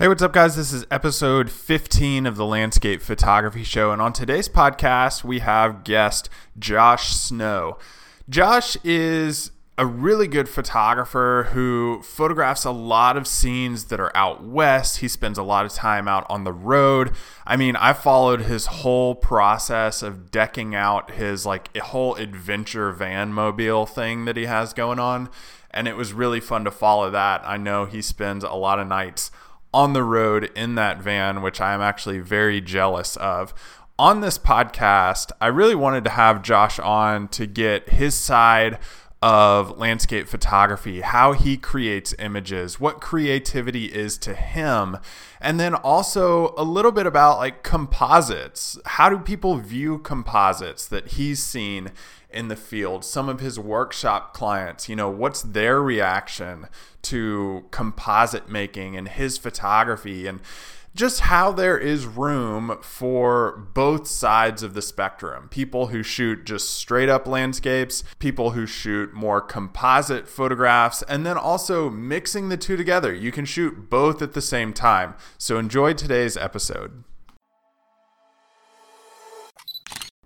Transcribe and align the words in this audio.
Hey, 0.00 0.08
what's 0.08 0.22
up, 0.22 0.32
guys? 0.32 0.56
This 0.56 0.72
is 0.72 0.86
episode 0.90 1.50
15 1.50 2.24
of 2.24 2.36
the 2.36 2.46
Landscape 2.46 3.02
Photography 3.02 3.62
Show. 3.62 3.92
And 3.92 4.00
on 4.00 4.14
today's 4.14 4.48
podcast, 4.48 5.24
we 5.24 5.40
have 5.40 5.84
guest 5.84 6.30
Josh 6.58 7.08
Snow. 7.08 7.76
Josh 8.26 8.78
is 8.82 9.50
a 9.76 9.84
really 9.84 10.26
good 10.26 10.48
photographer 10.48 11.48
who 11.52 12.00
photographs 12.02 12.64
a 12.64 12.70
lot 12.70 13.18
of 13.18 13.26
scenes 13.26 13.84
that 13.88 14.00
are 14.00 14.10
out 14.16 14.42
west. 14.42 15.00
He 15.00 15.08
spends 15.08 15.36
a 15.36 15.42
lot 15.42 15.66
of 15.66 15.74
time 15.74 16.08
out 16.08 16.24
on 16.30 16.44
the 16.44 16.52
road. 16.54 17.12
I 17.46 17.58
mean, 17.58 17.76
I 17.76 17.92
followed 17.92 18.40
his 18.40 18.64
whole 18.64 19.14
process 19.14 20.02
of 20.02 20.30
decking 20.30 20.74
out 20.74 21.10
his 21.10 21.44
like 21.44 21.76
whole 21.76 22.14
adventure 22.14 22.90
van 22.92 23.34
mobile 23.34 23.84
thing 23.84 24.24
that 24.24 24.38
he 24.38 24.46
has 24.46 24.72
going 24.72 24.98
on. 24.98 25.28
And 25.70 25.86
it 25.86 25.94
was 25.94 26.14
really 26.14 26.40
fun 26.40 26.64
to 26.64 26.70
follow 26.70 27.10
that. 27.10 27.42
I 27.44 27.58
know 27.58 27.84
he 27.84 28.00
spends 28.00 28.44
a 28.44 28.54
lot 28.54 28.78
of 28.80 28.88
nights 28.88 29.30
on 29.72 29.92
the 29.92 30.02
road 30.02 30.50
in 30.54 30.74
that 30.74 31.00
van, 31.00 31.42
which 31.42 31.60
I 31.60 31.74
am 31.74 31.80
actually 31.80 32.18
very 32.18 32.60
jealous 32.60 33.16
of. 33.16 33.54
On 33.98 34.20
this 34.20 34.38
podcast, 34.38 35.30
I 35.40 35.48
really 35.48 35.74
wanted 35.74 36.04
to 36.04 36.10
have 36.10 36.42
Josh 36.42 36.78
on 36.78 37.28
to 37.28 37.46
get 37.46 37.90
his 37.90 38.14
side 38.14 38.78
of 39.22 39.76
landscape 39.76 40.26
photography, 40.26 41.02
how 41.02 41.32
he 41.32 41.56
creates 41.58 42.14
images, 42.18 42.80
what 42.80 43.02
creativity 43.02 43.86
is 43.86 44.16
to 44.16 44.34
him, 44.34 44.96
and 45.40 45.60
then 45.60 45.74
also 45.74 46.54
a 46.56 46.64
little 46.64 46.92
bit 46.92 47.06
about 47.06 47.38
like 47.38 47.62
composites. 47.62 48.78
How 48.86 49.10
do 49.10 49.18
people 49.18 49.56
view 49.56 49.98
composites 49.98 50.88
that 50.88 51.08
he's 51.08 51.42
seen 51.42 51.90
in 52.32 52.48
the 52.48 52.56
field? 52.56 53.04
Some 53.04 53.28
of 53.28 53.40
his 53.40 53.58
workshop 53.58 54.34
clients, 54.34 54.88
you 54.88 54.96
know, 54.96 55.10
what's 55.10 55.42
their 55.42 55.82
reaction 55.82 56.66
to 57.02 57.64
composite 57.70 58.48
making 58.48 58.96
and 58.96 59.08
his 59.08 59.38
photography 59.38 60.26
and 60.26 60.40
just 60.94 61.20
how 61.20 61.52
there 61.52 61.78
is 61.78 62.04
room 62.04 62.76
for 62.82 63.68
both 63.74 64.08
sides 64.08 64.62
of 64.62 64.74
the 64.74 64.82
spectrum. 64.82 65.48
People 65.48 65.88
who 65.88 66.02
shoot 66.02 66.44
just 66.44 66.70
straight 66.70 67.08
up 67.08 67.26
landscapes, 67.26 68.02
people 68.18 68.50
who 68.50 68.66
shoot 68.66 69.12
more 69.14 69.40
composite 69.40 70.28
photographs, 70.28 71.02
and 71.02 71.24
then 71.24 71.36
also 71.36 71.88
mixing 71.90 72.48
the 72.48 72.56
two 72.56 72.76
together. 72.76 73.14
You 73.14 73.30
can 73.30 73.44
shoot 73.44 73.88
both 73.88 74.20
at 74.20 74.32
the 74.32 74.42
same 74.42 74.72
time. 74.72 75.14
So 75.38 75.58
enjoy 75.58 75.92
today's 75.92 76.36
episode. 76.36 77.04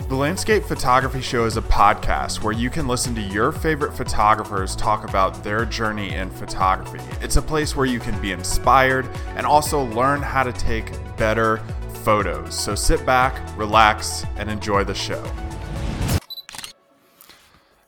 The 0.06 0.14
Landscape 0.14 0.64
Photography 0.64 1.22
Show 1.22 1.46
is 1.46 1.56
a 1.56 1.62
podcast 1.62 2.42
where 2.42 2.52
you 2.52 2.68
can 2.68 2.86
listen 2.86 3.14
to 3.14 3.22
your 3.22 3.50
favorite 3.50 3.94
photographers 3.94 4.76
talk 4.76 5.08
about 5.08 5.42
their 5.42 5.64
journey 5.64 6.12
in 6.12 6.28
photography. 6.28 7.00
It's 7.22 7.36
a 7.36 7.42
place 7.42 7.74
where 7.74 7.86
you 7.86 7.98
can 7.98 8.20
be 8.20 8.30
inspired 8.30 9.08
and 9.34 9.46
also 9.46 9.82
learn 9.82 10.20
how 10.20 10.42
to 10.42 10.52
take 10.52 10.92
better 11.16 11.56
photos. 12.04 12.54
So 12.54 12.74
sit 12.74 13.06
back, 13.06 13.40
relax, 13.56 14.26
and 14.36 14.50
enjoy 14.50 14.84
the 14.84 14.94
show. 14.94 15.24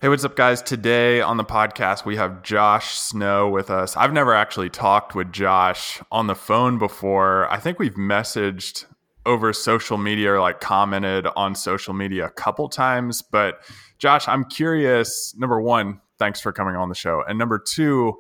Hey, 0.01 0.09
what's 0.09 0.25
up, 0.25 0.37
guys? 0.37 0.63
Today 0.63 1.21
on 1.21 1.37
the 1.37 1.45
podcast, 1.45 2.07
we 2.07 2.17
have 2.17 2.43
Josh 2.43 2.95
Snow 2.95 3.51
with 3.51 3.71
us. 3.71 3.95
I've 3.95 4.15
never 4.15 4.33
actually 4.33 4.71
talked 4.71 5.15
with 5.15 5.33
Josh 5.33 6.01
on 6.11 6.29
the 6.29 6.35
phone 6.35 6.79
before. 6.79 7.47
I 7.53 7.59
think 7.59 7.79
we've 7.79 7.95
messaged 7.95 8.87
over 9.27 9.53
social 9.53 9.99
media 9.99 10.33
or 10.33 10.41
like 10.41 10.61
commented 10.61 11.27
on 11.37 11.55
social 11.55 11.93
media 11.93 12.27
a 12.27 12.31
couple 12.31 12.69
times. 12.69 13.21
But 13.21 13.61
Josh, 13.99 14.27
I'm 14.29 14.45
curious. 14.45 15.35
Number 15.37 15.61
one, 15.61 16.01
thanks 16.19 16.41
for 16.41 16.53
coming 16.53 16.77
on 16.77 16.89
the 16.89 16.95
show, 16.95 17.23
and 17.29 17.39
number 17.39 17.59
two, 17.59 18.19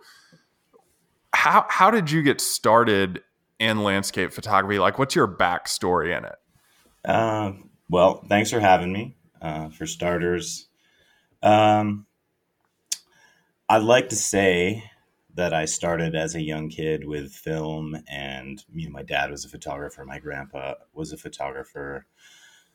how 1.32 1.64
how 1.68 1.90
did 1.90 2.10
you 2.10 2.22
get 2.22 2.40
started 2.40 3.22
in 3.58 3.82
landscape 3.82 4.32
photography? 4.32 4.78
Like, 4.78 4.98
what's 4.98 5.14
your 5.14 5.28
backstory 5.28 6.16
in 6.16 6.24
it? 6.24 6.36
Uh, 7.04 7.52
well, 7.88 8.24
thanks 8.28 8.50
for 8.50 8.60
having 8.60 8.92
me. 8.92 9.14
Uh, 9.40 9.68
for 9.68 9.86
starters, 9.86 10.66
um, 11.42 12.06
I'd 13.68 13.83
like 13.83 14.08
to 14.08 14.16
say 14.16 14.90
that 15.36 15.52
I 15.52 15.67
started 15.67 16.14
as 16.14 16.35
a 16.35 16.42
young 16.42 16.69
kid 16.70 17.07
with 17.07 17.33
film, 17.33 17.97
and 18.08 18.64
you 18.73 18.86
know, 18.86 18.92
my 18.92 19.02
dad 19.02 19.30
was 19.30 19.45
a 19.45 19.48
photographer, 19.48 20.05
my 20.05 20.19
grandpa 20.19 20.74
was 20.92 21.13
a 21.13 21.19
photographer. 21.19 22.07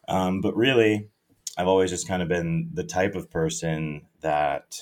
Um, 0.08 0.42
but 0.42 0.56
really, 0.56 1.10
I've 1.58 1.68
always 1.68 1.90
just 1.90 2.08
kind 2.08 2.22
of 2.22 2.30
been 2.30 2.70
the 2.74 2.84
type 2.84 3.16
of 3.16 3.30
person 3.30 4.04
that 4.22 4.80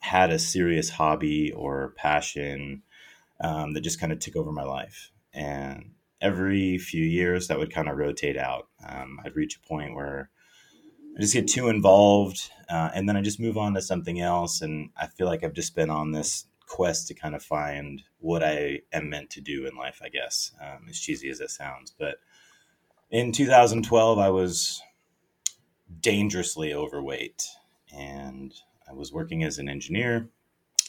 had 0.00 0.30
a 0.30 0.38
serious 0.38 0.88
hobby 0.88 1.52
or 1.52 1.92
passion 1.96 2.82
um, 3.42 3.74
that 3.74 3.82
just 3.82 4.00
kind 4.00 4.12
of 4.12 4.18
took 4.18 4.36
over 4.36 4.50
my 4.50 4.64
life. 4.64 5.10
And 5.34 5.92
every 6.20 6.78
few 6.78 7.04
years, 7.04 7.48
that 7.48 7.58
would 7.58 7.72
kind 7.72 7.88
of 7.88 7.98
rotate 7.98 8.38
out. 8.38 8.68
Um, 8.86 9.20
I'd 9.24 9.36
reach 9.36 9.56
a 9.56 9.68
point 9.68 9.94
where 9.94 10.30
I 11.16 11.20
just 11.20 11.34
get 11.34 11.46
too 11.46 11.68
involved, 11.68 12.50
uh, 12.70 12.90
and 12.94 13.06
then 13.06 13.16
I 13.16 13.20
just 13.20 13.40
move 13.40 13.58
on 13.58 13.74
to 13.74 13.82
something 13.82 14.20
else. 14.20 14.62
And 14.62 14.90
I 14.96 15.08
feel 15.08 15.26
like 15.26 15.44
I've 15.44 15.52
just 15.52 15.74
been 15.74 15.90
on 15.90 16.12
this 16.12 16.46
quest 16.70 17.08
to 17.08 17.14
kind 17.14 17.34
of 17.34 17.42
find 17.42 18.02
what 18.20 18.44
I 18.44 18.80
am 18.92 19.10
meant 19.10 19.28
to 19.30 19.40
do 19.40 19.66
in 19.66 19.76
life, 19.76 20.00
I 20.02 20.08
guess, 20.08 20.52
um, 20.62 20.86
as 20.88 20.98
cheesy 20.98 21.28
as 21.28 21.40
it 21.40 21.50
sounds. 21.50 21.92
But 21.98 22.18
in 23.10 23.32
2012, 23.32 24.18
I 24.18 24.30
was 24.30 24.80
dangerously 26.00 26.72
overweight 26.72 27.44
and 27.92 28.54
I 28.88 28.92
was 28.92 29.12
working 29.12 29.42
as 29.42 29.58
an 29.58 29.68
engineer, 29.68 30.28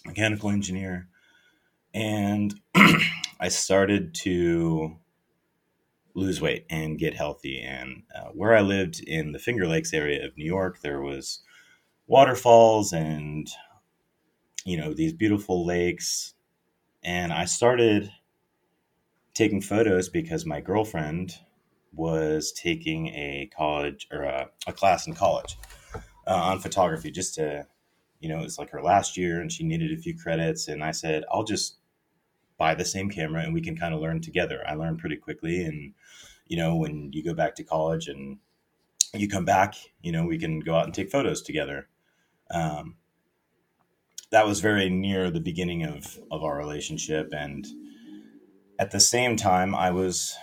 mechanical 0.05 0.51
engineer, 0.51 1.07
and 1.95 2.53
I 3.39 3.47
started 3.47 4.13
to 4.15 4.97
lose 6.13 6.41
weight 6.41 6.65
and 6.69 6.99
get 6.99 7.15
healthy. 7.15 7.59
And 7.59 8.03
uh, 8.15 8.29
where 8.33 8.55
I 8.55 8.61
lived 8.61 9.01
in 9.01 9.31
the 9.31 9.39
Finger 9.39 9.67
Lakes 9.67 9.93
area 9.93 10.23
of 10.25 10.37
New 10.37 10.45
York, 10.45 10.81
there 10.81 11.01
was 11.01 11.39
waterfalls 12.05 12.93
and 12.93 13.49
you 14.65 14.77
know, 14.77 14.93
these 14.93 15.13
beautiful 15.13 15.65
lakes. 15.65 16.33
And 17.03 17.33
I 17.33 17.45
started 17.45 18.11
taking 19.33 19.61
photos 19.61 20.09
because 20.09 20.45
my 20.45 20.61
girlfriend 20.61 21.35
was 21.93 22.51
taking 22.51 23.07
a 23.07 23.49
college 23.55 24.07
or 24.11 24.23
a, 24.23 24.49
a 24.67 24.73
class 24.73 25.07
in 25.07 25.13
college 25.13 25.57
uh, 26.27 26.35
on 26.35 26.59
photography 26.59 27.11
just 27.11 27.35
to, 27.35 27.65
you 28.19 28.29
know, 28.29 28.39
it's 28.39 28.59
like 28.59 28.69
her 28.69 28.81
last 28.81 29.17
year 29.17 29.41
and 29.41 29.51
she 29.51 29.63
needed 29.63 29.91
a 29.91 30.01
few 30.01 30.17
credits. 30.17 30.67
And 30.67 30.83
I 30.83 30.91
said, 30.91 31.23
I'll 31.31 31.43
just 31.43 31.77
buy 32.57 32.75
the 32.75 32.85
same 32.85 33.09
camera 33.09 33.41
and 33.41 33.53
we 33.53 33.61
can 33.61 33.75
kind 33.75 33.93
of 33.93 33.99
learn 33.99 34.21
together. 34.21 34.63
I 34.67 34.75
learned 34.75 34.99
pretty 34.99 35.17
quickly. 35.17 35.63
And, 35.63 35.93
you 36.47 36.57
know, 36.57 36.75
when 36.75 37.11
you 37.11 37.23
go 37.23 37.33
back 37.33 37.55
to 37.55 37.63
college 37.63 38.07
and 38.07 38.37
you 39.13 39.27
come 39.27 39.45
back, 39.45 39.75
you 40.01 40.11
know, 40.11 40.25
we 40.25 40.37
can 40.37 40.59
go 40.59 40.75
out 40.75 40.85
and 40.85 40.93
take 40.93 41.11
photos 41.11 41.41
together. 41.41 41.89
Um, 42.51 42.95
that 44.31 44.47
was 44.47 44.61
very 44.61 44.89
near 44.89 45.29
the 45.29 45.39
beginning 45.39 45.83
of 45.83 46.17
of 46.31 46.43
our 46.43 46.57
relationship. 46.57 47.33
And 47.33 47.67
at 48.81 48.89
the 48.89 48.99
same 48.99 49.35
time 49.35 49.75
i 49.75 49.91
was 49.91 50.35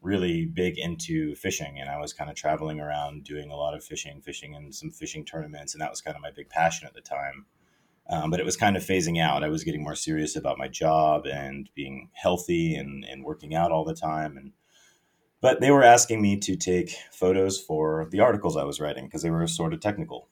really 0.00 0.46
big 0.46 0.78
into 0.78 1.34
fishing 1.36 1.78
and 1.78 1.90
i 1.90 1.98
was 1.98 2.12
kind 2.12 2.30
of 2.30 2.34
traveling 2.34 2.80
around 2.80 3.22
doing 3.22 3.50
a 3.50 3.54
lot 3.54 3.74
of 3.74 3.84
fishing 3.84 4.20
fishing 4.22 4.54
in 4.54 4.72
some 4.72 4.90
fishing 4.90 5.24
tournaments 5.24 5.74
and 5.74 5.80
that 5.82 5.90
was 5.90 6.00
kind 6.00 6.16
of 6.16 6.22
my 6.22 6.30
big 6.30 6.48
passion 6.48 6.88
at 6.88 6.94
the 6.94 7.00
time. 7.00 7.44
Um, 8.08 8.30
but 8.30 8.40
it 8.40 8.46
was 8.46 8.56
kind 8.56 8.76
of 8.76 8.82
phasing 8.82 9.20
out. 9.20 9.44
I 9.44 9.48
was 9.48 9.62
getting 9.62 9.84
more 9.84 9.94
serious 9.94 10.34
about 10.34 10.58
my 10.58 10.66
job 10.66 11.24
and 11.24 11.70
being 11.74 12.10
healthy 12.14 12.74
and, 12.74 13.04
and 13.04 13.24
working 13.24 13.54
out 13.54 13.70
all 13.70 13.84
the 13.84 13.94
time. 13.94 14.36
And 14.36 14.52
but 15.40 15.60
they 15.60 15.70
were 15.70 15.84
asking 15.84 16.20
me 16.20 16.36
to 16.40 16.56
take 16.56 16.96
photos 17.12 17.60
for 17.60 18.08
the 18.10 18.20
articles 18.20 18.56
i 18.56 18.64
was 18.64 18.80
writing 18.80 19.04
because 19.04 19.22
they 19.22 19.30
were 19.30 19.46
sort 19.46 19.74
of 19.74 19.80
technical 19.80 20.28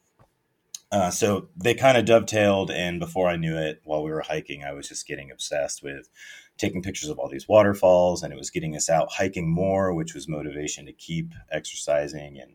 uh, 0.92 1.10
so 1.10 1.48
they 1.56 1.74
kind 1.74 1.96
of 1.96 2.04
dovetailed, 2.04 2.70
and 2.70 2.98
before 2.98 3.28
I 3.28 3.36
knew 3.36 3.56
it, 3.56 3.80
while 3.84 4.02
we 4.02 4.10
were 4.10 4.22
hiking, 4.22 4.64
I 4.64 4.72
was 4.72 4.88
just 4.88 5.06
getting 5.06 5.30
obsessed 5.30 5.82
with 5.82 6.08
taking 6.58 6.82
pictures 6.82 7.08
of 7.08 7.18
all 7.18 7.28
these 7.28 7.48
waterfalls, 7.48 8.22
and 8.22 8.32
it 8.32 8.38
was 8.38 8.50
getting 8.50 8.74
us 8.74 8.90
out 8.90 9.12
hiking 9.12 9.48
more, 9.48 9.94
which 9.94 10.14
was 10.14 10.28
motivation 10.28 10.86
to 10.86 10.92
keep 10.92 11.32
exercising 11.50 12.38
and 12.40 12.52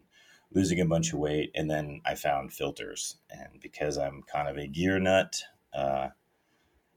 losing 0.54 0.80
a 0.80 0.86
bunch 0.86 1.14
of 1.14 1.20
weight. 1.20 1.52
And 1.56 1.72
then 1.72 2.02
I 2.06 2.16
found 2.16 2.52
filters, 2.52 3.18
and 3.30 3.60
because 3.62 3.98
I'm 3.98 4.22
kind 4.24 4.50
of 4.50 4.58
a 4.58 4.68
gear 4.68 5.00
nut, 5.00 5.42
uh, 5.74 6.10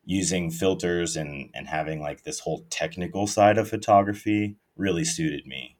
using 0.04 0.50
filters 0.50 1.16
and 1.16 1.50
and 1.54 1.68
having 1.68 2.00
like 2.00 2.24
this 2.24 2.40
whole 2.40 2.66
technical 2.70 3.26
side 3.26 3.58
of 3.58 3.68
photography 3.68 4.56
really 4.74 5.04
suited 5.04 5.46
me. 5.46 5.76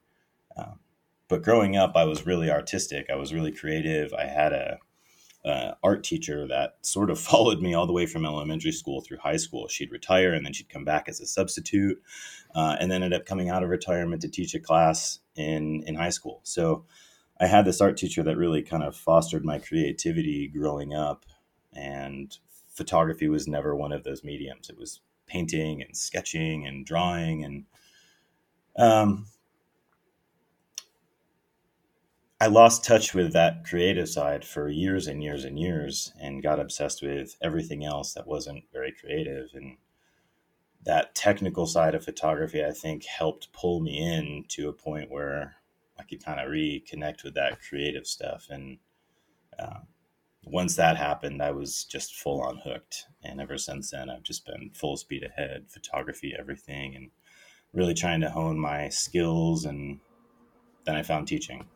Um, 0.57 0.81
but 1.29 1.43
growing 1.43 1.77
up, 1.77 1.93
I 1.97 2.05
was 2.05 2.27
really 2.27 2.51
artistic. 2.51 3.07
I 3.11 3.17
was 3.17 3.33
really 3.33 3.53
creative. 3.53 4.13
I 4.13 4.27
had 4.27 4.53
a 4.53 4.79
uh, 5.49 5.75
art 5.83 6.05
teacher 6.05 6.47
that 6.49 6.77
sort 6.83 7.11
of 7.11 7.19
followed 7.19 7.61
me 7.61 7.75
all 7.75 7.87
the 7.87 7.93
way 7.93 8.07
from 8.07 8.25
elementary 8.25 8.73
school 8.73 9.01
through 9.01 9.19
high 9.19 9.37
school. 9.37 9.69
She'd 9.69 9.93
retire 9.93 10.33
and 10.33 10.45
then 10.45 10.53
she'd 10.53 10.69
come 10.69 10.85
back 10.85 11.09
as 11.09 11.21
a 11.21 11.27
substitute, 11.27 12.01
uh, 12.55 12.77
and 12.81 12.91
then 12.91 13.03
ended 13.03 13.21
up 13.21 13.27
coming 13.27 13.49
out 13.49 13.63
of 13.63 13.71
retirement 13.71 14.23
to 14.23 14.29
teach 14.29 14.55
a 14.55 14.61
class 14.61 15.21
in 15.37 15.83
in 15.87 15.95
high 15.95 16.11
school. 16.11 16.41
So 16.45 16.85
I 17.41 17.47
had 17.47 17.65
this 17.65 17.81
art 17.81 17.97
teacher 17.97 18.23
that 18.25 18.37
really 18.37 18.63
kind 18.63 18.83
of 18.83 18.97
fostered 18.97 19.45
my 19.45 19.59
creativity 19.59 20.49
growing 20.49 20.95
up, 20.95 21.25
and 21.73 22.37
photography 22.75 23.29
was 23.29 23.49
never 23.49 23.75
one 23.75 23.93
of 23.93 24.05
those 24.05 24.25
mediums. 24.25 24.71
It 24.71 24.79
was 24.79 25.01
painting 25.27 25.83
and 25.83 25.97
sketching 25.97 26.67
and 26.67 26.87
drawing 26.87 27.45
and 27.45 27.65
um, 28.79 29.27
I 32.41 32.47
lost 32.47 32.85
touch 32.85 33.15
with 33.15 33.33
that 33.33 33.65
creative 33.65 34.09
side 34.09 34.45
for 34.45 34.69
years 34.69 35.09
and 35.09 35.23
years 35.23 35.45
and 35.45 35.59
years 35.59 36.13
and 36.21 36.43
got 36.43 36.61
obsessed 36.61 37.03
with 37.03 37.37
everything 37.43 37.85
else 37.85 38.15
that 38.15 38.29
wasn't 38.29 38.63
very 38.73 38.93
creative. 38.93 39.51
And 39.55 39.77
that 40.85 41.17
technical 41.17 41.67
side 41.67 41.97
of 41.97 42.05
photography, 42.05 42.65
I 42.65 42.71
think, 42.71 43.05
helped 43.05 43.53
pull 43.53 43.81
me 43.81 43.99
in 43.99 44.45
to 44.51 44.69
a 44.69 44.73
point 44.73 45.11
where 45.11 45.57
I 45.99 46.05
could 46.05 46.25
kind 46.25 46.39
of 46.39 46.49
reconnect 46.49 47.25
with 47.25 47.35
that 47.35 47.61
creative 47.61 48.07
stuff. 48.07 48.47
And 48.49 48.79
uh, 49.59 49.81
once 50.45 50.77
that 50.77 50.97
happened, 50.97 51.43
I 51.43 51.51
was 51.51 51.83
just 51.83 52.15
full 52.15 52.41
on 52.41 52.59
hooked. 52.59 53.07
And 53.25 53.41
ever 53.41 53.59
since 53.59 53.91
then, 53.91 54.09
I've 54.09 54.23
just 54.23 54.47
been 54.47 54.71
full 54.75 54.97
speed 54.97 55.25
ahead, 55.25 55.65
photography, 55.69 56.37
everything, 56.39 56.95
and 56.95 57.11
really 57.73 57.95
trying 57.95 58.21
to 58.21 58.31
hone 58.31 58.61
my 58.61 58.91
skills. 58.91 59.65
And 59.65 59.99
then 60.85 60.95
I 60.95 61.03
found 61.03 61.27
teaching. 61.27 61.67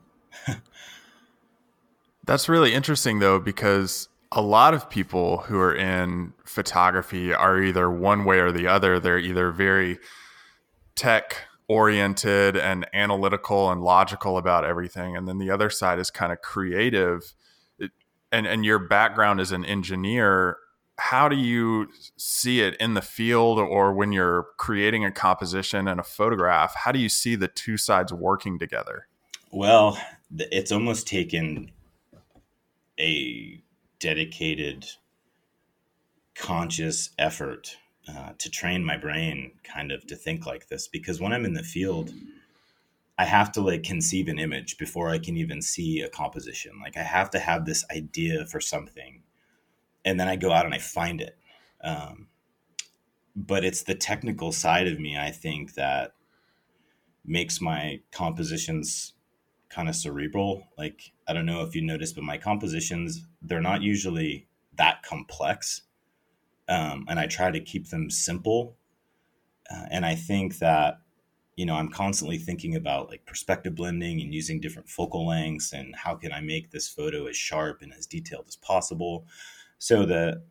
That's 2.24 2.48
really 2.48 2.72
interesting, 2.72 3.18
though, 3.18 3.38
because 3.38 4.08
a 4.30 4.40
lot 4.40 4.74
of 4.74 4.88
people 4.88 5.38
who 5.38 5.58
are 5.58 5.74
in 5.74 6.32
photography 6.44 7.34
are 7.34 7.60
either 7.60 7.90
one 7.90 8.24
way 8.24 8.38
or 8.38 8.50
the 8.52 8.66
other. 8.66 8.98
They're 8.98 9.18
either 9.18 9.50
very 9.50 9.98
tech 10.94 11.36
oriented 11.68 12.56
and 12.56 12.86
analytical 12.92 13.70
and 13.70 13.82
logical 13.82 14.38
about 14.38 14.64
everything. 14.64 15.16
And 15.16 15.28
then 15.28 15.38
the 15.38 15.50
other 15.50 15.70
side 15.70 15.98
is 15.98 16.10
kind 16.10 16.32
of 16.32 16.40
creative. 16.40 17.34
And, 18.30 18.46
and 18.46 18.64
your 18.64 18.78
background 18.78 19.40
as 19.40 19.52
an 19.52 19.64
engineer, 19.64 20.56
how 20.98 21.28
do 21.28 21.36
you 21.36 21.88
see 22.16 22.60
it 22.60 22.76
in 22.76 22.94
the 22.94 23.02
field 23.02 23.58
or 23.58 23.92
when 23.92 24.12
you're 24.12 24.46
creating 24.56 25.04
a 25.04 25.10
composition 25.10 25.88
and 25.88 26.00
a 26.00 26.04
photograph? 26.04 26.74
How 26.74 26.92
do 26.92 26.98
you 26.98 27.08
see 27.08 27.34
the 27.34 27.48
two 27.48 27.76
sides 27.76 28.12
working 28.12 28.58
together? 28.58 29.08
Well, 29.50 29.98
it's 30.38 30.72
almost 30.72 31.06
taken 31.06 31.70
a 32.98 33.62
dedicated 33.98 34.86
conscious 36.34 37.10
effort 37.18 37.76
uh, 38.08 38.32
to 38.38 38.50
train 38.50 38.84
my 38.84 38.96
brain 38.96 39.52
kind 39.62 39.92
of 39.92 40.06
to 40.06 40.16
think 40.16 40.46
like 40.46 40.68
this 40.68 40.88
because 40.88 41.20
when 41.20 41.32
i'm 41.32 41.44
in 41.44 41.54
the 41.54 41.62
field 41.62 42.10
i 43.18 43.24
have 43.24 43.52
to 43.52 43.60
like 43.60 43.82
conceive 43.82 44.28
an 44.28 44.38
image 44.38 44.78
before 44.78 45.10
i 45.10 45.18
can 45.18 45.36
even 45.36 45.60
see 45.62 46.00
a 46.00 46.08
composition. 46.08 46.72
Like 46.82 46.96
i 46.96 47.02
have 47.02 47.30
to 47.30 47.38
have 47.38 47.64
this 47.64 47.84
idea 47.94 48.46
for 48.46 48.60
something 48.60 49.22
and 50.04 50.18
then 50.18 50.28
i 50.28 50.36
go 50.36 50.52
out 50.52 50.64
and 50.64 50.74
i 50.74 50.78
find 50.78 51.20
it. 51.20 51.36
Um, 51.84 52.28
but 53.36 53.64
it's 53.64 53.82
the 53.82 53.94
technical 53.94 54.52
side 54.52 54.86
of 54.88 54.98
me 54.98 55.16
i 55.18 55.30
think 55.30 55.74
that 55.74 56.14
makes 57.24 57.60
my 57.60 58.00
compositions 58.10 59.14
kind 59.72 59.88
of 59.88 59.96
cerebral. 59.96 60.68
Like 60.76 61.12
I 61.26 61.32
don't 61.32 61.46
know 61.46 61.62
if 61.62 61.74
you 61.74 61.82
noticed, 61.82 62.14
but 62.14 62.24
my 62.24 62.38
compositions 62.38 63.24
they're 63.40 63.60
not 63.60 63.82
usually 63.82 64.46
that 64.76 65.02
complex, 65.02 65.82
um, 66.68 67.06
and 67.08 67.18
I 67.18 67.26
try 67.26 67.50
to 67.50 67.60
keep 67.60 67.88
them 67.88 68.10
simple. 68.10 68.76
Uh, 69.70 69.86
and 69.90 70.04
I 70.04 70.14
think 70.14 70.58
that 70.58 71.00
you 71.56 71.66
know 71.66 71.74
I'm 71.74 71.90
constantly 71.90 72.38
thinking 72.38 72.76
about 72.76 73.08
like 73.08 73.26
perspective 73.26 73.74
blending 73.74 74.20
and 74.20 74.34
using 74.34 74.60
different 74.60 74.88
focal 74.88 75.26
lengths 75.26 75.72
and 75.72 75.94
how 75.96 76.14
can 76.14 76.32
I 76.32 76.40
make 76.40 76.70
this 76.70 76.88
photo 76.88 77.26
as 77.26 77.36
sharp 77.36 77.82
and 77.82 77.92
as 77.92 78.06
detailed 78.06 78.46
as 78.48 78.56
possible. 78.56 79.26
So 79.78 80.06
that 80.06 80.42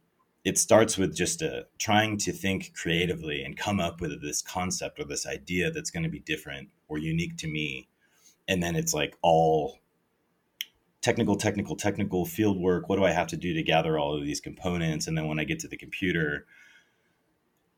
it 0.43 0.57
starts 0.57 0.97
with 0.97 1.15
just 1.15 1.41
a, 1.41 1.59
uh, 1.59 1.63
trying 1.77 2.17
to 2.17 2.31
think 2.31 2.73
creatively 2.73 3.43
and 3.43 3.55
come 3.55 3.79
up 3.79 4.01
with 4.01 4.21
this 4.21 4.41
concept 4.41 4.99
or 4.99 5.05
this 5.05 5.27
idea 5.27 5.69
that's 5.71 5.91
going 5.91 6.03
to 6.03 6.09
be 6.09 6.19
different 6.19 6.69
or 6.87 6.97
unique 6.97 7.37
to 7.37 7.47
me 7.47 7.87
and 8.47 8.61
then 8.61 8.75
it's 8.75 8.93
like 8.93 9.17
all 9.21 9.79
technical 11.01 11.35
technical 11.35 11.75
technical 11.75 12.25
field 12.25 12.59
work. 12.59 12.89
What 12.89 12.97
do 12.97 13.05
i 13.05 13.11
have 13.11 13.27
to 13.27 13.37
do 13.37 13.53
to 13.53 13.63
gather 13.63 13.97
all 13.97 14.15
of 14.15 14.23
these 14.23 14.41
components? 14.41 15.07
And 15.07 15.17
then 15.17 15.27
when 15.27 15.39
i 15.39 15.43
get 15.43 15.59
to 15.59 15.67
the 15.67 15.77
computer 15.77 16.45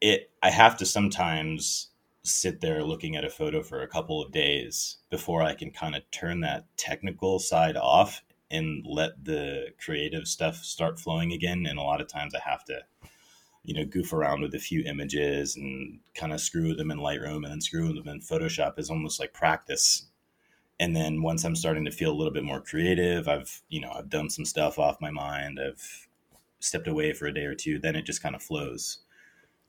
it 0.01 0.31
i 0.43 0.49
have 0.49 0.77
to 0.77 0.85
sometimes 0.85 1.89
sit 2.23 2.61
there 2.61 2.83
looking 2.83 3.15
at 3.15 3.25
a 3.25 3.29
photo 3.29 3.61
for 3.63 3.81
a 3.81 3.87
couple 3.87 4.21
of 4.21 4.31
days 4.31 4.97
before 5.09 5.41
i 5.41 5.53
can 5.53 5.71
kind 5.71 5.95
of 5.95 6.01
turn 6.11 6.41
that 6.41 6.65
technical 6.77 7.39
side 7.39 7.77
off 7.77 8.21
and 8.53 8.85
let 8.87 9.25
the 9.25 9.67
creative 9.83 10.27
stuff 10.27 10.57
start 10.57 10.99
flowing 10.99 11.33
again. 11.33 11.65
And 11.67 11.79
a 11.79 11.81
lot 11.81 11.99
of 12.01 12.07
times 12.07 12.33
i 12.35 12.49
have 12.49 12.63
to 12.65 12.81
you 13.63 13.73
know 13.73 13.85
goof 13.85 14.13
around 14.13 14.41
with 14.41 14.53
a 14.53 14.59
few 14.59 14.83
images 14.83 15.55
and 15.55 15.99
kind 16.13 16.33
of 16.33 16.41
screw 16.41 16.75
them 16.75 16.91
in 16.91 16.99
lightroom 16.99 17.37
and 17.37 17.45
then 17.45 17.61
screw 17.61 17.93
them 17.93 18.07
in 18.07 18.19
photoshop. 18.19 18.77
Is 18.77 18.89
almost 18.89 19.19
like 19.19 19.33
practice 19.33 20.05
and 20.79 20.95
then 20.95 21.21
once 21.21 21.43
i'm 21.43 21.55
starting 21.55 21.85
to 21.85 21.91
feel 21.91 22.11
a 22.11 22.15
little 22.15 22.33
bit 22.33 22.43
more 22.43 22.61
creative 22.61 23.27
i've 23.27 23.61
you 23.69 23.79
know 23.79 23.91
i've 23.91 24.09
done 24.09 24.29
some 24.29 24.45
stuff 24.45 24.79
off 24.79 25.01
my 25.01 25.11
mind. 25.11 25.59
I've 25.59 26.07
stepped 26.59 26.87
away 26.87 27.13
for 27.13 27.27
a 27.27 27.33
day 27.33 27.45
or 27.45 27.55
two 27.55 27.79
then 27.79 27.95
it 27.95 28.05
just 28.05 28.23
kind 28.23 28.35
of 28.35 28.41
flows. 28.41 28.99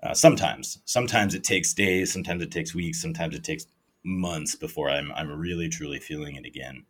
Uh, 0.03 0.13
sometimes. 0.13 0.81
Sometimes 0.85 1.35
it 1.35 1.45
takes 1.45 1.73
days 1.75 2.13
sometimes 2.13 2.43
it 2.43 2.51
takes 2.51 2.75
weeks 2.75 3.01
sometimes 3.01 3.35
it 3.35 3.45
takes 3.45 3.67
months 4.05 4.55
before 4.55 4.91
i'm, 4.91 5.11
I'm 5.13 5.31
really 5.31 5.69
truly 5.69 5.99
feeling 5.99 6.37
it 6.37 6.45
again. 6.47 6.85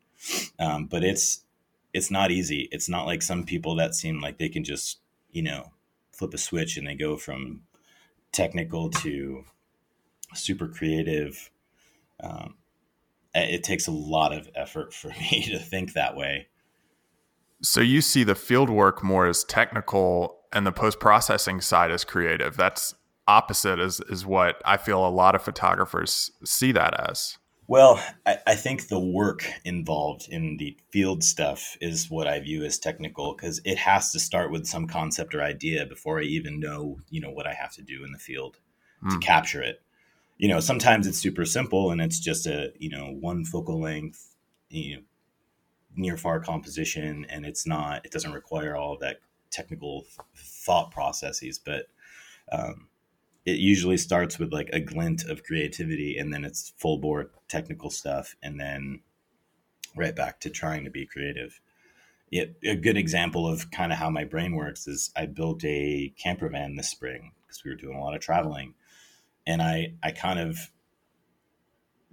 Um, 0.59 0.87
but 0.87 1.05
it's 1.05 1.45
it's 1.93 2.11
not 2.11 2.33
easy. 2.33 2.69
It's 2.73 2.89
not 2.89 3.07
like 3.07 3.23
some 3.23 3.45
people 3.45 3.77
that 3.77 3.95
seem 3.95 4.21
like 4.21 4.39
they 4.39 4.49
can 4.49 4.65
just 4.65 4.99
you 5.31 5.43
know 5.43 5.73
flip 6.13 6.35
a 6.35 6.39
switch 6.39 6.77
and 6.77 6.87
they 6.87 6.95
go 6.95 7.17
from 7.17 7.63
technical 8.33 8.91
to 8.91 9.45
super 10.35 10.69
creative. 10.69 11.51
Um, 12.21 12.57
it 13.35 13.65
takes 13.65 13.87
a 13.87 13.93
lot 13.93 14.33
of 14.33 14.49
effort 14.55 14.93
for 14.93 15.09
me 15.31 15.45
to 15.51 15.59
think 15.59 15.93
that 15.93 16.17
way. 16.17 16.49
So 17.63 17.81
you 17.81 18.01
see 18.01 18.25
the 18.25 18.35
field 18.35 18.69
work 18.71 19.03
more 19.03 19.27
as 19.27 19.45
technical 19.45 20.41
and 20.53 20.67
the 20.67 20.73
post 20.73 21.01
processing 21.01 21.61
side 21.61 21.91
as 21.91 22.05
creative. 22.05 22.57
That's 22.57 22.95
opposite 23.27 23.79
is 23.79 24.01
is 24.11 24.27
what 24.27 24.61
I 24.67 24.77
feel 24.77 25.07
a 25.07 25.09
lot 25.09 25.35
of 25.35 25.43
photographers 25.43 26.31
see 26.45 26.73
that 26.73 27.09
as. 27.09 27.39
Well, 27.67 27.99
I, 28.27 28.39
I 28.47 28.55
think 28.55 28.89
the 28.89 29.01
work 29.01 29.47
involved 29.65 30.29
in 30.29 30.59
the 30.59 30.77
field 30.91 31.25
stuff 31.25 31.79
is 31.81 32.11
what 32.11 32.27
I 32.27 32.39
view 32.41 32.63
as 32.63 32.79
technical 32.79 33.35
because 33.35 33.63
it 33.65 33.79
has 33.79 34.13
to 34.13 34.21
start 34.21 34.51
with 34.51 34.67
some 34.67 34.87
concept 34.87 35.35
or 35.35 35.43
idea 35.43 35.87
before 35.87 36.21
I 36.21 36.25
even 36.25 36.61
know, 36.61 36.99
you 37.09 37.23
know, 37.23 37.31
what 37.31 37.47
I 37.47 37.55
have 37.55 37.73
to 37.77 37.83
do 37.83 38.05
in 38.05 38.13
the 38.13 38.19
field 38.19 38.59
mm. 39.03 39.09
to 39.09 39.15
hmm. 39.15 39.21
capture 39.21 39.63
it 39.63 39.81
you 40.37 40.49
know, 40.49 40.61
sometimes 40.61 41.07
it's 41.07 41.19
super 41.19 41.45
simple 41.45 41.91
and 41.91 42.01
it's 42.01 42.19
just 42.19 42.47
a, 42.47 42.73
you 42.79 42.91
know, 42.91 43.07
one 43.21 43.45
focal 43.45 43.81
length, 43.81 44.35
you 44.69 44.97
know, 44.97 45.03
near 45.97 46.17
far 46.17 46.41
composition 46.41 47.25
and 47.29 47.47
it's 47.47 47.67
not, 47.67 48.05
it 48.05 48.11
doesn't 48.11 48.33
require 48.33 48.77
all 48.77 48.95
of 48.95 49.01
that 49.01 49.19
technical 49.51 50.05
thought 50.35 50.91
processes, 50.91 51.59
but 51.59 51.87
um, 52.51 52.89
it 53.47 53.59
usually 53.59 53.97
starts 53.97 54.39
with 54.39 54.53
like 54.53 54.71
a 54.73 54.81
glint 54.81 55.25
of 55.25 55.45
creativity 55.45 56.19
and 56.19 56.33
then 56.33 56.45
it's 56.45 56.73
full 56.79 56.99
board 56.99 57.31
technical 57.49 57.91
stuff 57.91 58.35
and 58.43 58.59
then 58.59 59.01
right 59.97 60.17
back 60.17 60.41
to 60.41 60.51
trying 60.51 60.85
to 60.85 60.91
be 60.91 61.07
creative. 61.07 61.61
It, 62.33 62.57
a 62.65 62.75
good 62.75 62.97
example 62.97 63.47
of 63.47 63.71
kind 63.71 63.93
of 63.93 63.99
how 63.99 64.11
my 64.11 64.25
brain 64.25 64.57
works 64.57 64.89
is 64.89 65.13
I 65.15 65.27
built 65.27 65.65
a 65.65 66.13
camper 66.19 66.49
van 66.49 66.75
this 66.75 66.89
spring 66.89 67.33
because 67.43 67.63
we 67.63 67.71
were 67.71 67.77
doing 67.77 67.97
a 67.97 68.03
lot 68.03 68.17
of 68.17 68.21
traveling 68.21 68.75
and 69.47 69.63
I 69.63 69.95
I 70.03 70.11
kind 70.11 70.39
of 70.39 70.71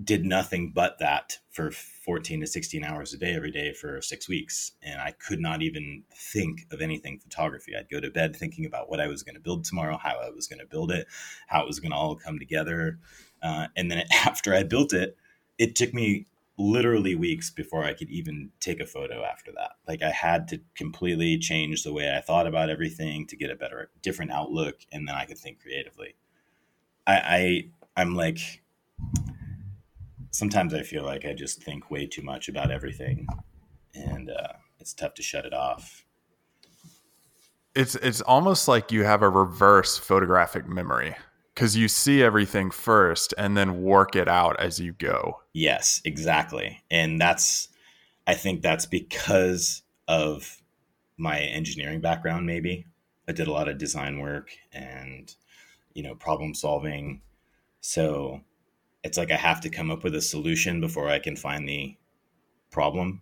did 0.03 0.25
nothing 0.25 0.71
but 0.73 0.97
that 0.99 1.37
for 1.49 1.71
14 1.71 2.41
to 2.41 2.47
16 2.47 2.83
hours 2.83 3.13
a 3.13 3.17
day 3.17 3.35
every 3.35 3.51
day 3.51 3.73
for 3.73 4.01
six 4.01 4.27
weeks. 4.27 4.71
And 4.81 5.01
i 5.01 5.11
could 5.11 5.39
not 5.39 5.61
even 5.61 6.03
think 6.13 6.65
of 6.71 6.81
anything 6.81 7.19
photography. 7.19 7.73
I'd 7.75 7.89
go 7.89 7.99
to 7.99 8.09
bed 8.09 8.35
thinking 8.35 8.65
about 8.65 8.89
what 8.89 8.99
i 8.99 9.07
was 9.07 9.23
going 9.23 9.35
to 9.35 9.41
build 9.41 9.63
tomorrow 9.63 9.97
how 9.97 10.19
i 10.19 10.29
was 10.29 10.47
going 10.47 10.59
to 10.59 10.65
build 10.65 10.91
it 10.91 11.07
how 11.47 11.61
it 11.61 11.67
was 11.67 11.79
going 11.79 11.91
to 11.91 11.97
all 11.97 12.15
come 12.15 12.39
together. 12.39 12.99
Uh, 13.41 13.67
and 13.75 13.91
then 13.91 14.03
after 14.25 14.53
i 14.53 14.63
built 14.63 14.93
it 14.93 15.17
it 15.57 15.75
took 15.75 15.93
me 15.93 16.25
literally 16.57 17.15
weeks 17.15 17.49
before 17.49 17.83
i 17.83 17.93
could 17.93 18.09
even 18.09 18.49
take 18.59 18.79
a 18.79 18.85
photo 18.85 19.23
after 19.23 19.51
that. 19.51 19.73
Like 19.87 20.01
i 20.01 20.11
had 20.11 20.47
to 20.49 20.61
completely 20.75 21.37
change 21.37 21.83
the 21.83 21.93
way 21.93 22.15
i 22.15 22.21
thought 22.21 22.47
about 22.47 22.69
everything 22.69 23.27
to 23.27 23.35
get 23.35 23.51
a 23.51 23.55
better 23.55 23.91
different 24.01 24.31
outlook 24.31 24.79
and 24.91 25.07
then 25.07 25.15
i 25.15 25.25
could 25.25 25.37
think 25.37 25.61
creatively 25.61 26.15
I, 27.11 27.35
I 27.95 28.01
I'm 28.01 28.15
like 28.15 28.39
sometimes 30.31 30.73
I 30.73 30.81
feel 30.81 31.03
like 31.03 31.25
I 31.25 31.33
just 31.33 31.61
think 31.61 31.91
way 31.91 32.07
too 32.07 32.21
much 32.21 32.47
about 32.47 32.71
everything, 32.71 33.27
and 33.93 34.29
uh, 34.29 34.53
it's 34.79 34.93
tough 34.93 35.13
to 35.15 35.21
shut 35.21 35.45
it 35.45 35.53
off. 35.53 36.05
It's 37.75 37.95
it's 37.95 38.21
almost 38.21 38.67
like 38.67 38.91
you 38.91 39.03
have 39.03 39.21
a 39.21 39.29
reverse 39.29 39.97
photographic 39.97 40.67
memory 40.67 41.15
because 41.53 41.75
you 41.77 41.87
see 41.87 42.23
everything 42.23 42.71
first 42.71 43.33
and 43.37 43.55
then 43.55 43.83
work 43.83 44.15
it 44.15 44.27
out 44.27 44.59
as 44.59 44.79
you 44.79 44.93
go. 44.93 45.41
Yes, 45.53 46.01
exactly, 46.05 46.81
and 46.89 47.19
that's 47.19 47.69
I 48.27 48.33
think 48.33 48.61
that's 48.61 48.85
because 48.85 49.83
of 50.07 50.61
my 51.17 51.39
engineering 51.39 52.01
background. 52.01 52.45
Maybe 52.45 52.85
I 53.27 53.31
did 53.31 53.47
a 53.47 53.51
lot 53.51 53.69
of 53.69 53.77
design 53.77 54.19
work 54.19 54.51
and 54.73 55.33
you 55.93 56.03
know, 56.03 56.15
problem 56.15 56.53
solving. 56.53 57.21
So 57.81 58.41
it's 59.03 59.17
like 59.17 59.31
I 59.31 59.37
have 59.37 59.61
to 59.61 59.69
come 59.69 59.91
up 59.91 60.03
with 60.03 60.15
a 60.15 60.21
solution 60.21 60.81
before 60.81 61.09
I 61.09 61.19
can 61.19 61.35
find 61.35 61.67
the 61.67 61.95
problem. 62.69 63.21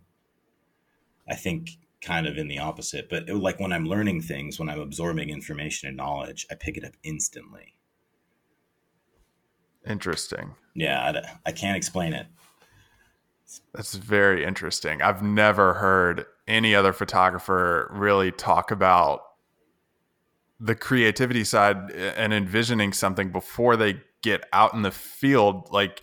I 1.28 1.34
think 1.34 1.70
kind 2.00 2.26
of 2.26 2.38
in 2.38 2.48
the 2.48 2.58
opposite, 2.58 3.08
but 3.08 3.28
it, 3.28 3.34
like 3.34 3.60
when 3.60 3.72
I'm 3.72 3.86
learning 3.86 4.22
things, 4.22 4.58
when 4.58 4.68
I'm 4.68 4.80
absorbing 4.80 5.30
information 5.30 5.88
and 5.88 5.96
knowledge, 5.96 6.46
I 6.50 6.54
pick 6.54 6.76
it 6.76 6.84
up 6.84 6.94
instantly. 7.02 7.74
Interesting. 9.86 10.54
Yeah, 10.74 11.22
I, 11.44 11.50
I 11.50 11.52
can't 11.52 11.76
explain 11.76 12.12
it. 12.12 12.26
That's 13.74 13.94
very 13.94 14.44
interesting. 14.44 15.02
I've 15.02 15.22
never 15.22 15.74
heard 15.74 16.26
any 16.46 16.74
other 16.74 16.92
photographer 16.92 17.90
really 17.92 18.30
talk 18.30 18.70
about 18.70 19.22
the 20.60 20.74
creativity 20.74 21.42
side 21.42 21.90
and 21.90 22.32
envisioning 22.32 22.92
something 22.92 23.32
before 23.32 23.76
they 23.76 24.02
get 24.22 24.44
out 24.52 24.74
in 24.74 24.82
the 24.82 24.90
field. 24.90 25.68
Like, 25.70 26.02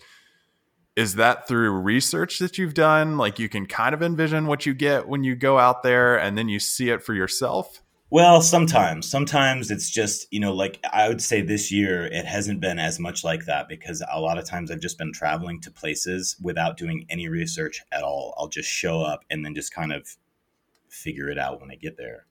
is 0.96 1.14
that 1.14 1.46
through 1.46 1.70
research 1.70 2.40
that 2.40 2.58
you've 2.58 2.74
done? 2.74 3.16
Like, 3.16 3.38
you 3.38 3.48
can 3.48 3.66
kind 3.66 3.94
of 3.94 4.02
envision 4.02 4.46
what 4.46 4.66
you 4.66 4.74
get 4.74 5.06
when 5.06 5.22
you 5.22 5.36
go 5.36 5.58
out 5.58 5.84
there 5.84 6.18
and 6.18 6.36
then 6.36 6.48
you 6.48 6.58
see 6.58 6.90
it 6.90 7.04
for 7.04 7.14
yourself? 7.14 7.82
Well, 8.10 8.40
sometimes. 8.40 9.08
Sometimes 9.08 9.70
it's 9.70 9.90
just, 9.90 10.26
you 10.32 10.40
know, 10.40 10.54
like 10.54 10.80
I 10.92 11.08
would 11.08 11.22
say 11.22 11.42
this 11.42 11.70
year, 11.70 12.06
it 12.06 12.24
hasn't 12.24 12.60
been 12.60 12.78
as 12.78 12.98
much 12.98 13.22
like 13.22 13.44
that 13.44 13.68
because 13.68 14.02
a 14.10 14.18
lot 14.18 14.38
of 14.38 14.46
times 14.46 14.70
I've 14.70 14.80
just 14.80 14.98
been 14.98 15.12
traveling 15.12 15.60
to 15.60 15.70
places 15.70 16.34
without 16.42 16.78
doing 16.78 17.04
any 17.10 17.28
research 17.28 17.82
at 17.92 18.02
all. 18.02 18.34
I'll 18.38 18.48
just 18.48 18.68
show 18.68 19.02
up 19.02 19.24
and 19.30 19.44
then 19.44 19.54
just 19.54 19.74
kind 19.74 19.92
of 19.92 20.16
figure 20.88 21.28
it 21.28 21.38
out 21.38 21.60
when 21.60 21.70
I 21.70 21.74
get 21.74 21.98
there. 21.98 22.24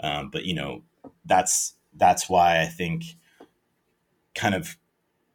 Um, 0.00 0.30
but, 0.30 0.44
you 0.44 0.54
know, 0.54 0.82
that's 1.24 1.74
that's 1.94 2.28
why 2.28 2.60
I 2.60 2.66
think 2.66 3.04
kind 4.34 4.54
of 4.54 4.76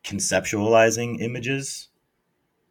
conceptualizing 0.03 1.21
images 1.21 1.89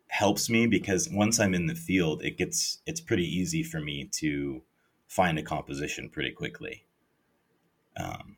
helps 0.09 0.49
me 0.49 0.67
because 0.67 1.09
once 1.11 1.41
I'm 1.41 1.55
in 1.55 1.67
the 1.67 1.75
field, 1.75 2.23
it 2.23 2.39
gets 2.39 2.79
it's 2.87 3.01
pretty 3.01 3.25
easy 3.25 3.63
for 3.63 3.81
me 3.81 4.09
to 4.21 4.63
find 5.09 5.39
a 5.39 5.43
composition 5.43 6.09
pretty 6.09 6.31
quickly. 6.31 6.85
Um, 7.97 8.37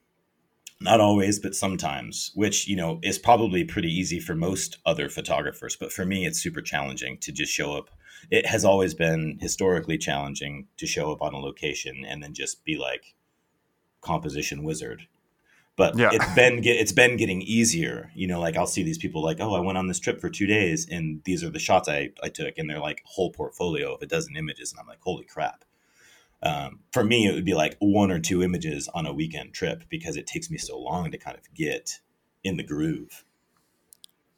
not 0.80 1.00
always, 1.00 1.38
but 1.38 1.54
sometimes, 1.54 2.32
which 2.34 2.68
you 2.68 2.76
know 2.76 3.00
is 3.02 3.18
probably 3.18 3.64
pretty 3.64 3.88
easy 3.88 4.20
for 4.20 4.34
most 4.34 4.78
other 4.86 5.08
photographers. 5.08 5.76
But 5.76 5.92
for 5.92 6.04
me, 6.04 6.26
it's 6.26 6.42
super 6.42 6.62
challenging 6.62 7.18
to 7.18 7.32
just 7.32 7.52
show 7.52 7.76
up. 7.76 7.90
It 8.30 8.46
has 8.46 8.64
always 8.64 8.94
been 8.94 9.38
historically 9.40 9.98
challenging 9.98 10.68
to 10.78 10.86
show 10.86 11.12
up 11.12 11.22
on 11.22 11.34
a 11.34 11.38
location 11.38 12.04
and 12.06 12.22
then 12.22 12.34
just 12.34 12.64
be 12.64 12.76
like 12.76 13.15
composition 14.00 14.62
wizard. 14.62 15.06
But 15.76 15.98
yeah. 15.98 16.10
it's 16.12 16.34
been 16.34 16.60
it's 16.64 16.92
been 16.92 17.18
getting 17.18 17.42
easier. 17.42 18.10
You 18.14 18.26
know, 18.26 18.40
like 18.40 18.56
I'll 18.56 18.66
see 18.66 18.82
these 18.82 18.98
people 18.98 19.22
like, 19.22 19.40
oh, 19.40 19.54
I 19.54 19.60
went 19.60 19.76
on 19.76 19.88
this 19.88 20.00
trip 20.00 20.20
for 20.20 20.30
two 20.30 20.46
days, 20.46 20.88
and 20.90 21.22
these 21.24 21.44
are 21.44 21.50
the 21.50 21.58
shots 21.58 21.88
I, 21.88 22.10
I 22.22 22.30
took, 22.30 22.56
and 22.56 22.68
they're 22.68 22.80
like 22.80 23.02
whole 23.04 23.30
portfolio 23.30 23.94
of 23.94 24.00
a 24.00 24.06
dozen 24.06 24.36
images, 24.36 24.72
and 24.72 24.80
I'm 24.80 24.86
like, 24.86 25.00
holy 25.02 25.24
crap 25.24 25.66
um, 26.42 26.80
for 26.92 27.02
me, 27.02 27.26
it 27.26 27.34
would 27.34 27.44
be 27.44 27.54
like 27.54 27.76
one 27.78 28.10
or 28.10 28.20
two 28.20 28.42
images 28.42 28.88
on 28.94 29.06
a 29.06 29.12
weekend 29.12 29.52
trip 29.54 29.84
because 29.88 30.16
it 30.16 30.26
takes 30.26 30.50
me 30.50 30.58
so 30.58 30.78
long 30.78 31.10
to 31.10 31.18
kind 31.18 31.36
of 31.36 31.52
get 31.54 32.00
in 32.44 32.56
the 32.56 32.62
groove. 32.62 33.24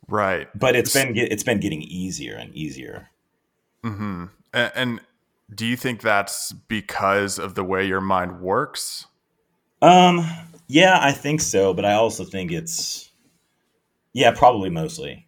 Right. 0.09 0.49
But 0.59 0.75
it's 0.75 0.95
been 0.95 1.15
it's 1.17 1.43
been 1.43 1.61
getting 1.61 1.83
easier 1.83 2.35
and 2.35 2.55
easier. 2.55 3.11
Hmm. 3.85 4.27
And, 4.55 4.73
and 4.75 5.00
do 5.55 5.67
you 5.67 5.77
think 5.77 6.00
that's 6.00 6.53
because 6.53 7.38
of 7.38 7.55
the 7.55 7.65
way 7.65 7.87
your 7.87 8.00
mind 8.00 8.41
works? 8.41 9.07
Um. 9.82 10.26
Yeah, 10.70 10.99
I 11.00 11.12
think 11.12 11.40
so. 11.40 11.75
But 11.75 11.87
I 11.87 11.94
also 11.94 12.25
think 12.25 12.52
it's 12.52 13.11
yeah, 14.12 14.32
probably 14.32 14.70
mostly, 14.70 15.26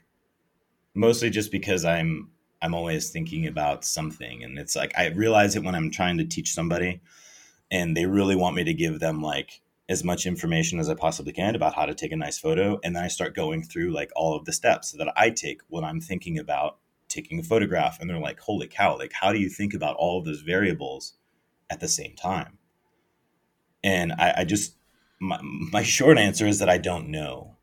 mostly 0.94 1.30
just 1.30 1.52
because 1.52 1.84
I'm 1.84 2.30
I'm 2.62 2.74
always 2.74 3.10
thinking 3.10 3.46
about 3.46 3.84
something. 3.84 4.44
And 4.44 4.58
it's 4.58 4.76
like, 4.76 4.92
I 4.98 5.08
realize 5.08 5.56
it 5.56 5.64
when 5.64 5.74
I'm 5.74 5.90
trying 5.90 6.18
to 6.18 6.26
teach 6.26 6.52
somebody 6.52 7.00
and 7.70 7.96
they 7.96 8.06
really 8.06 8.36
want 8.36 8.56
me 8.56 8.64
to 8.64 8.74
give 8.74 9.00
them 9.00 9.22
like 9.22 9.62
as 9.88 10.04
much 10.04 10.26
information 10.26 10.80
as 10.80 10.88
I 10.90 10.94
possibly 10.94 11.32
can 11.32 11.56
about 11.56 11.74
how 11.74 11.86
to 11.86 11.94
take 11.94 12.12
a 12.12 12.16
nice 12.16 12.38
photo. 12.38 12.80
And 12.84 12.96
then 12.96 13.04
I 13.04 13.08
start 13.08 13.34
going 13.34 13.62
through 13.64 13.92
like 13.92 14.10
all 14.16 14.36
of 14.36 14.44
the 14.46 14.52
steps 14.52 14.92
that 14.92 15.12
I 15.16 15.30
take 15.30 15.62
when 15.68 15.84
I'm 15.84 16.00
thinking 16.00 16.38
about 16.38 16.78
taking 17.08 17.40
a 17.40 17.44
photograph. 17.44 18.00
And 18.00 18.10
they're 18.10 18.18
like, 18.20 18.40
holy 18.40 18.68
cow, 18.68 18.98
like, 18.98 19.12
how 19.14 19.32
do 19.32 19.40
you 19.40 19.50
think 19.50 19.74
about 19.74 19.96
all 19.96 20.18
of 20.18 20.26
those 20.26 20.42
variables 20.42 21.14
at 21.70 21.80
the 21.80 21.88
same 21.88 22.14
time? 22.16 22.59
And 23.82 24.12
I, 24.12 24.34
I 24.38 24.44
just, 24.44 24.74
my, 25.20 25.38
my 25.42 25.82
short 25.82 26.18
answer 26.18 26.46
is 26.46 26.58
that 26.58 26.68
I 26.68 26.78
don't 26.78 27.08
know. 27.08 27.56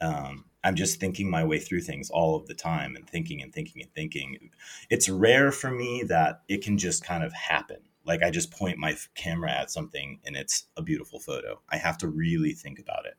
Um, 0.00 0.44
I'm 0.64 0.76
just 0.76 1.00
thinking 1.00 1.28
my 1.28 1.44
way 1.44 1.58
through 1.58 1.80
things 1.80 2.10
all 2.10 2.36
of 2.36 2.46
the 2.46 2.54
time 2.54 2.94
and 2.94 3.08
thinking 3.08 3.42
and 3.42 3.52
thinking 3.52 3.82
and 3.82 3.92
thinking. 3.94 4.50
It's 4.90 5.08
rare 5.08 5.50
for 5.50 5.70
me 5.70 6.04
that 6.08 6.42
it 6.48 6.62
can 6.62 6.78
just 6.78 7.04
kind 7.04 7.24
of 7.24 7.32
happen. 7.32 7.78
Like 8.04 8.22
I 8.22 8.30
just 8.30 8.50
point 8.50 8.78
my 8.78 8.96
camera 9.14 9.50
at 9.50 9.70
something 9.70 10.20
and 10.24 10.36
it's 10.36 10.66
a 10.76 10.82
beautiful 10.82 11.18
photo. 11.18 11.60
I 11.68 11.76
have 11.76 11.98
to 11.98 12.08
really 12.08 12.52
think 12.52 12.78
about 12.78 13.06
it. 13.06 13.14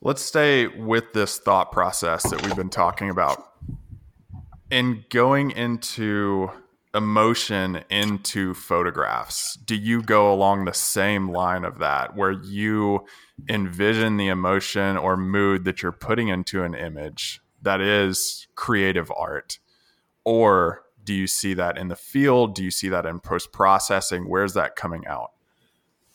Let's 0.00 0.22
stay 0.22 0.66
with 0.68 1.12
this 1.12 1.38
thought 1.38 1.72
process 1.72 2.28
that 2.30 2.42
we've 2.42 2.56
been 2.56 2.70
talking 2.70 3.10
about. 3.10 3.52
In 4.70 5.04
going 5.10 5.50
into 5.50 6.50
emotion 6.94 7.84
into 7.90 8.54
photographs, 8.54 9.54
do 9.54 9.74
you 9.74 10.02
go 10.02 10.32
along 10.32 10.64
the 10.64 10.72
same 10.72 11.30
line 11.30 11.64
of 11.64 11.78
that 11.78 12.16
where 12.16 12.32
you 12.32 13.04
envision 13.48 14.16
the 14.16 14.28
emotion 14.28 14.96
or 14.96 15.16
mood 15.16 15.64
that 15.64 15.82
you're 15.82 15.92
putting 15.92 16.28
into 16.28 16.62
an 16.62 16.74
image 16.74 17.40
that 17.62 17.80
is 17.80 18.46
creative 18.54 19.12
art? 19.16 19.58
Or 20.24 20.82
do 21.04 21.14
you 21.14 21.26
see 21.26 21.54
that 21.54 21.78
in 21.78 21.88
the 21.88 21.96
field? 21.96 22.54
Do 22.54 22.64
you 22.64 22.70
see 22.70 22.88
that 22.88 23.06
in 23.06 23.20
post 23.20 23.52
processing? 23.52 24.28
Where's 24.28 24.54
that 24.54 24.76
coming 24.76 25.06
out? 25.06 25.32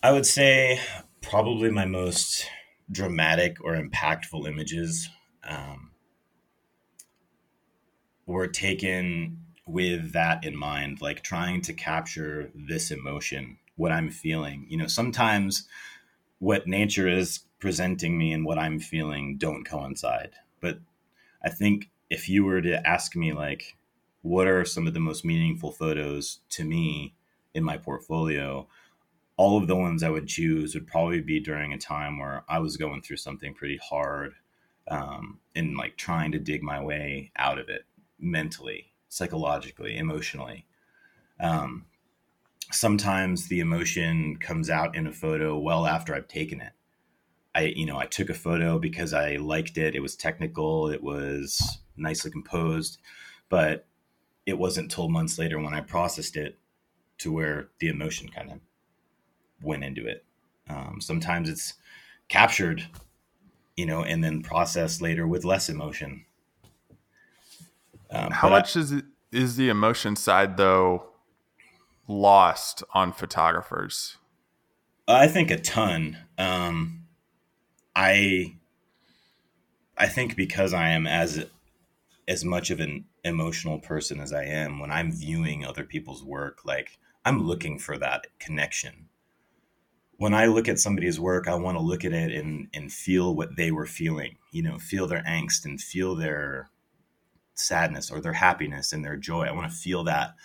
I 0.02 0.12
would 0.12 0.26
say 0.26 0.80
probably 1.22 1.72
my 1.72 1.86
most 1.86 2.48
dramatic 2.92 3.58
or 3.64 3.76
impactful 3.76 4.48
images 4.48 5.10
um, 5.48 5.92
were 8.26 8.48
taken 8.48 9.43
with 9.66 10.14
that 10.14 10.44
in 10.44 10.56
mind, 10.58 11.02
like 11.02 11.22
trying 11.22 11.62
to 11.62 11.74
capture 11.74 12.52
this 12.54 12.92
emotion, 12.92 13.58
what 13.76 13.92
I'm 13.92 14.10
feeling. 14.10 14.66
You 14.70 14.78
know, 14.78 14.88
sometimes 14.88 15.68
what 16.40 16.68
nature 16.68 17.08
is 17.08 17.40
presenting 17.60 18.18
me 18.18 18.34
and 18.34 18.46
what 18.46 18.60
I'm 18.60 18.80
feeling 18.80 19.38
don't 19.38 19.64
coincide. 19.64 20.32
But 20.60 20.80
I 21.44 21.50
think 21.50 21.90
if 22.10 22.28
you 22.28 22.44
were 22.44 22.62
to 22.62 22.86
ask 22.88 23.16
me, 23.16 23.32
like, 23.34 23.78
what 24.22 24.48
are 24.48 24.66
some 24.66 24.88
of 24.88 24.94
the 24.94 25.00
most 25.00 25.26
meaningful 25.26 25.72
photos 25.72 26.40
to 26.50 26.64
me 26.64 27.16
in 27.54 27.64
my 27.64 27.78
portfolio? 27.78 28.68
All 29.38 29.58
of 29.58 29.68
the 29.68 29.76
ones 29.76 30.04
I 30.04 30.10
would 30.10 30.28
choose 30.28 30.74
would 30.74 30.88
probably 30.88 31.22
be 31.22 31.40
during 31.40 31.74
a 31.74 31.78
time 31.78 32.20
where 32.20 32.44
I 32.48 32.60
was 32.60 32.78
going 32.78 33.02
through 33.02 33.18
something 33.18 33.54
pretty 33.54 33.80
hard 33.82 34.34
um, 34.90 35.40
and 35.56 35.78
like 35.78 35.98
trying 35.98 36.32
to 36.34 36.40
dig 36.40 36.62
my 36.62 36.82
way 36.82 37.32
out 37.38 37.58
of 37.58 37.70
it 37.70 37.86
mentally, 38.20 38.93
psychologically, 39.14 39.96
emotionally. 39.96 40.66
Um, 41.40 41.86
sometimes 42.72 43.48
the 43.48 43.60
emotion 43.60 44.38
comes 44.38 44.70
out 44.70 44.96
in 44.96 45.06
a 45.06 45.12
photo 45.12 45.58
well 45.58 45.86
after 45.86 46.16
I've 46.16 46.28
taken 46.28 46.60
it. 46.60 46.74
I, 47.54 47.62
you 47.76 47.86
know, 47.86 47.98
I 47.98 48.08
took 48.08 48.32
a 48.32 48.34
photo 48.34 48.80
because 48.80 49.14
I 49.14 49.36
liked 49.36 49.78
it. 49.78 49.94
It 49.94 50.00
was 50.00 50.16
technical. 50.16 50.90
It 50.90 51.04
was 51.04 51.80
nicely 51.96 52.32
composed, 52.32 52.98
but 53.50 53.86
it 54.48 54.58
wasn't 54.58 54.90
till 54.90 55.10
months 55.10 55.38
later 55.38 55.60
when 55.60 55.76
I 55.76 55.82
processed 55.82 56.36
it 56.36 56.58
to 57.20 57.32
where 57.32 57.70
the 57.80 57.90
emotion 57.90 58.30
kind 58.30 58.52
of 58.52 58.60
went 59.62 59.84
into 59.84 60.08
it. 60.08 60.26
Um, 60.68 60.98
sometimes 61.00 61.50
it's 61.50 61.76
captured, 62.30 62.88
you 63.76 63.86
know, 63.86 64.04
and 64.04 64.24
then 64.24 64.42
processed 64.42 65.04
later 65.04 65.28
with 65.28 65.46
less 65.46 65.70
emotion. 65.70 66.26
Um, 68.14 68.32
How 68.32 68.50
much 68.50 68.78
I, 68.78 68.80
is 68.80 68.92
it, 68.92 69.06
is 69.32 69.56
the 69.56 69.70
emotion 69.70 70.16
side 70.16 70.56
though 70.58 71.08
lost 72.08 72.84
on 72.94 73.12
photographers? 73.12 74.18
I 75.08 75.28
think 75.28 75.52
a 75.52 75.58
ton. 75.58 76.18
Um, 76.38 77.06
I 77.96 78.56
I 79.98 80.08
think 80.08 80.36
because 80.36 80.74
I 80.74 80.90
am 80.90 81.08
as 81.08 81.46
as 82.28 82.46
much 82.46 82.70
of 82.70 82.80
an 82.80 83.06
emotional 83.24 83.80
person 83.80 84.20
as 84.20 84.32
I 84.32 84.46
am, 84.46 84.80
when 84.80 84.92
I'm 84.92 85.12
viewing 85.12 85.66
other 85.66 85.84
people's 85.84 86.24
work, 86.24 86.64
like 86.64 86.98
I'm 87.26 87.44
looking 87.44 87.80
for 87.80 87.98
that 87.98 88.28
connection. 88.40 89.10
When 90.18 90.34
I 90.34 90.46
look 90.46 90.70
at 90.70 90.80
somebody's 90.80 91.20
work, 91.20 91.48
I 91.48 91.56
want 91.56 91.78
to 91.78 91.84
look 91.84 92.06
at 92.06 92.14
it 92.14 92.32
and 92.32 92.68
and 92.74 92.92
feel 92.92 93.36
what 93.36 93.56
they 93.58 93.72
were 93.72 93.88
feeling. 93.88 94.38
You 94.52 94.64
know, 94.64 94.78
feel 94.78 95.08
their 95.08 95.24
angst 95.24 95.66
and 95.66 95.82
feel 95.82 96.16
their 96.16 96.70
sadness 97.56 98.12
or 98.12 98.20
their 98.22 98.34
happiness 98.34 98.94
and 98.94 99.04
their 99.04 99.18
joy. 99.18 99.44
I 99.44 99.52
want 99.52 99.72
to 99.72 99.78
feel 99.78 100.04
that 100.06 100.36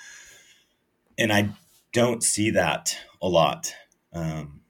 and 1.18 1.32
I 1.32 1.50
don't 1.92 2.22
see 2.22 2.50
that 2.50 2.96
a 3.20 3.28
lot. 3.28 3.74
Um, 4.12 4.60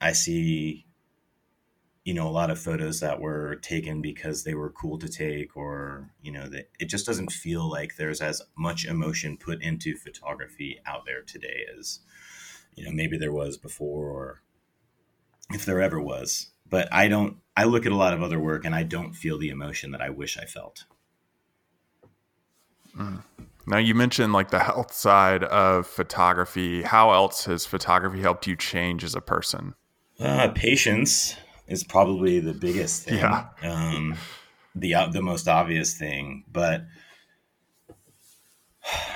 I 0.00 0.12
see 0.12 0.86
you 2.02 2.14
know 2.14 2.26
a 2.26 2.30
lot 2.30 2.50
of 2.50 2.58
photos 2.58 3.00
that 3.00 3.20
were 3.20 3.56
taken 3.56 4.00
because 4.00 4.42
they 4.42 4.54
were 4.54 4.70
cool 4.70 4.98
to 4.98 5.08
take 5.08 5.54
or 5.54 6.10
you 6.22 6.32
know 6.32 6.48
that 6.48 6.70
it 6.80 6.86
just 6.86 7.06
doesn't 7.06 7.30
feel 7.30 7.70
like 7.70 7.96
there's 7.96 8.22
as 8.22 8.40
much 8.56 8.86
emotion 8.86 9.36
put 9.36 9.62
into 9.62 9.94
photography 9.94 10.80
out 10.86 11.04
there 11.04 11.22
today 11.22 11.66
as 11.78 12.00
you 12.74 12.84
know 12.84 12.90
maybe 12.90 13.18
there 13.18 13.32
was 13.32 13.58
before 13.58 14.08
or 14.08 14.40
if 15.52 15.66
there 15.66 15.82
ever 15.82 16.00
was 16.00 16.50
but 16.68 16.88
i 16.90 17.06
don't 17.06 17.36
i 17.54 17.64
look 17.64 17.84
at 17.84 17.92
a 17.92 17.96
lot 17.96 18.14
of 18.14 18.22
other 18.22 18.40
work 18.40 18.64
and 18.64 18.74
i 18.74 18.82
don't 18.82 19.12
feel 19.12 19.36
the 19.36 19.50
emotion 19.50 19.90
that 19.90 20.00
i 20.00 20.08
wish 20.08 20.38
i 20.38 20.46
felt 20.46 20.86
mm. 22.96 23.22
now 23.66 23.78
you 23.78 23.94
mentioned 23.94 24.32
like 24.32 24.50
the 24.50 24.60
health 24.60 24.92
side 24.92 25.44
of 25.44 25.86
photography 25.86 26.82
how 26.82 27.12
else 27.12 27.44
has 27.44 27.66
photography 27.66 28.20
helped 28.20 28.46
you 28.46 28.56
change 28.56 29.04
as 29.04 29.14
a 29.14 29.20
person 29.20 29.74
uh, 30.20 30.48
patience 30.54 31.36
is 31.70 31.84
probably 31.84 32.40
the 32.40 32.52
biggest 32.52 33.04
thing. 33.04 33.18
Yeah. 33.18 33.46
Um, 33.62 34.16
the 34.74 34.94
uh, 34.94 35.08
the 35.08 35.22
most 35.22 35.48
obvious 35.48 35.94
thing, 35.94 36.44
but 36.50 36.84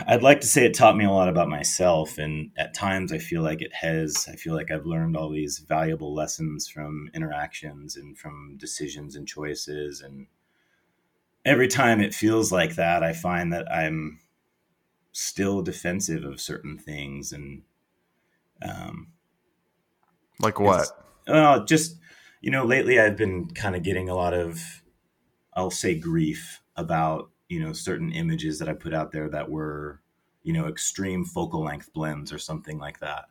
I'd 0.07 0.23
like 0.23 0.41
to 0.41 0.47
say 0.47 0.65
it 0.65 0.75
taught 0.75 0.97
me 0.97 1.05
a 1.05 1.11
lot 1.11 1.29
about 1.29 1.49
myself, 1.49 2.17
and 2.17 2.53
at 2.57 2.75
times 2.75 3.13
I 3.13 3.19
feel 3.19 3.43
like 3.43 3.61
it 3.61 3.73
has. 3.75 4.27
I 4.31 4.37
feel 4.37 4.55
like 4.55 4.71
I've 4.71 4.87
learned 4.87 5.17
all 5.17 5.31
these 5.31 5.59
valuable 5.59 6.15
lessons 6.15 6.69
from 6.69 7.11
interactions 7.13 7.97
and 7.97 8.17
from 8.17 8.57
decisions 8.57 9.15
and 9.15 9.29
choices, 9.29 10.01
and 10.01 10.27
every 11.45 11.69
time 11.69 12.01
it 12.01 12.15
feels 12.15 12.51
like 12.51 12.77
that, 12.77 13.03
I 13.03 13.13
find 13.13 13.53
that 13.53 13.71
I'm 13.71 14.21
still 15.13 15.63
defensive 15.63 16.25
of 16.25 16.41
certain 16.41 16.79
things, 16.79 17.33
and 17.33 17.63
um, 18.63 19.09
like 20.41 20.59
what? 20.59 20.89
Well, 21.27 21.65
just 21.65 21.97
you 22.45 22.51
know, 22.51 22.67
lately 22.67 23.01
I've 23.01 23.17
been 23.17 23.47
kind 23.47 23.75
of 23.75 23.83
getting 23.83 24.11
a 24.11 24.15
lot 24.15 24.35
of, 24.35 24.83
I'll 25.55 25.71
say, 25.71 25.95
grief 25.95 26.61
about, 26.77 27.31
you 27.49 27.59
know, 27.59 27.73
certain 27.73 28.13
images 28.13 28.59
that 28.59 28.69
I 28.69 28.75
put 28.75 28.93
out 28.93 29.13
there 29.13 29.31
that 29.31 29.51
were, 29.51 30.03
you 30.43 30.53
know, 30.53 30.67
extreme 30.67 31.25
focal 31.25 31.65
length 31.65 31.91
blends 31.95 32.35
or 32.35 32.39
something 32.39 32.79
like 32.79 33.01
that. 33.01 33.31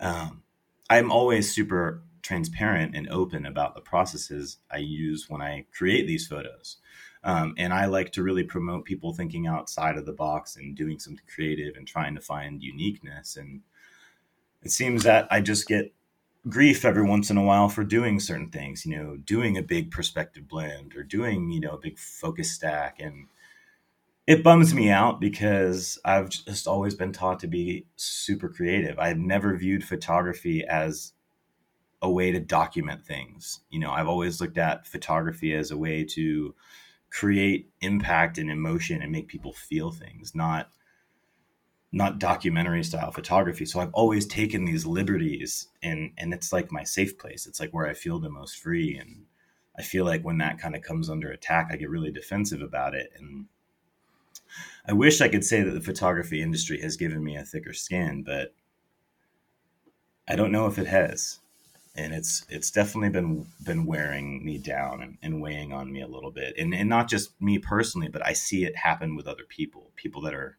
Um, 0.00 0.44
I'm 0.88 1.12
always 1.12 1.54
super 1.54 2.02
transparent 2.22 2.96
and 2.96 3.06
open 3.10 3.44
about 3.44 3.74
the 3.74 3.82
processes 3.82 4.56
I 4.70 4.78
use 4.78 5.28
when 5.28 5.42
I 5.42 5.66
create 5.70 6.06
these 6.06 6.26
photos. 6.26 6.78
Um, 7.24 7.54
and 7.58 7.72
I 7.72 7.86
like 7.86 8.12
to 8.12 8.22
really 8.22 8.44
promote 8.44 8.84
people 8.84 9.12
thinking 9.12 9.46
outside 9.46 9.96
of 9.96 10.06
the 10.06 10.12
box 10.12 10.56
and 10.56 10.76
doing 10.76 10.98
something 10.98 11.24
creative 11.32 11.76
and 11.76 11.86
trying 11.86 12.14
to 12.14 12.20
find 12.20 12.62
uniqueness. 12.62 13.36
And 13.36 13.62
it 14.62 14.70
seems 14.70 15.02
that 15.04 15.26
I 15.30 15.40
just 15.40 15.66
get 15.66 15.92
grief 16.48 16.84
every 16.84 17.02
once 17.02 17.30
in 17.30 17.36
a 17.36 17.42
while 17.42 17.68
for 17.68 17.84
doing 17.84 18.20
certain 18.20 18.50
things, 18.50 18.86
you 18.86 18.96
know, 18.96 19.16
doing 19.16 19.56
a 19.56 19.62
big 19.62 19.90
perspective 19.90 20.48
blend 20.48 20.94
or 20.96 21.02
doing, 21.02 21.50
you 21.50 21.60
know, 21.60 21.72
a 21.72 21.78
big 21.78 21.98
focus 21.98 22.52
stack. 22.52 22.98
And 23.00 23.26
it 24.26 24.44
bums 24.44 24.74
me 24.74 24.90
out 24.90 25.20
because 25.20 25.98
I've 26.04 26.28
just 26.28 26.66
always 26.66 26.94
been 26.94 27.12
taught 27.12 27.40
to 27.40 27.46
be 27.46 27.86
super 27.96 28.48
creative. 28.48 28.98
I've 28.98 29.18
never 29.18 29.56
viewed 29.56 29.84
photography 29.84 30.64
as 30.66 31.12
a 32.00 32.10
way 32.10 32.30
to 32.30 32.38
document 32.38 33.04
things. 33.04 33.60
You 33.70 33.80
know, 33.80 33.90
I've 33.90 34.08
always 34.08 34.40
looked 34.40 34.58
at 34.58 34.86
photography 34.86 35.54
as 35.54 35.70
a 35.70 35.76
way 35.78 36.04
to 36.04 36.54
create 37.10 37.70
impact 37.80 38.38
and 38.38 38.50
emotion 38.50 39.02
and 39.02 39.12
make 39.12 39.28
people 39.28 39.52
feel 39.52 39.90
things, 39.90 40.34
not 40.34 40.70
not 41.90 42.18
documentary 42.18 42.84
style 42.84 43.10
photography. 43.10 43.64
So 43.64 43.80
I've 43.80 43.94
always 43.94 44.26
taken 44.26 44.64
these 44.64 44.84
liberties 44.84 45.68
and 45.82 46.12
and 46.18 46.34
it's 46.34 46.52
like 46.52 46.70
my 46.70 46.84
safe 46.84 47.18
place. 47.18 47.46
It's 47.46 47.60
like 47.60 47.70
where 47.70 47.86
I 47.86 47.94
feel 47.94 48.18
the 48.18 48.28
most 48.28 48.58
free 48.58 48.96
and 48.96 49.24
I 49.78 49.82
feel 49.82 50.04
like 50.04 50.22
when 50.22 50.38
that 50.38 50.58
kind 50.58 50.74
of 50.76 50.82
comes 50.82 51.08
under 51.08 51.30
attack, 51.30 51.68
I 51.70 51.76
get 51.76 51.90
really 51.90 52.10
defensive 52.10 52.62
about 52.62 52.94
it 52.94 53.10
and 53.16 53.46
I 54.86 54.92
wish 54.92 55.20
I 55.20 55.28
could 55.28 55.44
say 55.44 55.62
that 55.62 55.72
the 55.72 55.80
photography 55.80 56.42
industry 56.42 56.80
has 56.80 56.96
given 56.96 57.22
me 57.22 57.36
a 57.36 57.44
thicker 57.44 57.74
skin, 57.74 58.22
but 58.22 58.54
I 60.26 60.36
don't 60.36 60.52
know 60.52 60.66
if 60.66 60.78
it 60.78 60.86
has. 60.86 61.40
And 61.98 62.14
it's 62.14 62.46
it's 62.48 62.70
definitely 62.70 63.10
been 63.10 63.46
been 63.64 63.84
wearing 63.84 64.44
me 64.44 64.58
down 64.58 65.02
and, 65.02 65.18
and 65.20 65.42
weighing 65.42 65.72
on 65.72 65.92
me 65.92 66.00
a 66.00 66.06
little 66.06 66.30
bit. 66.30 66.54
And 66.56 66.72
and 66.72 66.88
not 66.88 67.08
just 67.08 67.40
me 67.40 67.58
personally, 67.58 68.08
but 68.08 68.24
I 68.24 68.32
see 68.32 68.64
it 68.64 68.76
happen 68.76 69.16
with 69.16 69.26
other 69.26 69.44
people, 69.48 69.90
people 69.96 70.22
that 70.22 70.34
are 70.34 70.58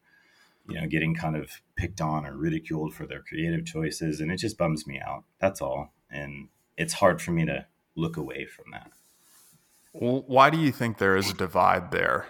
you 0.70 0.80
know, 0.80 0.86
getting 0.86 1.14
kind 1.14 1.36
of 1.36 1.60
picked 1.76 2.00
on 2.00 2.24
or 2.24 2.36
ridiculed 2.36 2.94
for 2.94 3.06
their 3.06 3.20
creative 3.20 3.64
choices. 3.64 4.20
And 4.20 4.30
it 4.30 4.36
just 4.36 4.56
bums 4.56 4.86
me 4.86 5.00
out. 5.00 5.24
That's 5.40 5.60
all. 5.60 5.92
And 6.10 6.48
it's 6.76 6.94
hard 6.94 7.20
for 7.20 7.32
me 7.32 7.44
to 7.46 7.66
look 7.96 8.16
away 8.16 8.46
from 8.46 8.66
that. 8.72 8.90
why 9.92 10.50
do 10.50 10.58
you 10.58 10.70
think 10.70 10.98
there 10.98 11.16
is 11.16 11.30
a 11.30 11.34
divide 11.34 11.90
there? 11.90 12.26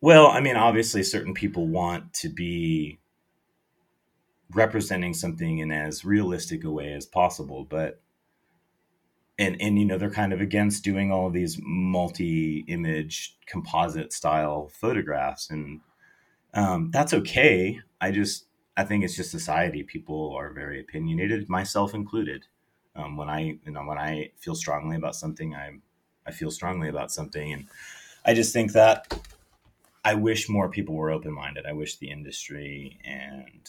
Well, 0.00 0.28
I 0.28 0.40
mean, 0.40 0.56
obviously, 0.56 1.02
certain 1.02 1.34
people 1.34 1.66
want 1.66 2.12
to 2.14 2.28
be 2.28 2.98
representing 4.52 5.14
something 5.14 5.58
in 5.58 5.72
as 5.72 6.04
realistic 6.04 6.62
a 6.64 6.70
way 6.70 6.92
as 6.92 7.06
possible, 7.06 7.64
but 7.64 8.00
and 9.38 9.60
and 9.60 9.78
you 9.78 9.84
know 9.84 9.98
they're 9.98 10.10
kind 10.10 10.32
of 10.32 10.40
against 10.40 10.84
doing 10.84 11.10
all 11.10 11.30
these 11.30 11.58
multi-image 11.62 13.36
composite 13.46 14.12
style 14.12 14.68
photographs 14.68 15.50
and 15.50 15.80
um, 16.54 16.90
that's 16.90 17.12
okay. 17.12 17.80
I 18.00 18.10
just 18.10 18.46
I 18.76 18.84
think 18.84 19.04
it's 19.04 19.16
just 19.16 19.30
society. 19.30 19.82
People 19.82 20.34
are 20.34 20.52
very 20.52 20.80
opinionated, 20.80 21.48
myself 21.48 21.94
included. 21.94 22.46
Um, 22.96 23.16
when 23.16 23.28
I 23.28 23.40
you 23.64 23.72
know 23.72 23.84
when 23.84 23.98
I 23.98 24.30
feel 24.38 24.54
strongly 24.54 24.96
about 24.96 25.16
something, 25.16 25.54
I 25.54 25.72
I 26.26 26.30
feel 26.32 26.50
strongly 26.50 26.88
about 26.88 27.10
something, 27.12 27.52
and 27.52 27.66
I 28.24 28.34
just 28.34 28.52
think 28.52 28.72
that 28.72 29.28
I 30.04 30.14
wish 30.14 30.48
more 30.48 30.68
people 30.68 30.94
were 30.94 31.10
open 31.10 31.32
minded. 31.32 31.66
I 31.66 31.72
wish 31.72 31.96
the 31.96 32.10
industry 32.10 32.98
and 33.04 33.68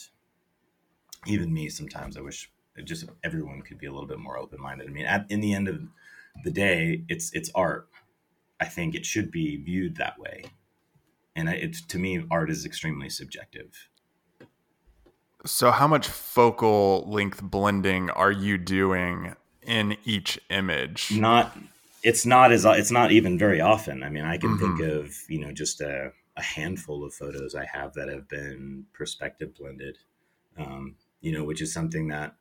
even 1.26 1.52
me 1.52 1.68
sometimes 1.68 2.16
I 2.16 2.20
wish 2.20 2.50
just 2.84 3.08
everyone 3.24 3.62
could 3.62 3.78
be 3.78 3.86
a 3.86 3.92
little 3.92 4.08
bit 4.08 4.18
more 4.18 4.38
open 4.38 4.60
minded. 4.60 4.88
I 4.88 4.90
mean, 4.90 5.06
at, 5.06 5.26
in 5.30 5.40
the 5.40 5.54
end 5.54 5.68
of 5.68 5.82
the 6.44 6.50
day, 6.50 7.02
it's 7.08 7.32
it's 7.32 7.50
art. 7.54 7.88
I 8.60 8.64
think 8.66 8.94
it 8.94 9.04
should 9.04 9.30
be 9.30 9.56
viewed 9.56 9.96
that 9.96 10.18
way 10.18 10.44
and 11.36 11.48
it's 11.50 11.82
to 11.82 11.98
me 11.98 12.24
art 12.30 12.50
is 12.50 12.64
extremely 12.64 13.08
subjective 13.08 13.88
so 15.44 15.70
how 15.70 15.86
much 15.86 16.08
focal 16.08 17.04
length 17.06 17.42
blending 17.42 18.10
are 18.10 18.32
you 18.32 18.58
doing 18.58 19.36
in 19.62 19.96
each 20.04 20.40
image 20.50 21.12
not 21.12 21.56
it's 22.02 22.26
not 22.26 22.50
as 22.50 22.64
it's 22.64 22.90
not 22.90 23.12
even 23.12 23.38
very 23.38 23.60
often 23.60 24.02
i 24.02 24.08
mean 24.08 24.24
i 24.24 24.36
can 24.36 24.56
mm-hmm. 24.56 24.76
think 24.76 24.90
of 24.90 25.14
you 25.28 25.38
know 25.38 25.52
just 25.52 25.80
a, 25.80 26.10
a, 26.36 26.42
handful 26.42 27.04
of 27.04 27.14
photos 27.14 27.54
i 27.54 27.66
have 27.66 27.92
that 27.94 28.08
have 28.08 28.28
been 28.28 28.84
perspective 28.92 29.54
blended 29.54 29.98
um, 30.58 30.96
you 31.20 31.32
know 31.32 31.44
which 31.44 31.60
is 31.60 31.72
something 31.72 32.08
that 32.08 32.34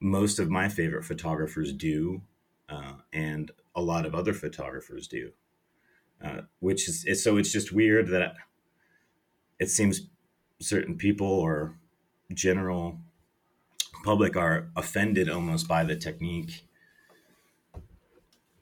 most 0.00 0.38
of 0.38 0.50
my 0.50 0.68
favorite 0.68 1.04
photographers 1.04 1.72
do 1.72 2.22
uh, 2.68 2.94
and 3.12 3.50
a 3.74 3.82
lot 3.82 4.06
of 4.06 4.14
other 4.14 4.32
photographers 4.32 5.08
do. 5.08 5.32
Uh, 6.22 6.40
which 6.58 6.88
is, 6.88 7.04
is 7.04 7.22
so 7.22 7.36
it's 7.36 7.52
just 7.52 7.72
weird 7.72 8.08
that 8.08 8.34
it 9.60 9.70
seems 9.70 10.08
certain 10.60 10.96
people 10.96 11.28
or 11.28 11.76
general 12.34 12.98
public 14.04 14.36
are 14.36 14.68
offended 14.74 15.30
almost 15.30 15.68
by 15.68 15.84
the 15.84 15.94
technique. 15.94 16.64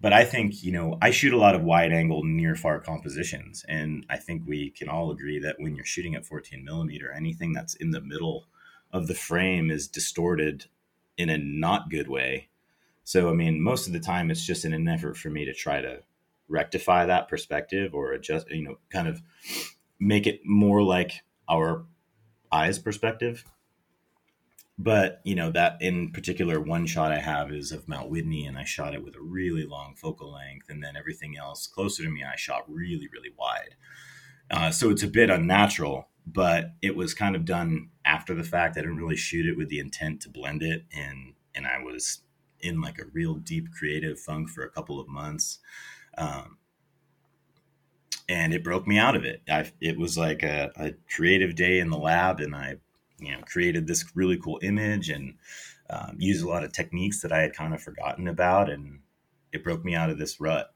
But 0.02 0.12
i 0.12 0.22
think 0.22 0.62
you 0.62 0.70
know 0.70 0.98
i 1.00 1.10
shoot 1.10 1.32
a 1.32 1.38
lot 1.38 1.54
of 1.54 1.64
wide 1.64 1.92
angle 1.92 2.22
near 2.22 2.54
far 2.54 2.78
compositions 2.78 3.64
and 3.66 4.04
i 4.10 4.18
think 4.18 4.42
we 4.46 4.70
can 4.70 4.90
all 4.90 5.10
agree 5.10 5.38
that 5.38 5.56
when 5.58 5.74
you're 5.74 5.86
shooting 5.86 6.14
at 6.14 6.26
14 6.26 6.62
millimeter 6.62 7.10
anything 7.10 7.54
that's 7.54 7.74
in 7.74 7.90
the 7.90 8.02
middle 8.02 8.46
of 8.92 9.06
the 9.06 9.14
frame 9.14 9.70
is 9.70 9.88
distorted 9.88 10.66
in 11.16 11.28
a 11.30 11.38
not 11.38 11.90
good 11.90 12.08
way 12.08 12.48
so 13.04 13.28
i 13.28 13.32
mean 13.32 13.60
most 13.62 13.86
of 13.86 13.92
the 13.92 14.00
time 14.00 14.30
it's 14.30 14.44
just 14.44 14.64
in 14.64 14.72
an 14.72 14.88
effort 14.88 15.16
for 15.16 15.30
me 15.30 15.44
to 15.44 15.52
try 15.54 15.80
to 15.80 16.00
rectify 16.48 17.06
that 17.06 17.28
perspective 17.28 17.94
or 17.94 18.12
adjust, 18.12 18.50
you 18.50 18.62
know, 18.62 18.78
kind 18.90 19.08
of 19.08 19.22
make 19.98 20.26
it 20.26 20.40
more 20.44 20.82
like 20.82 21.22
our 21.48 21.84
eyes 22.52 22.78
perspective. 22.78 23.44
But, 24.78 25.22
you 25.24 25.34
know, 25.34 25.50
that 25.52 25.78
in 25.80 26.12
particular, 26.12 26.60
one 26.60 26.84
shot 26.86 27.10
I 27.10 27.18
have 27.18 27.50
is 27.50 27.72
of 27.72 27.88
Mount 27.88 28.10
Whitney, 28.10 28.44
and 28.44 28.58
I 28.58 28.64
shot 28.64 28.94
it 28.94 29.02
with 29.02 29.16
a 29.16 29.22
really 29.22 29.64
long 29.64 29.94
focal 29.96 30.32
length. 30.32 30.68
And 30.68 30.84
then 30.84 30.96
everything 30.96 31.36
else 31.38 31.66
closer 31.66 32.02
to 32.02 32.10
me, 32.10 32.22
I 32.22 32.36
shot 32.36 32.64
really, 32.68 33.08
really 33.10 33.30
wide. 33.38 33.74
Uh, 34.50 34.70
so 34.70 34.90
it's 34.90 35.02
a 35.02 35.08
bit 35.08 35.30
unnatural, 35.30 36.08
but 36.26 36.72
it 36.82 36.96
was 36.96 37.14
kind 37.14 37.36
of 37.36 37.44
done 37.44 37.90
after 38.04 38.34
the 38.34 38.42
fact. 38.42 38.76
I 38.76 38.80
didn't 38.80 38.96
really 38.96 39.16
shoot 39.16 39.46
it 39.46 39.56
with 39.56 39.68
the 39.68 39.78
intent 39.78 40.22
to 40.22 40.28
blend 40.28 40.62
it. 40.62 40.84
And, 40.94 41.34
and 41.54 41.66
I 41.66 41.82
was 41.82 42.20
in 42.60 42.80
like 42.80 42.98
a 42.98 43.06
real 43.12 43.34
deep 43.34 43.72
creative 43.72 44.18
funk 44.18 44.48
for 44.48 44.64
a 44.64 44.70
couple 44.70 44.98
of 44.98 45.08
months. 45.08 45.58
Um, 46.18 46.58
and 48.28 48.52
it 48.52 48.64
broke 48.64 48.86
me 48.86 48.98
out 48.98 49.14
of 49.14 49.24
it. 49.24 49.42
I, 49.48 49.70
it 49.80 49.98
was 49.98 50.18
like 50.18 50.42
a, 50.42 50.70
a, 50.76 50.92
creative 51.14 51.54
day 51.54 51.78
in 51.78 51.90
the 51.90 51.98
lab, 51.98 52.40
and 52.40 52.56
I, 52.56 52.76
you 53.18 53.30
know, 53.30 53.40
created 53.46 53.86
this 53.86 54.04
really 54.16 54.36
cool 54.36 54.58
image 54.62 55.10
and 55.10 55.34
um, 55.90 56.16
used 56.18 56.44
a 56.44 56.48
lot 56.48 56.64
of 56.64 56.72
techniques 56.72 57.20
that 57.22 57.32
I 57.32 57.40
had 57.40 57.52
kind 57.52 57.72
of 57.72 57.80
forgotten 57.80 58.26
about, 58.26 58.68
and 58.68 59.00
it 59.52 59.62
broke 59.62 59.84
me 59.84 59.94
out 59.94 60.10
of 60.10 60.18
this 60.18 60.40
rut 60.40 60.74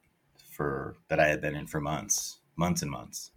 for 0.48 0.96
that 1.08 1.18
I 1.18 1.26
had 1.26 1.40
been 1.40 1.56
in 1.56 1.66
for 1.66 1.80
months, 1.80 2.38
months 2.56 2.82
and 2.82 2.90
months. 2.90 3.32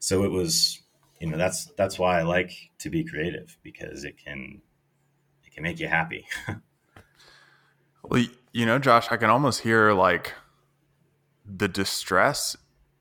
So 0.00 0.24
it 0.24 0.30
was, 0.30 0.81
you 1.22 1.30
know, 1.30 1.38
that's 1.38 1.66
that's 1.76 2.00
why 2.00 2.18
I 2.18 2.24
like 2.24 2.52
to 2.80 2.90
be 2.90 3.04
creative 3.04 3.56
because 3.62 4.02
it 4.02 4.16
can 4.18 4.60
it 5.44 5.54
can 5.54 5.62
make 5.62 5.78
you 5.78 5.86
happy. 5.86 6.26
well, 8.02 8.24
you 8.50 8.66
know, 8.66 8.80
Josh, 8.80 9.06
I 9.08 9.16
can 9.16 9.30
almost 9.30 9.60
hear 9.60 9.92
like 9.92 10.34
the 11.46 11.68
distress 11.68 12.56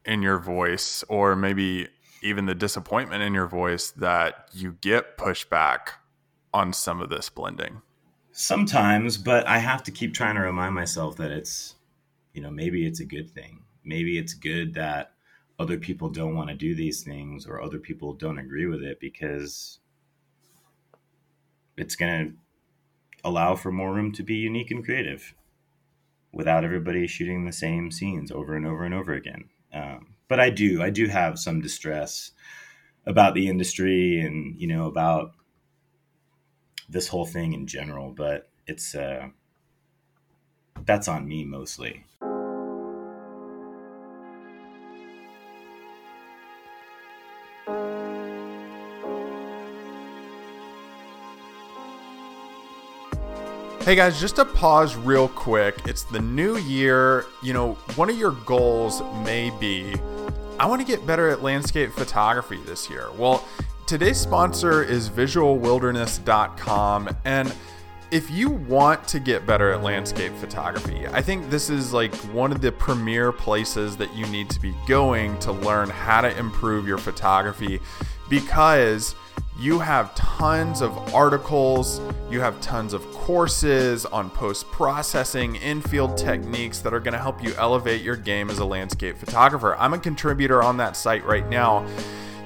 in 0.05 0.21
your 0.21 0.37
voice 0.37 1.03
or 1.09 1.35
maybe 1.35 1.87
even 2.21 2.45
the 2.45 2.53
disappointment 2.53 3.23
in 3.23 3.33
your 3.33 3.47
voice 3.47 3.89
that 3.89 4.49
you 4.53 4.77
get 4.81 5.17
pushback 5.17 5.93
on 6.53 6.73
some 6.73 7.01
of 7.01 7.09
this 7.09 7.27
blending. 7.27 7.81
Sometimes, 8.33 9.17
but 9.17 9.47
I 9.47 9.57
have 9.57 9.81
to 9.83 9.91
keep 9.91 10.13
trying 10.13 10.35
to 10.35 10.41
remind 10.41 10.75
myself 10.75 11.17
that 11.17 11.31
it's, 11.31 11.73
you 12.33 12.41
know, 12.43 12.51
maybe 12.51 12.85
it's 12.85 12.99
a 12.99 13.05
good 13.05 13.31
thing. 13.31 13.63
Maybe 13.83 14.19
it's 14.19 14.35
good 14.35 14.75
that 14.75 15.13
other 15.61 15.77
people 15.77 16.09
don't 16.09 16.35
want 16.35 16.49
to 16.49 16.55
do 16.55 16.73
these 16.73 17.03
things 17.03 17.45
or 17.45 17.61
other 17.61 17.77
people 17.77 18.13
don't 18.13 18.39
agree 18.39 18.65
with 18.65 18.81
it 18.81 18.99
because 18.99 19.79
it's 21.77 21.95
going 21.95 22.27
to 22.27 22.33
allow 23.23 23.55
for 23.55 23.71
more 23.71 23.93
room 23.93 24.11
to 24.11 24.23
be 24.23 24.35
unique 24.35 24.71
and 24.71 24.83
creative 24.83 25.35
without 26.33 26.63
everybody 26.63 27.05
shooting 27.05 27.45
the 27.45 27.51
same 27.51 27.91
scenes 27.91 28.31
over 28.31 28.55
and 28.55 28.65
over 28.65 28.83
and 28.83 28.93
over 28.93 29.13
again. 29.13 29.45
Um, 29.73 30.15
but 30.27 30.39
I 30.39 30.49
do, 30.49 30.81
I 30.81 30.89
do 30.89 31.07
have 31.07 31.37
some 31.37 31.61
distress 31.61 32.31
about 33.05 33.33
the 33.33 33.47
industry 33.47 34.19
and 34.19 34.59
you 34.59 34.67
know 34.67 34.85
about 34.85 35.33
this 36.89 37.07
whole 37.07 37.25
thing 37.25 37.53
in 37.53 37.67
general. 37.67 38.11
But 38.11 38.49
it's 38.67 38.95
uh, 38.95 39.27
that's 40.85 41.07
on 41.07 41.27
me 41.27 41.45
mostly. 41.45 42.05
Hey 53.91 53.97
guys, 53.97 54.21
just 54.21 54.37
to 54.37 54.45
pause 54.45 54.95
real 54.95 55.27
quick. 55.27 55.75
It's 55.85 56.03
the 56.03 56.21
new 56.21 56.55
year. 56.55 57.25
You 57.43 57.51
know, 57.51 57.73
one 57.97 58.09
of 58.09 58.17
your 58.17 58.31
goals 58.45 59.01
may 59.25 59.49
be 59.59 59.95
I 60.57 60.65
want 60.65 60.79
to 60.79 60.87
get 60.87 61.05
better 61.05 61.27
at 61.27 61.43
landscape 61.43 61.91
photography 61.91 62.55
this 62.65 62.89
year. 62.89 63.09
Well, 63.17 63.45
today's 63.87 64.17
sponsor 64.17 64.81
is 64.81 65.09
visualwilderness.com 65.09 67.17
and 67.25 67.53
if 68.11 68.31
you 68.31 68.49
want 68.49 69.05
to 69.09 69.19
get 69.19 69.45
better 69.45 69.73
at 69.73 69.83
landscape 69.83 70.31
photography, 70.35 71.05
I 71.07 71.21
think 71.21 71.49
this 71.49 71.69
is 71.69 71.91
like 71.91 72.15
one 72.31 72.53
of 72.53 72.61
the 72.61 72.71
premier 72.71 73.33
places 73.33 73.97
that 73.97 74.15
you 74.15 74.25
need 74.27 74.49
to 74.51 74.61
be 74.61 74.73
going 74.87 75.37
to 75.39 75.51
learn 75.51 75.89
how 75.89 76.21
to 76.21 76.37
improve 76.37 76.87
your 76.87 76.97
photography 76.97 77.81
because 78.31 79.13
you 79.59 79.77
have 79.77 80.15
tons 80.15 80.81
of 80.81 81.13
articles, 81.13 81.99
you 82.31 82.39
have 82.39 82.59
tons 82.61 82.93
of 82.93 83.03
courses 83.11 84.05
on 84.05 84.29
post 84.29 84.65
processing, 84.71 85.57
in-field 85.57 86.17
techniques 86.17 86.79
that 86.79 86.93
are 86.93 87.01
going 87.01 87.11
to 87.11 87.19
help 87.19 87.43
you 87.43 87.53
elevate 87.57 88.01
your 88.01 88.15
game 88.15 88.49
as 88.49 88.59
a 88.59 88.65
landscape 88.65 89.17
photographer. 89.17 89.75
I'm 89.75 89.93
a 89.93 89.99
contributor 89.99 90.63
on 90.63 90.77
that 90.77 90.95
site 90.95 91.25
right 91.25 91.47
now. 91.49 91.85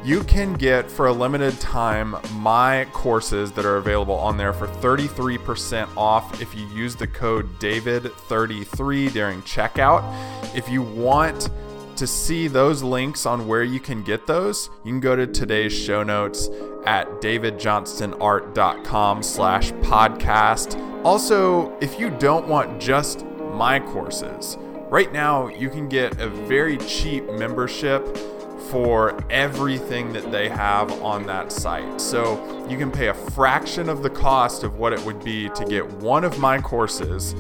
You 0.04 0.24
can 0.24 0.54
get 0.54 0.90
for 0.90 1.08
a 1.08 1.14
limited 1.14 1.60
time 1.60 2.16
my 2.34 2.88
courses 2.92 3.52
that 3.52 3.64
are 3.64 3.78
available 3.78 4.16
on 4.16 4.38
there 4.38 4.54
for 4.54 4.68
33% 4.68 5.88
off 5.96 6.42
if 6.42 6.56
you 6.56 6.68
use 6.70 6.96
the 6.96 7.08
code 7.08 7.60
DAVID33 7.60 9.14
during 9.14 9.42
checkout. 9.44 10.04
If 10.56 10.68
you 10.68 10.82
want 10.82 11.50
to 11.98 12.08
see 12.08 12.48
those 12.48 12.82
links 12.84 13.26
on 13.26 13.48
where 13.48 13.64
you 13.64 13.80
can 13.80 14.04
get 14.04 14.28
those, 14.28 14.70
you 14.84 14.92
can 14.92 15.00
go 15.00 15.16
to 15.16 15.26
today's 15.26 15.74
show 15.74 16.04
notes 16.04 16.50
at 16.86 17.10
davidjohnstonart.com 17.22 19.24
slash 19.24 19.72
podcast. 19.74 20.80
Also, 21.04 21.76
if 21.80 22.00
you 22.00 22.12
don't 22.12 22.48
want 22.48 22.80
just 22.80 23.26
my 23.54 23.80
courses, 23.80 24.58
right 24.90 25.12
now 25.12 25.48
you 25.48 25.70
can 25.70 25.90
get 25.90 26.22
a 26.22 26.30
very 26.30 26.78
cheap 26.80 27.24
membership 27.32 28.06
for 28.70 29.18
everything 29.30 30.12
that 30.14 30.32
they 30.32 30.50
have 30.50 30.92
on 31.04 31.26
that 31.28 31.52
site. 31.52 32.02
So 32.02 32.68
you 32.68 32.78
can 32.78 32.92
pay 32.92 33.08
a 33.08 33.14
fraction 33.14 33.90
of 33.90 34.04
the 34.04 34.10
cost 34.10 34.64
of 34.64 34.80
what 34.80 34.94
it 34.94 35.04
would 35.06 35.24
be 35.24 35.50
to 35.50 35.66
get 35.66 35.88
one 35.98 36.24
of 36.24 36.40
my 36.40 36.60
courses, 36.60 37.36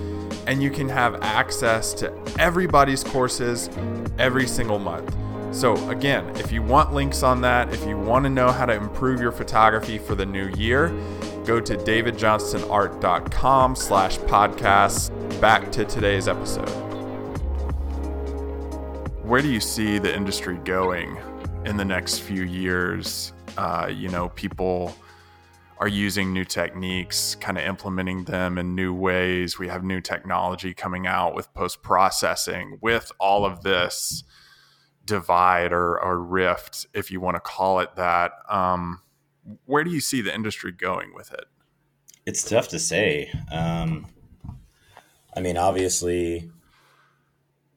and 0.47 0.61
you 0.61 0.69
can 0.69 0.87
have 0.89 1.21
access 1.21 1.93
to 1.95 2.13
everybody's 2.39 3.03
courses 3.03 3.69
every 4.17 4.47
single 4.47 4.79
month. 4.79 5.15
So, 5.55 5.75
again, 5.89 6.27
if 6.35 6.51
you 6.51 6.61
want 6.61 6.93
links 6.93 7.23
on 7.23 7.39
that, 7.41 7.73
if 7.73 7.87
you 7.87 7.97
want 7.97 8.25
to 8.25 8.29
know 8.29 8.51
how 8.51 8.65
to 8.65 8.73
improve 8.73 9.21
your 9.21 9.31
photography 9.31 9.97
for 9.97 10.13
the 10.13 10.25
new 10.25 10.49
year, 10.57 10.89
go 11.45 11.61
to 11.61 11.77
davidjohnstonart.com 11.77 13.75
slash 13.75 14.17
podcasts. 14.19 15.09
Back 15.39 15.71
to 15.71 15.85
today's 15.85 16.27
episode. 16.27 16.67
Where 19.23 19.41
do 19.41 19.47
you 19.47 19.61
see 19.61 19.97
the 19.97 20.13
industry 20.13 20.57
going 20.65 21.17
in 21.63 21.77
the 21.77 21.85
next 21.85 22.19
few 22.19 22.43
years? 22.43 23.31
Uh, 23.57 23.89
you 23.91 24.09
know, 24.09 24.29
people 24.29 24.93
are 25.77 25.87
using 25.87 26.31
new 26.31 26.45
techniques, 26.45 27.35
kind 27.35 27.57
of 27.57 27.65
implementing 27.65 28.23
them 28.23 28.57
in 28.57 28.75
new 28.75 28.93
ways. 28.93 29.59
We 29.59 29.67
have 29.67 29.83
new 29.83 29.99
technology 29.99 30.73
coming 30.73 31.05
out 31.05 31.35
with 31.35 31.53
post 31.53 31.81
processing, 31.81 32.77
with 32.81 33.11
all 33.19 33.45
of 33.45 33.61
this 33.61 34.23
divide 35.03 35.71
or, 35.71 35.99
or 35.99 36.19
rift, 36.19 36.87
if 36.93 37.11
you 37.11 37.19
want 37.19 37.35
to 37.35 37.41
call 37.41 37.79
it 37.79 37.95
that. 37.95 38.31
Um, 38.49 39.01
where 39.65 39.83
do 39.83 39.91
you 39.91 39.99
see 39.99 40.21
the 40.21 40.33
industry 40.33 40.71
going 40.71 41.13
with 41.13 41.31
it? 41.31 41.45
It's 42.25 42.43
tough 42.43 42.69
to 42.69 42.79
say. 42.79 43.31
Um, 43.51 44.07
I 45.35 45.41
mean, 45.41 45.57
obviously, 45.57 46.49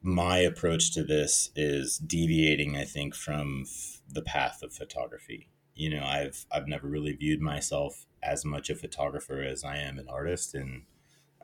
my 0.01 0.37
approach 0.37 0.93
to 0.93 1.03
this 1.03 1.51
is 1.55 1.97
deviating, 1.97 2.75
I 2.75 2.85
think, 2.85 3.13
from 3.13 3.65
f- 3.67 4.01
the 4.07 4.21
path 4.21 4.63
of 4.63 4.73
photography. 4.73 5.49
You 5.79 5.89
know, 5.91 6.03
I've 6.03 6.45
I've 6.51 6.67
never 6.67 6.89
really 6.89 7.13
viewed 7.13 7.39
myself 7.39 8.05
as 8.21 8.43
much 8.43 8.69
a 8.69 8.75
photographer 8.75 9.41
as 9.41 9.63
I 9.63 9.77
am 9.77 9.97
an 9.97 10.09
artist, 10.09 10.53
and 10.53 10.83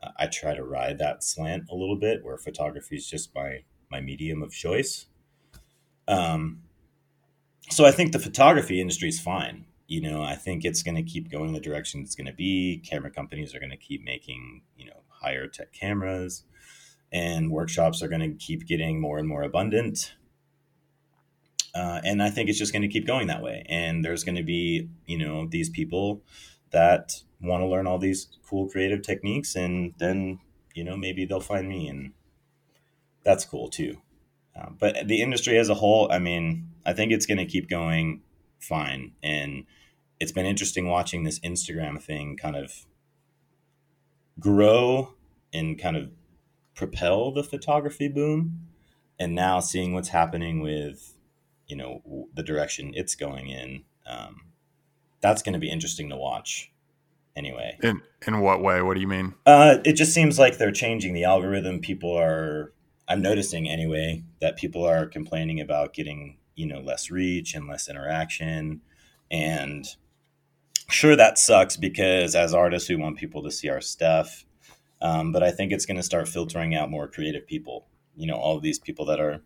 uh, 0.03 0.09
I 0.19 0.27
try 0.27 0.53
to 0.53 0.61
ride 0.61 0.97
that 0.97 1.23
slant 1.23 1.69
a 1.71 1.75
little 1.75 1.95
bit, 1.95 2.19
where 2.21 2.37
photography 2.37 2.97
is 2.97 3.09
just 3.09 3.33
my 3.33 3.63
my 3.89 4.01
medium 4.01 4.43
of 4.43 4.51
choice. 4.51 5.05
Um, 6.09 6.63
so 7.69 7.85
I 7.85 7.91
think 7.91 8.11
the 8.11 8.19
photography 8.19 8.81
industry 8.81 9.07
is 9.07 9.21
fine. 9.21 9.67
You 9.87 10.01
know, 10.01 10.21
I 10.21 10.35
think 10.35 10.65
it's 10.65 10.83
going 10.83 10.97
to 10.97 11.03
keep 11.03 11.31
going 11.31 11.53
the 11.53 11.61
direction 11.61 12.01
it's 12.01 12.15
going 12.15 12.27
to 12.27 12.33
be. 12.33 12.83
Camera 12.85 13.11
companies 13.11 13.55
are 13.55 13.59
going 13.59 13.71
to 13.71 13.77
keep 13.77 14.03
making, 14.03 14.63
you 14.75 14.85
know, 14.87 14.99
higher 15.07 15.47
tech 15.47 15.71
cameras, 15.71 16.43
and 17.09 17.51
workshops 17.51 18.03
are 18.03 18.09
going 18.09 18.19
to 18.19 18.45
keep 18.45 18.67
getting 18.67 18.99
more 18.99 19.17
and 19.17 19.29
more 19.29 19.43
abundant. 19.43 20.13
Uh, 21.75 21.99
and 22.05 22.23
I 22.23 22.29
think 22.29 22.49
it's 22.49 22.57
just 22.57 22.71
going 22.71 22.83
to 22.83 22.87
keep 22.87 23.05
going 23.05 23.27
that 23.27 23.43
way. 23.43 23.65
And 23.67 24.03
there's 24.03 24.23
going 24.23 24.37
to 24.37 24.43
be, 24.43 24.89
you 25.05 25.17
know, 25.17 25.45
these 25.45 25.69
people 25.69 26.23
that 26.71 27.21
want 27.41 27.61
to 27.61 27.67
learn 27.67 27.85
all 27.85 27.99
these 27.99 28.29
cool 28.49 28.69
creative 28.69 29.01
techniques, 29.01 29.55
and 29.55 29.93
then, 29.97 30.39
you 30.73 30.83
know, 30.83 30.95
maybe 30.95 31.25
they'll 31.25 31.39
find 31.41 31.67
me, 31.67 31.87
and 31.87 32.13
that's 33.23 33.43
cool 33.43 33.69
too. 33.69 33.97
Um, 34.55 34.77
but 34.79 35.07
the 35.07 35.21
industry 35.21 35.57
as 35.57 35.67
a 35.67 35.73
whole, 35.73 36.09
I 36.11 36.19
mean, 36.19 36.69
I 36.85 36.93
think 36.93 37.11
it's 37.11 37.25
going 37.25 37.39
to 37.39 37.45
keep 37.45 37.69
going 37.69 38.21
fine. 38.59 39.11
And 39.21 39.65
it's 40.19 40.31
been 40.31 40.45
interesting 40.45 40.87
watching 40.87 41.23
this 41.23 41.39
Instagram 41.41 42.01
thing 42.01 42.37
kind 42.37 42.55
of 42.55 42.85
grow 44.39 45.13
and 45.51 45.77
kind 45.77 45.97
of 45.97 46.09
propel 46.73 47.31
the 47.31 47.43
photography 47.43 48.07
boom. 48.07 48.67
And 49.19 49.35
now 49.35 49.59
seeing 49.59 49.93
what's 49.93 50.09
happening 50.09 50.61
with, 50.61 51.14
you 51.67 51.75
know, 51.75 52.27
the 52.33 52.43
direction 52.43 52.91
it's 52.95 53.15
going 53.15 53.49
in, 53.49 53.83
um, 54.05 54.41
that's 55.21 55.41
going 55.41 55.53
to 55.53 55.59
be 55.59 55.69
interesting 55.69 56.09
to 56.09 56.17
watch 56.17 56.71
anyway. 57.35 57.77
In 57.81 58.01
in 58.27 58.39
what 58.39 58.61
way? 58.61 58.81
What 58.81 58.95
do 58.95 59.01
you 59.01 59.07
mean? 59.07 59.33
Uh, 59.45 59.77
it 59.83 59.93
just 59.93 60.13
seems 60.13 60.39
like 60.39 60.57
they're 60.57 60.71
changing 60.71 61.13
the 61.13 61.23
algorithm. 61.23 61.79
People 61.79 62.15
are 62.17 62.73
I'm 63.07 63.21
noticing 63.21 63.67
anyway 63.69 64.23
that 64.41 64.57
people 64.57 64.83
are 64.85 65.05
complaining 65.05 65.59
about 65.59 65.93
getting 65.93 66.37
you 66.55 66.65
know 66.65 66.79
less 66.79 67.11
reach 67.11 67.53
and 67.53 67.67
less 67.67 67.89
interaction, 67.89 68.81
and 69.29 69.85
sure 70.89 71.15
that 71.15 71.37
sucks 71.37 71.77
because 71.77 72.35
as 72.35 72.53
artists 72.53 72.89
we 72.89 72.95
want 72.95 73.17
people 73.17 73.43
to 73.43 73.51
see 73.51 73.69
our 73.69 73.81
stuff, 73.81 74.45
um, 75.01 75.31
but 75.31 75.43
I 75.43 75.51
think 75.51 75.71
it's 75.71 75.85
going 75.85 75.97
to 75.97 76.03
start 76.03 76.27
filtering 76.27 76.75
out 76.75 76.89
more 76.89 77.07
creative 77.07 77.47
people. 77.47 77.87
You 78.15 78.27
know, 78.27 78.35
all 78.35 78.55
of 78.55 78.63
these 78.63 78.79
people 78.79 79.05
that 79.05 79.19
are 79.19 79.41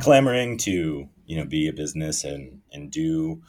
clamoring 0.00 0.58
to 0.58 1.08
you 1.26 1.36
know 1.36 1.44
be 1.44 1.68
a 1.68 1.72
business 1.72 2.24
and 2.24 2.60
and 2.72 2.90
do 2.90 3.42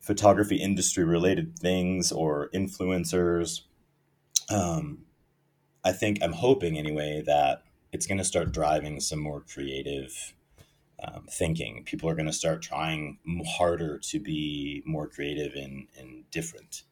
photography 0.00 0.56
industry 0.56 1.04
related 1.04 1.58
things 1.58 2.12
or 2.12 2.50
influencers. 2.54 3.62
Um, 4.50 4.98
I 5.82 5.92
think 5.92 6.18
I'm 6.22 6.32
hoping 6.32 6.78
anyway 6.78 7.22
that 7.26 7.62
it's 7.92 8.06
going 8.06 8.18
to 8.18 8.24
start 8.24 8.52
driving 8.52 9.00
some 9.00 9.18
more 9.18 9.40
creative 9.40 10.34
um, 11.02 11.26
thinking. 11.30 11.84
People 11.84 12.08
are 12.10 12.14
going 12.14 12.26
to 12.26 12.32
start 12.32 12.62
trying 12.62 13.18
harder 13.46 13.98
to 13.98 14.20
be 14.20 14.82
more 14.84 15.08
creative 15.08 15.54
and, 15.54 15.86
and 15.98 16.28
different. 16.30 16.82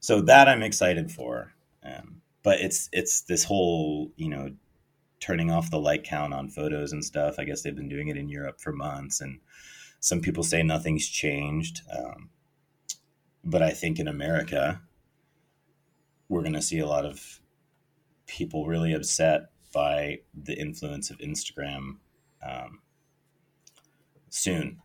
So 0.00 0.20
that 0.22 0.48
I'm 0.48 0.62
excited 0.62 1.10
for. 1.10 1.54
Um, 1.84 2.22
but 2.42 2.60
it's 2.60 2.88
it's 2.92 3.22
this 3.22 3.44
whole 3.44 4.10
you 4.16 4.28
know 4.28 4.50
turning 5.22 5.50
off 5.50 5.70
the 5.70 5.78
like 5.78 6.02
count 6.02 6.34
on 6.34 6.48
photos 6.48 6.92
and 6.92 7.04
stuff. 7.04 7.36
I 7.38 7.44
guess 7.44 7.62
they've 7.62 7.76
been 7.76 7.88
doing 7.88 8.08
it 8.08 8.16
in 8.16 8.28
Europe 8.28 8.60
for 8.60 8.72
months, 8.72 9.20
and 9.20 9.38
some 10.00 10.20
people 10.20 10.42
say 10.42 10.62
nothing's 10.62 11.08
changed. 11.08 11.80
Um, 11.96 12.28
but 13.44 13.62
I 13.62 13.70
think 13.70 13.98
in 13.98 14.08
America, 14.08 14.82
we're 16.28 16.42
going 16.42 16.52
to 16.54 16.62
see 16.62 16.80
a 16.80 16.86
lot 16.86 17.06
of 17.06 17.40
people 18.26 18.66
really 18.66 18.92
upset 18.92 19.50
by 19.72 20.18
the 20.34 20.58
influence 20.58 21.10
of 21.10 21.18
Instagram 21.18 21.98
um, 22.44 22.80
soon 24.28 24.80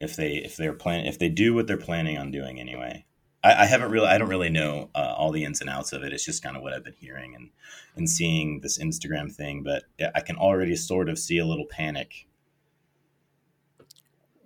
if 0.00 0.16
they 0.16 0.34
if 0.34 0.56
they're 0.56 0.72
plan 0.72 1.06
if 1.06 1.18
they 1.18 1.28
do 1.28 1.54
what 1.54 1.66
they're 1.66 1.76
planning 1.76 2.18
on 2.18 2.30
doing 2.30 2.60
anyway. 2.60 3.04
I, 3.42 3.62
I 3.62 3.66
haven't 3.66 3.90
really 3.90 4.06
I 4.06 4.18
don't 4.18 4.28
really 4.28 4.50
know 4.50 4.90
uh, 4.94 5.14
all 5.16 5.32
the 5.32 5.44
ins 5.44 5.60
and 5.60 5.70
outs 5.70 5.92
of 5.92 6.02
it. 6.02 6.12
It's 6.12 6.24
just 6.24 6.42
kind 6.42 6.56
of 6.56 6.62
what 6.62 6.72
I've 6.72 6.84
been 6.84 6.94
hearing 6.98 7.34
and 7.34 7.50
and 7.96 8.08
seeing 8.08 8.60
this 8.60 8.78
Instagram 8.78 9.32
thing, 9.32 9.62
but 9.62 9.84
I 10.14 10.20
can 10.20 10.36
already 10.36 10.76
sort 10.76 11.08
of 11.08 11.18
see 11.18 11.38
a 11.38 11.46
little 11.46 11.66
panic. 11.66 12.26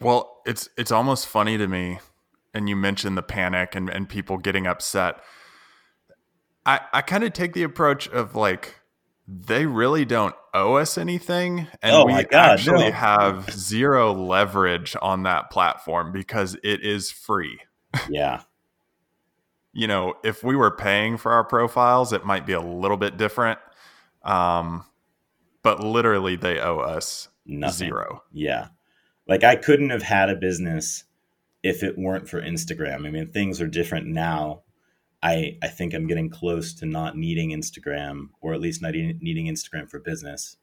Well, 0.00 0.42
it's 0.46 0.68
it's 0.76 0.92
almost 0.92 1.26
funny 1.26 1.56
to 1.58 1.66
me, 1.66 2.00
and 2.52 2.68
you 2.68 2.76
mentioned 2.76 3.16
the 3.16 3.22
panic 3.22 3.74
and, 3.74 3.88
and 3.88 4.08
people 4.08 4.38
getting 4.38 4.66
upset. 4.66 5.20
I, 6.64 6.80
I 6.92 7.00
kind 7.02 7.22
of 7.22 7.32
take 7.32 7.52
the 7.52 7.62
approach 7.62 8.08
of 8.08 8.34
like 8.34 8.80
they 9.28 9.66
really 9.66 10.04
don't 10.04 10.34
owe 10.54 10.74
us 10.74 10.96
anything 10.98 11.66
and 11.82 11.94
Oh 11.94 12.06
we 12.06 12.12
God, 12.12 12.26
actually 12.32 12.86
no. 12.86 12.92
have 12.92 13.50
zero 13.52 14.12
leverage 14.12 14.96
on 15.02 15.24
that 15.24 15.50
platform 15.50 16.12
because 16.12 16.56
it 16.62 16.84
is 16.84 17.10
free 17.10 17.60
Yeah, 18.08 18.42
you 19.76 19.86
know 19.86 20.14
if 20.24 20.42
we 20.42 20.56
were 20.56 20.70
paying 20.70 21.16
for 21.16 21.32
our 21.32 21.44
profiles 21.44 22.12
it 22.12 22.24
might 22.24 22.46
be 22.46 22.52
a 22.52 22.60
little 22.60 22.96
bit 22.96 23.16
different 23.16 23.58
um, 24.24 24.84
but 25.62 25.80
literally 25.80 26.36
they 26.36 26.58
owe 26.60 26.78
us 26.78 27.28
nothing. 27.46 27.88
zero 27.88 28.22
Yeah. 28.32 28.68
Like 29.26 29.44
I 29.44 29.56
couldn't 29.56 29.90
have 29.90 30.02
had 30.02 30.30
a 30.30 30.36
business 30.36 31.04
if 31.62 31.82
it 31.82 31.98
weren't 31.98 32.28
for 32.28 32.40
Instagram. 32.40 33.06
I 33.06 33.10
mean, 33.10 33.32
things 33.32 33.60
are 33.60 33.66
different 33.66 34.06
now. 34.06 34.62
I 35.22 35.58
I 35.62 35.68
think 35.68 35.94
I'm 35.94 36.06
getting 36.06 36.30
close 36.30 36.74
to 36.74 36.86
not 36.86 37.16
needing 37.16 37.50
Instagram, 37.50 38.28
or 38.40 38.54
at 38.54 38.60
least 38.60 38.82
not 38.82 38.92
needing 38.94 39.46
Instagram 39.46 39.90
for 39.90 39.98
business, 39.98 40.56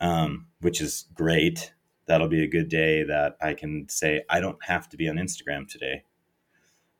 um, 0.00 0.46
which 0.60 0.80
is 0.80 1.06
great. 1.14 1.72
That'll 2.06 2.28
be 2.28 2.44
a 2.44 2.48
good 2.48 2.68
day 2.68 3.02
that 3.02 3.36
I 3.40 3.54
can 3.54 3.88
say 3.88 4.22
I 4.30 4.38
don't 4.38 4.62
have 4.64 4.88
to 4.90 4.96
be 4.96 5.08
on 5.08 5.16
Instagram 5.16 5.68
today. 5.68 6.04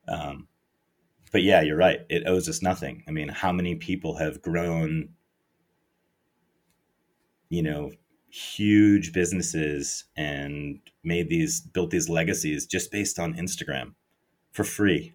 Um, 0.08 0.48
but 1.32 1.42
yeah, 1.42 1.60
you're 1.62 1.76
right. 1.76 2.00
It 2.08 2.26
owes 2.26 2.48
us 2.48 2.62
nothing. 2.62 3.02
I 3.06 3.10
mean, 3.10 3.28
how 3.28 3.52
many 3.52 3.74
people 3.74 4.16
have 4.16 4.42
grown, 4.42 5.10
you 7.48 7.62
know, 7.62 7.92
huge 8.28 9.12
businesses 9.12 10.04
and 10.16 10.78
made 11.02 11.28
these 11.28 11.60
built 11.60 11.90
these 11.90 12.08
legacies 12.08 12.66
just 12.66 12.90
based 12.90 13.18
on 13.18 13.34
Instagram 13.34 13.94
for 14.52 14.64
free. 14.64 15.14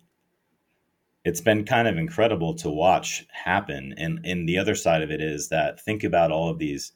It's 1.23 1.41
been 1.41 1.65
kind 1.65 1.87
of 1.87 1.97
incredible 1.97 2.55
to 2.55 2.69
watch 2.69 3.25
happen. 3.31 3.93
And 3.97 4.25
and 4.25 4.49
the 4.49 4.57
other 4.57 4.75
side 4.75 5.03
of 5.03 5.11
it 5.11 5.21
is 5.21 5.49
that 5.49 5.79
think 5.79 6.03
about 6.03 6.31
all 6.31 6.49
of 6.49 6.57
these 6.57 6.93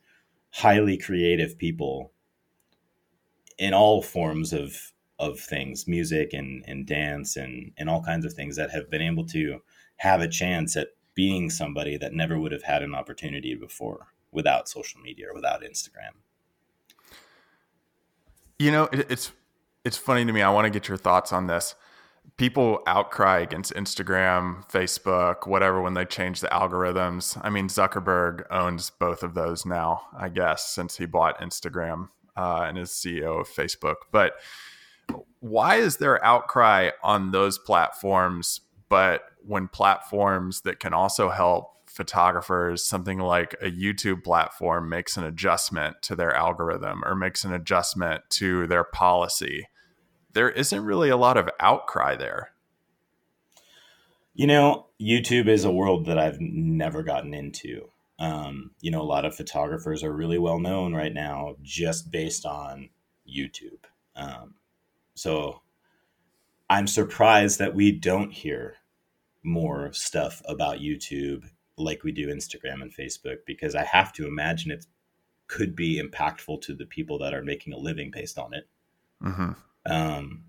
highly 0.50 0.98
creative 0.98 1.58
people 1.58 2.12
in 3.58 3.74
all 3.74 4.02
forms 4.02 4.52
of 4.52 4.94
of 5.20 5.40
things, 5.40 5.88
music 5.88 6.34
and, 6.34 6.64
and 6.68 6.86
dance 6.86 7.36
and, 7.36 7.72
and 7.78 7.90
all 7.90 8.02
kinds 8.02 8.26
of 8.26 8.34
things 8.34 8.56
that 8.58 8.72
have 8.72 8.90
been 8.90 9.02
able 9.02 9.26
to 9.26 9.62
have 9.98 10.22
a 10.22 10.28
chance 10.28 10.76
at 10.76 10.90
being 11.14 11.50
somebody 11.50 11.98
that 11.98 12.14
never 12.14 12.40
would 12.40 12.52
have 12.52 12.64
had 12.64 12.84
an 12.84 12.94
opportunity 12.94 13.56
before 13.56 14.08
without 14.32 14.68
social 14.68 15.00
media 15.00 15.28
or 15.30 15.34
without 15.34 15.62
Instagram. 15.62 16.12
You 18.60 18.72
know, 18.72 18.84
it, 18.92 19.10
it's 19.10 19.32
it's 19.84 19.98
funny 19.98 20.26
to 20.26 20.34
me. 20.34 20.42
I 20.42 20.50
want 20.50 20.66
to 20.66 20.72
get 20.72 20.88
your 20.88 20.98
thoughts 20.98 21.32
on 21.32 21.48
this. 21.48 21.76
People 22.38 22.82
outcry 22.88 23.40
against 23.40 23.74
Instagram, 23.74 24.70
Facebook, 24.70 25.48
whatever 25.48 25.80
when 25.82 25.94
they 25.94 26.06
change 26.06 26.42
the 26.42 26.48
algorithms. 26.48 27.40
I 27.44 27.50
mean, 27.50 27.68
Zuckerberg 27.68 28.44
owns 28.50 28.90
both 28.90 29.24
of 29.24 29.36
those 29.36 29.66
now, 29.66 30.02
I 30.18 30.30
guess, 30.30 30.68
since 30.68 30.98
he 30.98 31.06
bought 31.06 31.40
Instagram 31.40 32.10
uh, 32.36 32.66
and 32.68 32.78
is 32.78 32.90
CEO 32.90 33.40
of 33.40 33.48
Facebook. 33.48 33.96
But 34.12 34.34
why 35.40 35.76
is 35.76 35.98
there 35.98 36.24
outcry 36.26 36.90
on 37.04 37.32
those 37.32 37.58
platforms? 37.58 38.62
But 38.90 39.24
when 39.46 39.68
platforms 39.68 40.62
that 40.62 40.80
can 40.80 40.94
also 40.94 41.30
help 41.30 41.72
photographers, 41.86 42.84
something 42.84 43.20
like 43.20 43.54
a 43.62 43.72
YouTube 43.72 44.24
platform 44.24 44.90
makes 44.90 45.18
an 45.18 45.24
adjustment 45.24 46.02
to 46.02 46.16
their 46.16 46.34
algorithm 46.36 47.04
or 47.06 47.16
makes 47.16 47.44
an 47.44 47.54
adjustment 47.54 48.24
to 48.32 48.68
their 48.68 48.84
policy, 48.84 49.68
there 50.34 50.50
isn't 50.50 50.84
really 50.84 51.10
a 51.10 51.18
lot 51.18 51.38
of 51.38 51.50
outcry 51.60 52.16
there. 52.16 52.52
You 54.34 54.48
know, 54.48 54.88
YouTube 55.00 55.48
is 55.48 55.64
a 55.64 55.72
world 55.72 56.08
that 56.08 56.18
I've 56.20 56.42
never 56.42 57.04
gotten 57.04 57.34
into. 57.34 57.90
Um, 58.20 58.72
you 58.82 58.92
know, 58.92 59.02
a 59.02 59.04
lot 59.04 59.26
of 59.26 59.36
photographers 59.36 60.04
are 60.04 60.12
really 60.12 60.38
well 60.38 60.60
known 60.60 60.94
right 60.94 61.14
now 61.14 61.56
just 61.62 62.12
based 62.12 62.46
on 62.46 62.90
YouTube. 63.28 63.86
Um, 64.16 64.56
so 65.16 65.62
I'm 66.70 66.88
surprised 66.88 67.60
that 67.60 67.76
we 67.76 67.92
don't 67.92 68.32
hear 68.32 68.76
more 69.44 69.92
stuff 69.94 70.42
about 70.46 70.80
YouTube 70.80 71.46
like 71.78 72.04
we 72.04 72.12
do 72.12 72.28
Instagram 72.28 72.82
and 72.82 72.96
Facebook 72.96 73.38
because 73.46 73.76
I 73.76 73.84
have 73.84 74.14
to 74.14 74.28
imagine 74.28 74.72
it 74.72 74.86
could 75.48 75.76
be 75.76 76.02
impactful 76.02 76.62
to 76.62 76.74
the 76.74 76.86
people 76.86 77.20
that 77.20 77.34
are 77.34 77.44
making 77.44 77.74
a 77.74 77.78
living 77.78 78.12
based 78.12 78.40
on 78.40 78.54
it. 78.54 78.68
Mm-hmm. 79.24 79.52
Um, 79.86 80.46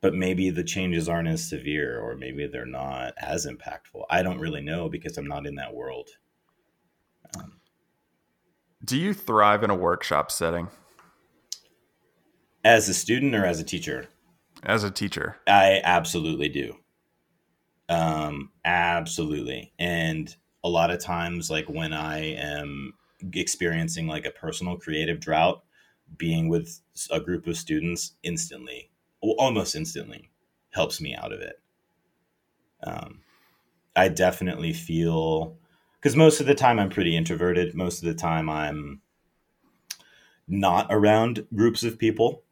but 0.00 0.14
maybe 0.14 0.50
the 0.50 0.64
changes 0.64 1.08
aren't 1.08 1.28
as 1.28 1.48
severe 1.48 1.98
or 1.98 2.14
maybe 2.16 2.46
they're 2.46 2.66
not 2.66 3.14
as 3.16 3.46
impactful. 3.46 4.04
I 4.10 4.22
don't 4.22 4.40
really 4.40 4.60
know 4.60 4.88
because 4.88 5.16
I'm 5.16 5.26
not 5.26 5.46
in 5.46 5.54
that 5.54 5.74
world. 5.74 6.10
Um, 7.38 7.60
Do 8.84 8.98
you 8.98 9.14
thrive 9.14 9.64
in 9.64 9.70
a 9.70 9.74
workshop 9.74 10.30
setting 10.30 10.68
as 12.64 12.88
a 12.88 12.94
student 12.94 13.34
or 13.34 13.44
as 13.44 13.60
a 13.60 13.64
teacher, 13.64 14.08
as 14.62 14.82
a 14.82 14.90
teacher? 14.90 15.36
I 15.46 15.80
absolutely 15.84 16.48
do. 16.48 16.76
Um, 17.88 18.50
absolutely. 18.64 19.72
And 19.78 20.34
a 20.64 20.68
lot 20.68 20.90
of 20.90 20.98
times, 20.98 21.50
like 21.50 21.68
when 21.68 21.92
I 21.92 22.34
am 22.34 22.94
experiencing 23.32 24.06
like 24.06 24.24
a 24.24 24.30
personal 24.30 24.76
creative 24.76 25.20
drought, 25.20 25.62
being 26.16 26.48
with 26.48 26.80
a 27.10 27.20
group 27.20 27.46
of 27.46 27.56
students 27.56 28.12
instantly, 28.22 28.90
almost 29.20 29.74
instantly, 29.74 30.30
helps 30.70 31.00
me 31.00 31.14
out 31.14 31.32
of 31.32 31.40
it. 31.40 31.60
Um, 32.82 33.20
I 33.96 34.08
definitely 34.08 34.72
feel 34.72 35.56
because 35.94 36.16
most 36.16 36.40
of 36.40 36.46
the 36.46 36.54
time 36.54 36.78
I'm 36.78 36.90
pretty 36.90 37.16
introverted. 37.16 37.74
Most 37.74 38.02
of 38.02 38.06
the 38.06 38.14
time 38.14 38.50
I'm 38.50 39.00
not 40.46 40.86
around 40.90 41.46
groups 41.54 41.82
of 41.82 41.98
people. 41.98 42.43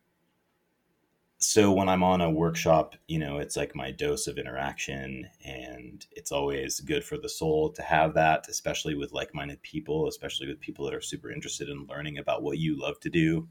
So 1.44 1.72
when 1.72 1.88
I'm 1.88 2.04
on 2.04 2.20
a 2.20 2.30
workshop, 2.30 2.94
you 3.08 3.18
know, 3.18 3.38
it's 3.38 3.56
like 3.56 3.74
my 3.74 3.90
dose 3.90 4.28
of 4.28 4.38
interaction 4.38 5.28
and 5.44 6.06
it's 6.12 6.30
always 6.30 6.78
good 6.78 7.02
for 7.02 7.18
the 7.18 7.28
soul 7.28 7.72
to 7.72 7.82
have 7.82 8.14
that, 8.14 8.46
especially 8.48 8.94
with 8.94 9.12
like-minded 9.12 9.60
people, 9.62 10.06
especially 10.06 10.46
with 10.46 10.60
people 10.60 10.84
that 10.84 10.94
are 10.94 11.00
super 11.00 11.32
interested 11.32 11.68
in 11.68 11.88
learning 11.88 12.16
about 12.16 12.44
what 12.44 12.58
you 12.58 12.80
love 12.80 13.00
to 13.00 13.10
do. 13.10 13.48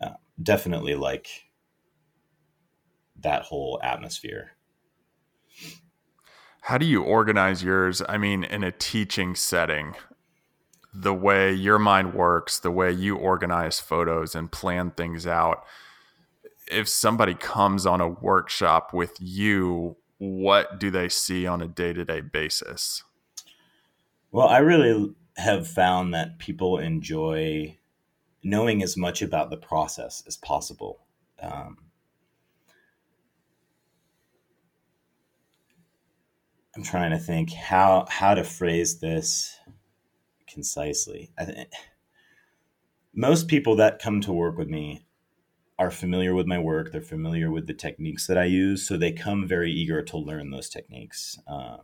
Uh, 0.00 0.10
definitely 0.40 0.94
like 0.94 1.26
that 3.18 3.42
whole 3.42 3.80
atmosphere. 3.82 4.52
How 6.60 6.78
do 6.78 6.86
you 6.86 7.02
organize 7.02 7.64
yours? 7.64 8.00
I 8.08 8.16
mean, 8.16 8.44
in 8.44 8.62
a 8.62 8.70
teaching 8.70 9.34
setting, 9.34 9.96
the 10.94 11.14
way 11.14 11.52
your 11.52 11.80
mind 11.80 12.14
works, 12.14 12.60
the 12.60 12.70
way 12.70 12.92
you 12.92 13.16
organize 13.16 13.80
photos 13.80 14.36
and 14.36 14.52
plan 14.52 14.92
things 14.92 15.26
out. 15.26 15.64
If 16.70 16.88
somebody 16.88 17.34
comes 17.34 17.86
on 17.86 18.00
a 18.00 18.08
workshop 18.08 18.92
with 18.92 19.16
you, 19.20 19.96
what 20.18 20.80
do 20.80 20.90
they 20.90 21.08
see 21.08 21.46
on 21.46 21.62
a 21.62 21.68
day 21.68 21.92
to 21.92 22.04
day 22.04 22.20
basis? 22.20 23.04
Well, 24.32 24.48
I 24.48 24.58
really 24.58 25.14
have 25.36 25.68
found 25.68 26.14
that 26.14 26.38
people 26.38 26.78
enjoy 26.78 27.78
knowing 28.42 28.82
as 28.82 28.96
much 28.96 29.22
about 29.22 29.50
the 29.50 29.56
process 29.56 30.22
as 30.26 30.36
possible. 30.36 31.00
Um, 31.40 31.76
I'm 36.74 36.82
trying 36.82 37.10
to 37.10 37.18
think 37.18 37.52
how 37.52 38.06
how 38.08 38.34
to 38.34 38.44
phrase 38.44 39.00
this 39.00 39.58
concisely. 40.46 41.30
I 41.38 41.44
think 41.44 41.68
most 43.14 43.48
people 43.48 43.76
that 43.76 43.98
come 43.98 44.20
to 44.22 44.32
work 44.32 44.58
with 44.58 44.68
me 44.68 45.05
are 45.78 45.90
familiar 45.90 46.34
with 46.34 46.46
my 46.46 46.58
work. 46.58 46.90
They're 46.90 47.02
familiar 47.02 47.50
with 47.50 47.66
the 47.66 47.74
techniques 47.74 48.26
that 48.26 48.38
I 48.38 48.44
use, 48.44 48.86
so 48.86 48.96
they 48.96 49.12
come 49.12 49.46
very 49.46 49.70
eager 49.72 50.02
to 50.02 50.16
learn 50.16 50.50
those 50.50 50.68
techniques. 50.68 51.38
Uh, 51.46 51.78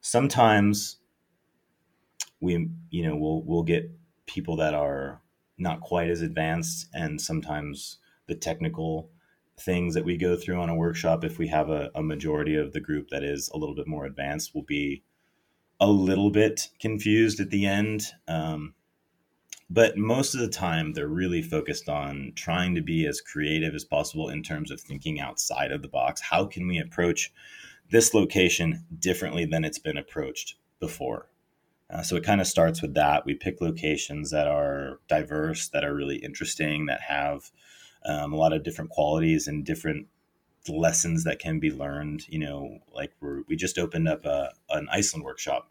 sometimes 0.00 0.98
we, 2.40 2.68
you 2.90 3.02
know, 3.02 3.16
we'll 3.16 3.42
we'll 3.42 3.62
get 3.62 3.90
people 4.26 4.56
that 4.56 4.74
are 4.74 5.22
not 5.56 5.80
quite 5.80 6.10
as 6.10 6.22
advanced, 6.22 6.88
and 6.92 7.20
sometimes 7.20 7.98
the 8.26 8.34
technical 8.34 9.10
things 9.58 9.94
that 9.94 10.04
we 10.04 10.16
go 10.16 10.36
through 10.36 10.60
on 10.60 10.68
a 10.68 10.74
workshop, 10.74 11.24
if 11.24 11.38
we 11.38 11.48
have 11.48 11.68
a, 11.68 11.90
a 11.94 12.02
majority 12.02 12.54
of 12.54 12.72
the 12.72 12.80
group 12.80 13.08
that 13.08 13.24
is 13.24 13.50
a 13.52 13.58
little 13.58 13.74
bit 13.74 13.88
more 13.88 14.04
advanced, 14.04 14.54
will 14.54 14.62
be 14.62 15.02
a 15.80 15.88
little 15.88 16.30
bit 16.30 16.68
confused 16.78 17.40
at 17.40 17.50
the 17.50 17.66
end. 17.66 18.06
Um, 18.28 18.74
but 19.70 19.96
most 19.96 20.34
of 20.34 20.40
the 20.40 20.48
time, 20.48 20.92
they're 20.92 21.08
really 21.08 21.42
focused 21.42 21.88
on 21.88 22.32
trying 22.34 22.74
to 22.74 22.80
be 22.80 23.06
as 23.06 23.20
creative 23.20 23.74
as 23.74 23.84
possible 23.84 24.28
in 24.28 24.42
terms 24.42 24.70
of 24.70 24.80
thinking 24.80 25.20
outside 25.20 25.72
of 25.72 25.82
the 25.82 25.88
box. 25.88 26.20
How 26.20 26.46
can 26.46 26.66
we 26.66 26.78
approach 26.78 27.32
this 27.90 28.14
location 28.14 28.84
differently 28.98 29.44
than 29.44 29.64
it's 29.64 29.78
been 29.78 29.98
approached 29.98 30.56
before? 30.80 31.28
Uh, 31.90 32.02
so 32.02 32.16
it 32.16 32.24
kind 32.24 32.40
of 32.40 32.46
starts 32.46 32.82
with 32.82 32.94
that. 32.94 33.24
We 33.24 33.34
pick 33.34 33.60
locations 33.60 34.30
that 34.30 34.46
are 34.46 35.00
diverse, 35.08 35.68
that 35.68 35.84
are 35.84 35.94
really 35.94 36.16
interesting, 36.16 36.86
that 36.86 37.00
have 37.02 37.50
um, 38.04 38.32
a 38.32 38.36
lot 38.36 38.52
of 38.52 38.62
different 38.62 38.90
qualities 38.90 39.48
and 39.48 39.64
different 39.64 40.06
lessons 40.68 41.24
that 41.24 41.38
can 41.38 41.60
be 41.60 41.70
learned. 41.70 42.28
You 42.28 42.40
know, 42.40 42.78
like 42.94 43.12
we 43.20 43.56
just 43.56 43.78
opened 43.78 44.08
up 44.08 44.26
a, 44.26 44.52
an 44.70 44.88
Iceland 44.92 45.24
workshop, 45.24 45.70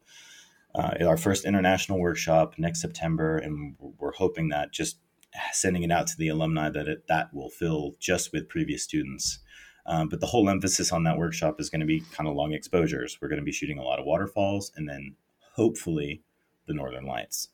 uh, 0.77 1.05
our 1.05 1.17
first 1.17 1.43
international 1.43 1.99
workshop 1.99 2.53
next 2.57 2.81
September, 2.81 3.37
and 3.37 3.75
we're 3.79 4.13
hoping 4.13 4.49
that 4.49 4.71
just 4.71 4.99
sending 5.51 5.83
it 5.83 5.91
out 5.91 6.07
to 6.07 6.17
the 6.17 6.29
alumni 6.29 6.69
that 6.69 6.87
it, 6.87 7.07
that 7.07 7.33
will 7.33 7.49
fill 7.49 7.95
just 7.99 8.31
with 8.31 8.47
previous 8.47 8.83
students. 8.83 9.39
Um, 9.85 10.09
but 10.09 10.19
the 10.19 10.27
whole 10.27 10.49
emphasis 10.49 10.91
on 10.91 11.03
that 11.03 11.17
workshop 11.17 11.59
is 11.59 11.69
going 11.69 11.79
to 11.79 11.87
be 11.87 12.01
kind 12.11 12.27
of 12.27 12.35
long 12.35 12.53
exposures. 12.53 13.17
We're 13.21 13.29
going 13.29 13.39
to 13.39 13.45
be 13.45 13.51
shooting 13.51 13.79
a 13.79 13.83
lot 13.83 13.99
of 13.99 14.05
waterfalls 14.05 14.71
and 14.75 14.87
then 14.87 15.15
hopefully 15.53 16.23
the 16.67 16.73
northern 16.73 17.05
lights. 17.05 17.49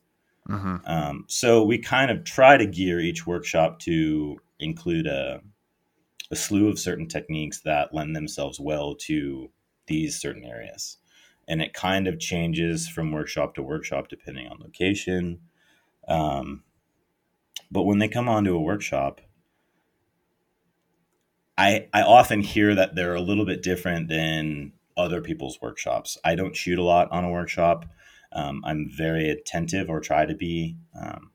Mm-hmm. 0.49 0.77
Um, 0.85 1.25
so 1.27 1.63
we 1.63 1.77
kind 1.77 2.11
of 2.11 2.23
try 2.23 2.57
to 2.57 2.65
gear 2.65 2.99
each 2.99 3.27
workshop 3.27 3.79
to 3.81 4.39
include 4.59 5.07
a, 5.07 5.41
a 6.31 6.35
slew 6.35 6.69
of 6.69 6.79
certain 6.79 7.07
techniques 7.07 7.61
that 7.61 7.93
lend 7.93 8.15
themselves 8.15 8.59
well 8.59 8.95
to 9.01 9.51
these 9.85 10.19
certain 10.19 10.43
areas. 10.43 10.97
And 11.47 11.61
it 11.61 11.73
kind 11.73 12.07
of 12.07 12.19
changes 12.19 12.87
from 12.87 13.11
workshop 13.11 13.55
to 13.55 13.63
workshop 13.63 14.07
depending 14.07 14.47
on 14.47 14.59
location. 14.59 15.41
Um, 16.07 16.63
but 17.71 17.83
when 17.83 17.99
they 17.99 18.07
come 18.07 18.29
onto 18.29 18.55
a 18.55 18.61
workshop, 18.61 19.21
I, 21.57 21.87
I 21.93 22.01
often 22.01 22.41
hear 22.41 22.73
that 22.75 22.95
they're 22.95 23.15
a 23.15 23.21
little 23.21 23.45
bit 23.45 23.61
different 23.61 24.09
than 24.09 24.73
other 24.97 25.21
people's 25.21 25.59
workshops. 25.61 26.17
I 26.23 26.35
don't 26.35 26.55
shoot 26.55 26.79
a 26.79 26.83
lot 26.83 27.11
on 27.11 27.23
a 27.23 27.31
workshop. 27.31 27.85
Um, 28.31 28.63
I'm 28.65 28.89
very 28.89 29.29
attentive 29.29 29.89
or 29.89 29.99
try 29.99 30.25
to 30.25 30.35
be. 30.35 30.77
Um, 30.99 31.31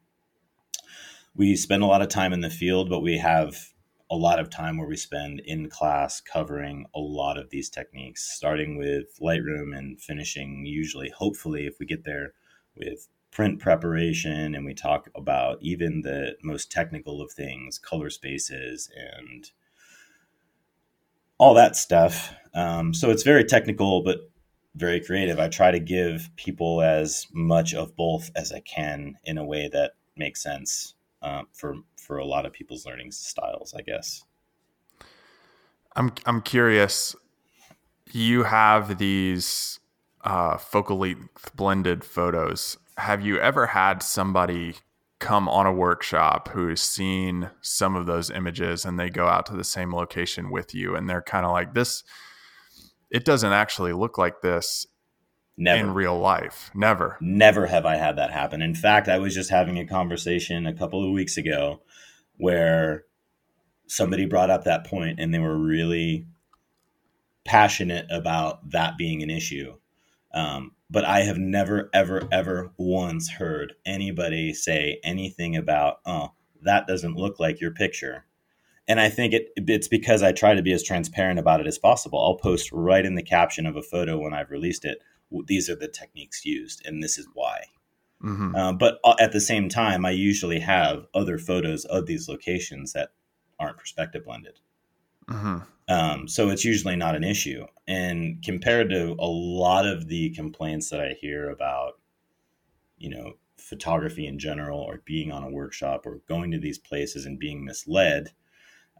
we 1.36 1.54
spend 1.54 1.82
a 1.82 1.86
lot 1.86 2.02
of 2.02 2.08
time 2.08 2.32
in 2.32 2.40
the 2.40 2.50
field, 2.50 2.88
but 2.88 3.00
we 3.00 3.18
have 3.18 3.72
a 4.10 4.16
lot 4.16 4.38
of 4.38 4.50
time 4.50 4.78
where 4.78 4.88
we 4.88 4.96
spend 4.96 5.40
in 5.40 5.68
class 5.68 6.20
covering 6.20 6.86
a 6.94 6.98
lot 6.98 7.36
of 7.36 7.50
these 7.50 7.68
techniques, 7.68 8.30
starting 8.34 8.76
with 8.76 9.18
Lightroom 9.20 9.76
and 9.76 10.00
finishing 10.00 10.64
usually, 10.64 11.10
hopefully, 11.10 11.66
if 11.66 11.78
we 11.78 11.86
get 11.86 12.04
there 12.04 12.32
with 12.76 13.08
print 13.30 13.60
preparation 13.60 14.54
and 14.54 14.64
we 14.64 14.72
talk 14.72 15.10
about 15.14 15.58
even 15.60 16.00
the 16.00 16.36
most 16.42 16.72
technical 16.72 17.20
of 17.20 17.30
things, 17.32 17.78
color 17.78 18.08
spaces 18.08 18.90
and 18.96 19.50
all 21.36 21.54
that 21.54 21.76
stuff. 21.76 22.32
Um, 22.54 22.94
so 22.94 23.10
it's 23.10 23.22
very 23.22 23.44
technical, 23.44 24.02
but 24.02 24.30
very 24.74 25.00
creative. 25.00 25.38
I 25.38 25.48
try 25.48 25.70
to 25.70 25.78
give 25.78 26.30
people 26.36 26.80
as 26.82 27.26
much 27.32 27.74
of 27.74 27.94
both 27.96 28.30
as 28.34 28.52
I 28.52 28.60
can 28.60 29.16
in 29.24 29.38
a 29.38 29.44
way 29.44 29.68
that 29.72 29.92
makes 30.16 30.42
sense 30.42 30.94
uh, 31.22 31.42
for 31.52 31.76
for 31.96 32.18
a 32.18 32.24
lot 32.24 32.46
of 32.46 32.52
people's 32.52 32.86
learning 32.86 33.12
styles, 33.12 33.74
I 33.76 33.82
guess. 33.82 34.24
I'm 35.96 36.12
I'm 36.26 36.42
curious. 36.42 37.14
You 38.12 38.44
have 38.44 38.98
these 38.98 39.80
uh, 40.22 40.56
focal 40.56 40.98
length 40.98 41.54
blended 41.54 42.04
photos. 42.04 42.78
Have 42.96 43.24
you 43.24 43.38
ever 43.38 43.66
had 43.66 44.02
somebody 44.02 44.74
come 45.18 45.48
on 45.48 45.66
a 45.66 45.72
workshop 45.72 46.48
who's 46.48 46.80
seen 46.80 47.50
some 47.60 47.96
of 47.96 48.06
those 48.06 48.30
images 48.30 48.84
and 48.84 48.98
they 48.98 49.10
go 49.10 49.26
out 49.26 49.46
to 49.46 49.56
the 49.56 49.64
same 49.64 49.92
location 49.92 50.50
with 50.50 50.74
you 50.74 50.94
and 50.94 51.08
they're 51.08 51.22
kind 51.22 51.44
of 51.44 51.50
like 51.50 51.74
this 51.74 52.04
it 53.10 53.24
doesn't 53.24 53.52
actually 53.52 53.92
look 53.92 54.16
like 54.16 54.42
this 54.42 54.86
Never. 55.58 55.80
in 55.80 55.94
real 55.94 56.18
life. 56.18 56.70
Never. 56.72 57.18
Never 57.20 57.66
have 57.66 57.84
I 57.84 57.96
had 57.96 58.16
that 58.16 58.30
happen. 58.30 58.62
In 58.62 58.76
fact, 58.76 59.08
I 59.08 59.18
was 59.18 59.34
just 59.34 59.50
having 59.50 59.76
a 59.78 59.86
conversation 59.86 60.66
a 60.66 60.74
couple 60.74 61.04
of 61.04 61.12
weeks 61.12 61.36
ago 61.36 61.82
where 62.36 63.04
somebody 63.88 64.24
brought 64.24 64.50
up 64.50 64.64
that 64.64 64.86
point 64.86 65.18
and 65.18 65.34
they 65.34 65.40
were 65.40 65.58
really 65.58 66.26
passionate 67.44 68.06
about 68.08 68.70
that 68.70 68.96
being 68.96 69.20
an 69.22 69.30
issue. 69.30 69.74
Um, 70.32 70.72
but 70.88 71.04
I 71.04 71.20
have 71.22 71.38
never, 71.38 71.90
ever, 71.92 72.28
ever 72.30 72.70
once 72.76 73.28
heard 73.28 73.74
anybody 73.84 74.54
say 74.54 75.00
anything 75.02 75.56
about, 75.56 75.96
oh, 76.06 76.32
that 76.62 76.86
doesn't 76.86 77.16
look 77.16 77.40
like 77.40 77.60
your 77.60 77.72
picture. 77.72 78.26
And 78.86 79.00
I 79.00 79.08
think 79.08 79.34
it, 79.34 79.48
it's 79.56 79.88
because 79.88 80.22
I 80.22 80.32
try 80.32 80.54
to 80.54 80.62
be 80.62 80.72
as 80.72 80.84
transparent 80.84 81.40
about 81.40 81.60
it 81.60 81.66
as 81.66 81.78
possible. 81.78 82.20
I'll 82.20 82.36
post 82.36 82.70
right 82.70 83.04
in 83.04 83.16
the 83.16 83.22
caption 83.22 83.66
of 83.66 83.76
a 83.76 83.82
photo 83.82 84.18
when 84.18 84.32
I've 84.32 84.50
released 84.50 84.84
it 84.84 84.98
these 85.46 85.68
are 85.68 85.76
the 85.76 85.88
techniques 85.88 86.44
used 86.44 86.86
and 86.86 87.02
this 87.02 87.18
is 87.18 87.28
why. 87.34 87.64
Mm-hmm. 88.22 88.54
Uh, 88.54 88.72
but 88.72 88.98
uh, 89.04 89.14
at 89.20 89.32
the 89.32 89.40
same 89.40 89.68
time, 89.68 90.04
I 90.04 90.10
usually 90.10 90.58
have 90.60 91.06
other 91.14 91.38
photos 91.38 91.84
of 91.84 92.06
these 92.06 92.28
locations 92.28 92.92
that 92.92 93.10
aren't 93.60 93.78
perspective 93.78 94.24
blended. 94.24 94.60
Mm-hmm. 95.28 95.58
Um, 95.88 96.28
so 96.28 96.50
it's 96.50 96.64
usually 96.64 96.96
not 96.96 97.14
an 97.14 97.24
issue. 97.24 97.66
And 97.86 98.42
compared 98.42 98.90
to 98.90 99.16
a 99.18 99.26
lot 99.26 99.86
of 99.86 100.08
the 100.08 100.30
complaints 100.30 100.90
that 100.90 101.00
I 101.00 101.16
hear 101.20 101.48
about, 101.50 101.94
you 102.98 103.10
know, 103.10 103.34
photography 103.56 104.26
in 104.26 104.38
general 104.38 104.80
or 104.80 105.02
being 105.04 105.32
on 105.32 105.44
a 105.44 105.50
workshop 105.50 106.06
or 106.06 106.20
going 106.28 106.50
to 106.50 106.58
these 106.58 106.78
places 106.78 107.24
and 107.24 107.38
being 107.38 107.64
misled, 107.64 108.32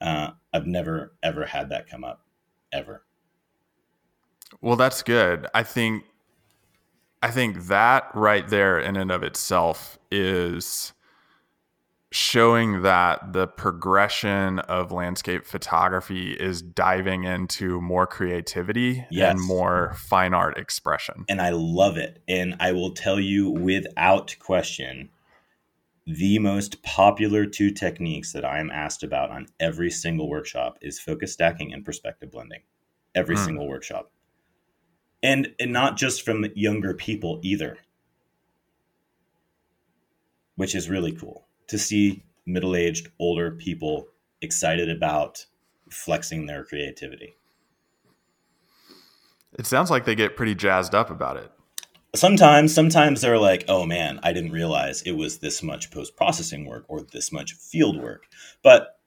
uh, 0.00 0.30
I've 0.52 0.66
never, 0.66 1.14
ever 1.22 1.46
had 1.46 1.70
that 1.70 1.88
come 1.88 2.04
up, 2.04 2.24
ever. 2.72 3.04
Well, 4.60 4.76
that's 4.76 5.02
good. 5.02 5.46
I 5.54 5.62
think 5.62 6.04
I 7.22 7.30
think 7.30 7.66
that 7.66 8.10
right 8.14 8.46
there 8.48 8.78
in 8.78 8.96
and 8.96 9.10
of 9.10 9.22
itself 9.22 9.98
is 10.10 10.92
showing 12.10 12.82
that 12.82 13.32
the 13.32 13.46
progression 13.46 14.60
of 14.60 14.92
landscape 14.92 15.44
photography 15.44 16.32
is 16.32 16.62
diving 16.62 17.24
into 17.24 17.80
more 17.80 18.06
creativity 18.06 19.04
yes. 19.10 19.30
and 19.30 19.40
more 19.40 19.94
fine 19.94 20.32
art 20.32 20.56
expression. 20.56 21.24
And 21.28 21.40
I 21.40 21.50
love 21.50 21.98
it. 21.98 22.22
And 22.26 22.56
I 22.60 22.72
will 22.72 22.92
tell 22.92 23.20
you 23.20 23.50
without 23.50 24.34
question, 24.38 25.10
the 26.06 26.38
most 26.38 26.82
popular 26.82 27.44
two 27.44 27.70
techniques 27.70 28.32
that 28.32 28.44
I 28.44 28.58
am 28.58 28.70
asked 28.70 29.02
about 29.02 29.30
on 29.30 29.46
every 29.60 29.90
single 29.90 30.30
workshop 30.30 30.78
is 30.80 30.98
focus 30.98 31.34
stacking 31.34 31.74
and 31.74 31.84
perspective 31.84 32.30
blending. 32.30 32.62
Every 33.14 33.36
mm. 33.36 33.44
single 33.44 33.68
workshop 33.68 34.10
and 35.22 35.48
and 35.58 35.72
not 35.72 35.96
just 35.96 36.22
from 36.22 36.46
younger 36.54 36.94
people 36.94 37.40
either. 37.42 37.78
Which 40.56 40.74
is 40.74 40.90
really 40.90 41.12
cool 41.12 41.46
to 41.68 41.78
see 41.78 42.24
middle-aged 42.46 43.10
older 43.18 43.50
people 43.52 44.08
excited 44.40 44.90
about 44.90 45.46
flexing 45.90 46.46
their 46.46 46.64
creativity. 46.64 47.36
It 49.58 49.66
sounds 49.66 49.90
like 49.90 50.04
they 50.04 50.14
get 50.14 50.36
pretty 50.36 50.54
jazzed 50.54 50.94
up 50.94 51.10
about 51.10 51.36
it. 51.36 51.50
Sometimes 52.14 52.74
sometimes 52.74 53.20
they're 53.20 53.38
like 53.38 53.64
oh 53.68 53.84
man 53.84 54.18
i 54.22 54.32
didn't 54.32 54.52
realize 54.52 55.02
it 55.02 55.12
was 55.12 55.38
this 55.38 55.62
much 55.62 55.90
post-processing 55.90 56.64
work 56.64 56.84
or 56.88 57.02
this 57.02 57.30
much 57.30 57.52
field 57.52 58.00
work. 58.00 58.26
But 58.62 58.98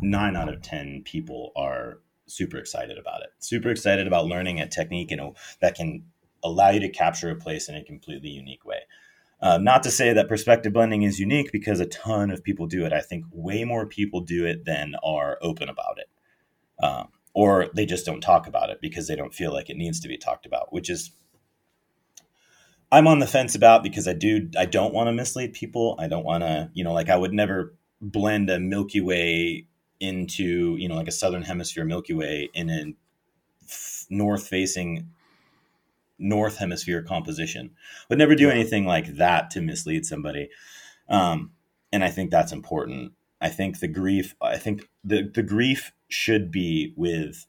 nine 0.00 0.36
out 0.36 0.48
of 0.48 0.62
ten 0.62 1.02
people 1.04 1.52
are 1.56 1.98
super 2.26 2.58
excited 2.58 2.98
about 2.98 3.22
it. 3.22 3.28
Super 3.38 3.70
excited 3.70 4.06
about 4.06 4.26
learning 4.26 4.60
a 4.60 4.68
technique 4.68 5.10
you 5.10 5.16
know, 5.16 5.34
that 5.60 5.74
can 5.74 6.04
allow 6.42 6.70
you 6.70 6.80
to 6.80 6.88
capture 6.88 7.30
a 7.30 7.36
place 7.36 7.68
in 7.68 7.74
a 7.74 7.84
completely 7.84 8.28
unique 8.28 8.64
way. 8.64 8.80
Uh, 9.40 9.58
not 9.58 9.82
to 9.82 9.90
say 9.90 10.12
that 10.12 10.28
perspective 10.28 10.72
blending 10.72 11.02
is 11.02 11.20
unique 11.20 11.52
because 11.52 11.78
a 11.78 11.86
ton 11.86 12.30
of 12.30 12.42
people 12.42 12.66
do 12.66 12.86
it. 12.86 12.92
I 12.92 13.00
think 13.00 13.24
way 13.30 13.64
more 13.64 13.86
people 13.86 14.20
do 14.20 14.46
it 14.46 14.64
than 14.64 14.94
are 15.04 15.38
open 15.42 15.68
about 15.68 15.98
it. 15.98 16.08
Um, 16.82 17.08
or 17.34 17.68
they 17.74 17.84
just 17.84 18.06
don't 18.06 18.22
talk 18.22 18.46
about 18.46 18.70
it 18.70 18.78
because 18.80 19.08
they 19.08 19.16
don't 19.16 19.34
feel 19.34 19.52
like 19.52 19.68
it 19.68 19.76
needs 19.76 20.00
to 20.00 20.08
be 20.08 20.16
talked 20.16 20.46
about, 20.46 20.72
which 20.72 20.88
is 20.88 21.10
I'm 22.90 23.06
on 23.06 23.18
the 23.18 23.26
fence 23.26 23.54
about 23.54 23.82
because 23.82 24.08
I 24.08 24.14
do 24.14 24.48
I 24.56 24.64
don't 24.64 24.94
want 24.94 25.08
to 25.08 25.12
mislead 25.12 25.52
people. 25.52 25.96
I 25.98 26.08
don't 26.08 26.24
want 26.24 26.42
to, 26.44 26.70
you 26.72 26.82
know, 26.82 26.94
like 26.94 27.10
I 27.10 27.16
would 27.16 27.34
never 27.34 27.74
blend 28.00 28.48
a 28.48 28.58
Milky 28.58 29.02
Way 29.02 29.66
into, 30.00 30.76
you 30.76 30.88
know, 30.88 30.96
like 30.96 31.08
a 31.08 31.12
southern 31.12 31.42
hemisphere 31.42 31.84
Milky 31.84 32.14
Way 32.14 32.50
in 32.54 32.70
a 32.70 32.94
north 34.10 34.46
facing 34.48 35.10
north 36.18 36.58
hemisphere 36.58 37.02
composition. 37.02 37.70
Would 38.08 38.18
never 38.18 38.34
do 38.34 38.50
anything 38.50 38.86
like 38.86 39.16
that 39.16 39.50
to 39.50 39.60
mislead 39.60 40.06
somebody. 40.06 40.48
Um, 41.08 41.52
and 41.92 42.02
I 42.02 42.10
think 42.10 42.30
that's 42.30 42.52
important. 42.52 43.12
I 43.40 43.48
think 43.48 43.80
the 43.80 43.88
grief 43.88 44.34
I 44.40 44.56
think 44.56 44.88
the 45.04 45.30
the 45.32 45.42
grief 45.42 45.92
should 46.08 46.50
be 46.50 46.94
with 46.96 47.46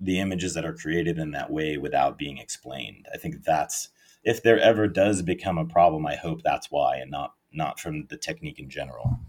the 0.00 0.18
images 0.18 0.54
that 0.54 0.64
are 0.64 0.74
created 0.74 1.18
in 1.18 1.30
that 1.30 1.50
way 1.50 1.76
without 1.76 2.18
being 2.18 2.38
explained. 2.38 3.06
I 3.14 3.18
think 3.18 3.44
that's 3.44 3.90
if 4.24 4.42
there 4.42 4.58
ever 4.58 4.88
does 4.88 5.22
become 5.22 5.58
a 5.58 5.64
problem, 5.64 6.06
I 6.06 6.16
hope 6.16 6.42
that's 6.42 6.70
why 6.70 6.96
and 6.96 7.10
not 7.10 7.34
not 7.52 7.78
from 7.78 8.06
the 8.08 8.16
technique 8.16 8.58
in 8.58 8.68
general. 8.68 9.20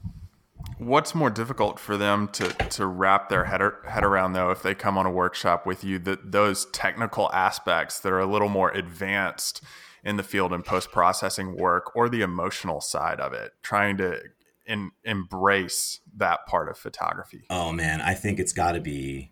What's 0.78 1.16
more 1.16 1.30
difficult 1.30 1.80
for 1.80 1.98
them 1.98 2.28
to, 2.30 2.50
to 2.50 2.86
wrap 2.86 3.30
their 3.30 3.46
head, 3.46 3.62
head 3.88 4.04
around, 4.04 4.34
though, 4.34 4.52
if 4.52 4.62
they 4.62 4.76
come 4.76 4.98
on 4.98 5.06
a 5.06 5.12
workshop 5.12 5.66
with 5.66 5.84
you, 5.84 6.00
that 6.00 6.32
those 6.32 6.66
technical 6.68 7.32
aspects 7.32 8.00
that 8.00 8.12
are 8.12 8.20
a 8.20 8.26
little 8.26 8.50
more 8.50 8.72
advanced 8.72 9.64
in 10.04 10.18
the 10.18 10.24
field 10.24 10.52
and 10.52 10.66
post 10.66 10.92
processing 10.92 11.56
work, 11.56 11.96
or 11.96 12.10
the 12.10 12.22
emotional 12.22 12.82
side 12.82 13.20
of 13.20 13.34
it, 13.34 13.54
trying 13.62 13.98
to 13.98 14.20
in, 14.66 14.92
embrace 15.04 16.00
that 16.16 16.46
part 16.46 16.70
of 16.70 16.78
photography? 16.78 17.44
Oh 17.50 17.72
man, 17.72 18.02
I 18.02 18.14
think 18.14 18.40
it's 18.40 18.54
got 18.54 18.74
to 18.74 18.82
be 18.82 19.32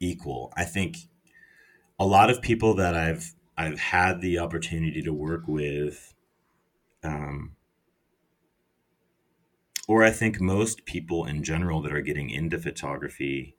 equal. 0.00 0.52
I 0.56 0.64
think 0.64 0.96
a 1.98 2.06
lot 2.06 2.30
of 2.30 2.42
people 2.42 2.74
that 2.74 2.94
I've 2.94 3.34
I've 3.56 3.78
had 3.78 4.20
the 4.20 4.38
opportunity 4.38 5.02
to 5.02 5.12
work 5.12 5.46
with, 5.46 6.14
um, 7.04 7.56
or 9.92 10.02
I 10.02 10.10
think 10.10 10.40
most 10.40 10.86
people 10.86 11.26
in 11.26 11.44
general 11.44 11.82
that 11.82 11.92
are 11.92 12.00
getting 12.00 12.30
into 12.30 12.58
photography 12.58 13.58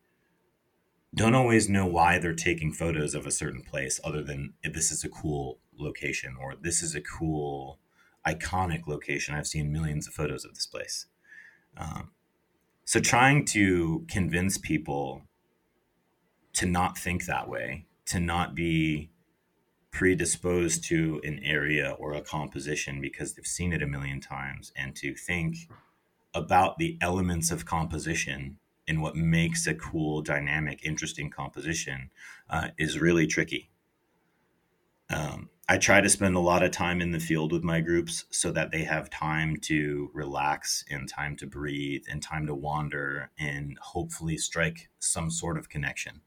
don't 1.14 1.36
always 1.36 1.70
know 1.70 1.86
why 1.86 2.18
they're 2.18 2.34
taking 2.34 2.74
photos 2.74 3.14
of 3.14 3.28
a 3.28 3.32
certain 3.32 3.62
place 3.62 4.00
other 4.04 4.24
than 4.24 4.56
this 4.64 4.92
is 4.92 5.04
a 5.04 5.10
cool 5.10 5.60
location 5.78 6.36
or 6.42 6.56
this 6.60 6.82
is 6.82 6.96
a 6.96 7.02
cool 7.02 7.78
iconic 8.26 8.88
location. 8.88 9.36
I've 9.36 9.46
seen 9.46 9.72
millions 9.72 10.08
of 10.08 10.16
photos 10.16 10.44
of 10.44 10.56
this 10.56 10.66
place. 10.66 11.06
Um, 11.78 12.10
so 12.84 13.00
trying 13.00 13.46
to 13.58 14.04
convince 14.10 14.58
people 14.58 15.22
to 16.54 16.66
not 16.66 16.98
think 16.98 17.28
that 17.28 17.48
way 17.48 17.86
to 18.08 18.20
not 18.20 18.56
be 18.56 19.12
predisposed 19.92 20.84
to 20.86 21.22
an 21.24 21.40
area 21.44 21.92
or 21.92 22.14
a 22.14 22.22
composition 22.22 23.00
because 23.00 23.34
they've 23.36 23.46
seen 23.46 23.72
it 23.72 23.84
a 23.84 23.88
million 23.88 24.20
times 24.20 24.74
and 24.76 24.96
to 24.96 25.14
think 25.14 25.58
about 26.34 26.78
the 26.78 26.98
elements 27.02 27.52
of 27.52 27.66
composition 27.66 28.58
and 28.88 29.02
what 29.02 29.16
makes 29.16 29.66
a 29.68 29.76
cool, 29.76 30.22
dynamic, 30.22 30.84
interesting 30.84 31.30
composition 31.30 32.10
uh, 32.50 32.70
is 32.78 33.00
really 33.00 33.28
tricky. 33.28 33.70
Um, 35.10 35.50
I 35.70 35.78
try 35.78 36.02
to 36.02 36.10
spend 36.10 36.36
a 36.36 36.40
lot 36.40 36.64
of 36.64 36.72
time 36.72 37.00
in 37.02 37.12
the 37.12 37.20
field 37.20 37.54
with 37.54 37.64
my 37.64 37.80
groups 37.80 38.26
so 38.32 38.52
that 38.52 38.72
they 38.72 38.84
have 38.84 39.10
time 39.10 39.56
to 39.62 40.10
relax 40.14 40.84
and 40.90 41.08
time 41.08 41.38
to 41.38 41.48
breathe 41.48 42.04
and 42.10 42.22
time 42.22 42.48
to 42.48 42.56
wander 42.56 43.32
and 43.40 43.78
hopefully 43.80 44.38
strike 44.38 44.90
some 45.00 45.32
sort 45.32 45.58
of 45.58 45.70
connection. 45.70 46.22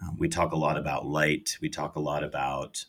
Um, 0.00 0.16
we 0.18 0.28
talk 0.28 0.52
a 0.52 0.56
lot 0.56 0.76
about 0.76 1.06
light. 1.06 1.58
We 1.60 1.68
talk 1.68 1.96
a 1.96 2.00
lot 2.00 2.22
about 2.22 2.84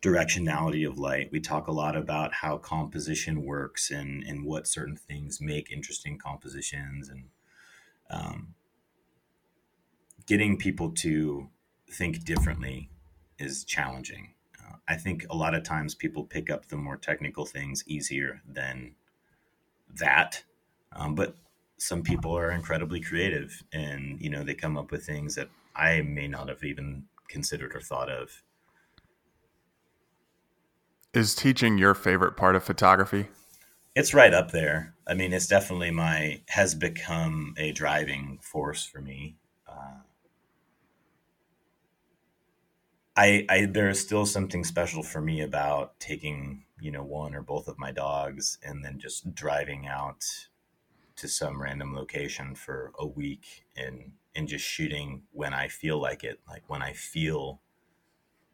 directionality 0.00 0.86
of 0.86 0.98
light. 0.98 1.30
We 1.32 1.40
talk 1.40 1.66
a 1.66 1.72
lot 1.72 1.96
about 1.96 2.34
how 2.34 2.58
composition 2.58 3.44
works 3.44 3.90
and, 3.90 4.22
and 4.24 4.44
what 4.44 4.66
certain 4.66 4.96
things 4.96 5.40
make 5.40 5.70
interesting 5.70 6.18
compositions 6.18 7.08
and 7.08 7.24
um, 8.10 8.54
getting 10.26 10.56
people 10.56 10.90
to 10.90 11.48
think 11.90 12.24
differently 12.24 12.90
is 13.38 13.64
challenging. 13.64 14.34
Uh, 14.58 14.76
I 14.88 14.96
think 14.96 15.26
a 15.30 15.36
lot 15.36 15.54
of 15.54 15.62
times 15.62 15.94
people 15.94 16.24
pick 16.24 16.50
up 16.50 16.66
the 16.66 16.76
more 16.76 16.96
technical 16.96 17.44
things 17.44 17.84
easier 17.86 18.42
than 18.46 18.94
that. 19.94 20.44
Um, 20.94 21.14
but 21.14 21.36
some 21.78 22.02
people 22.02 22.36
are 22.36 22.52
incredibly 22.52 23.00
creative 23.00 23.62
and, 23.72 24.20
you 24.20 24.30
know, 24.30 24.44
they 24.44 24.54
come 24.54 24.76
up 24.76 24.90
with 24.90 25.04
things 25.04 25.34
that 25.34 25.48
I 25.74 26.02
may 26.02 26.28
not 26.28 26.48
have 26.48 26.62
even 26.62 27.04
considered 27.28 27.74
or 27.74 27.80
thought 27.80 28.10
of. 28.10 28.42
Is 31.14 31.34
teaching 31.34 31.76
your 31.76 31.94
favorite 31.94 32.38
part 32.38 32.56
of 32.56 32.64
photography? 32.64 33.28
It's 33.94 34.14
right 34.14 34.32
up 34.32 34.50
there. 34.50 34.94
I 35.06 35.12
mean, 35.12 35.34
it's 35.34 35.46
definitely 35.46 35.90
my 35.90 36.40
has 36.48 36.74
become 36.74 37.54
a 37.58 37.72
driving 37.72 38.38
force 38.40 38.86
for 38.86 39.02
me. 39.02 39.36
Uh, 39.68 40.00
I, 43.14 43.44
I 43.50 43.66
there 43.66 43.90
is 43.90 44.00
still 44.00 44.24
something 44.24 44.64
special 44.64 45.02
for 45.02 45.20
me 45.20 45.42
about 45.42 46.00
taking 46.00 46.64
you 46.80 46.90
know 46.90 47.04
one 47.04 47.34
or 47.34 47.42
both 47.42 47.68
of 47.68 47.78
my 47.78 47.92
dogs 47.92 48.58
and 48.62 48.82
then 48.82 48.98
just 48.98 49.34
driving 49.34 49.86
out 49.86 50.24
to 51.16 51.28
some 51.28 51.60
random 51.60 51.94
location 51.94 52.54
for 52.54 52.92
a 52.98 53.06
week 53.06 53.66
and 53.76 54.12
and 54.34 54.48
just 54.48 54.64
shooting 54.64 55.24
when 55.32 55.52
I 55.52 55.68
feel 55.68 56.00
like 56.00 56.24
it, 56.24 56.40
like 56.48 56.62
when 56.68 56.80
I 56.82 56.94
feel 56.94 57.60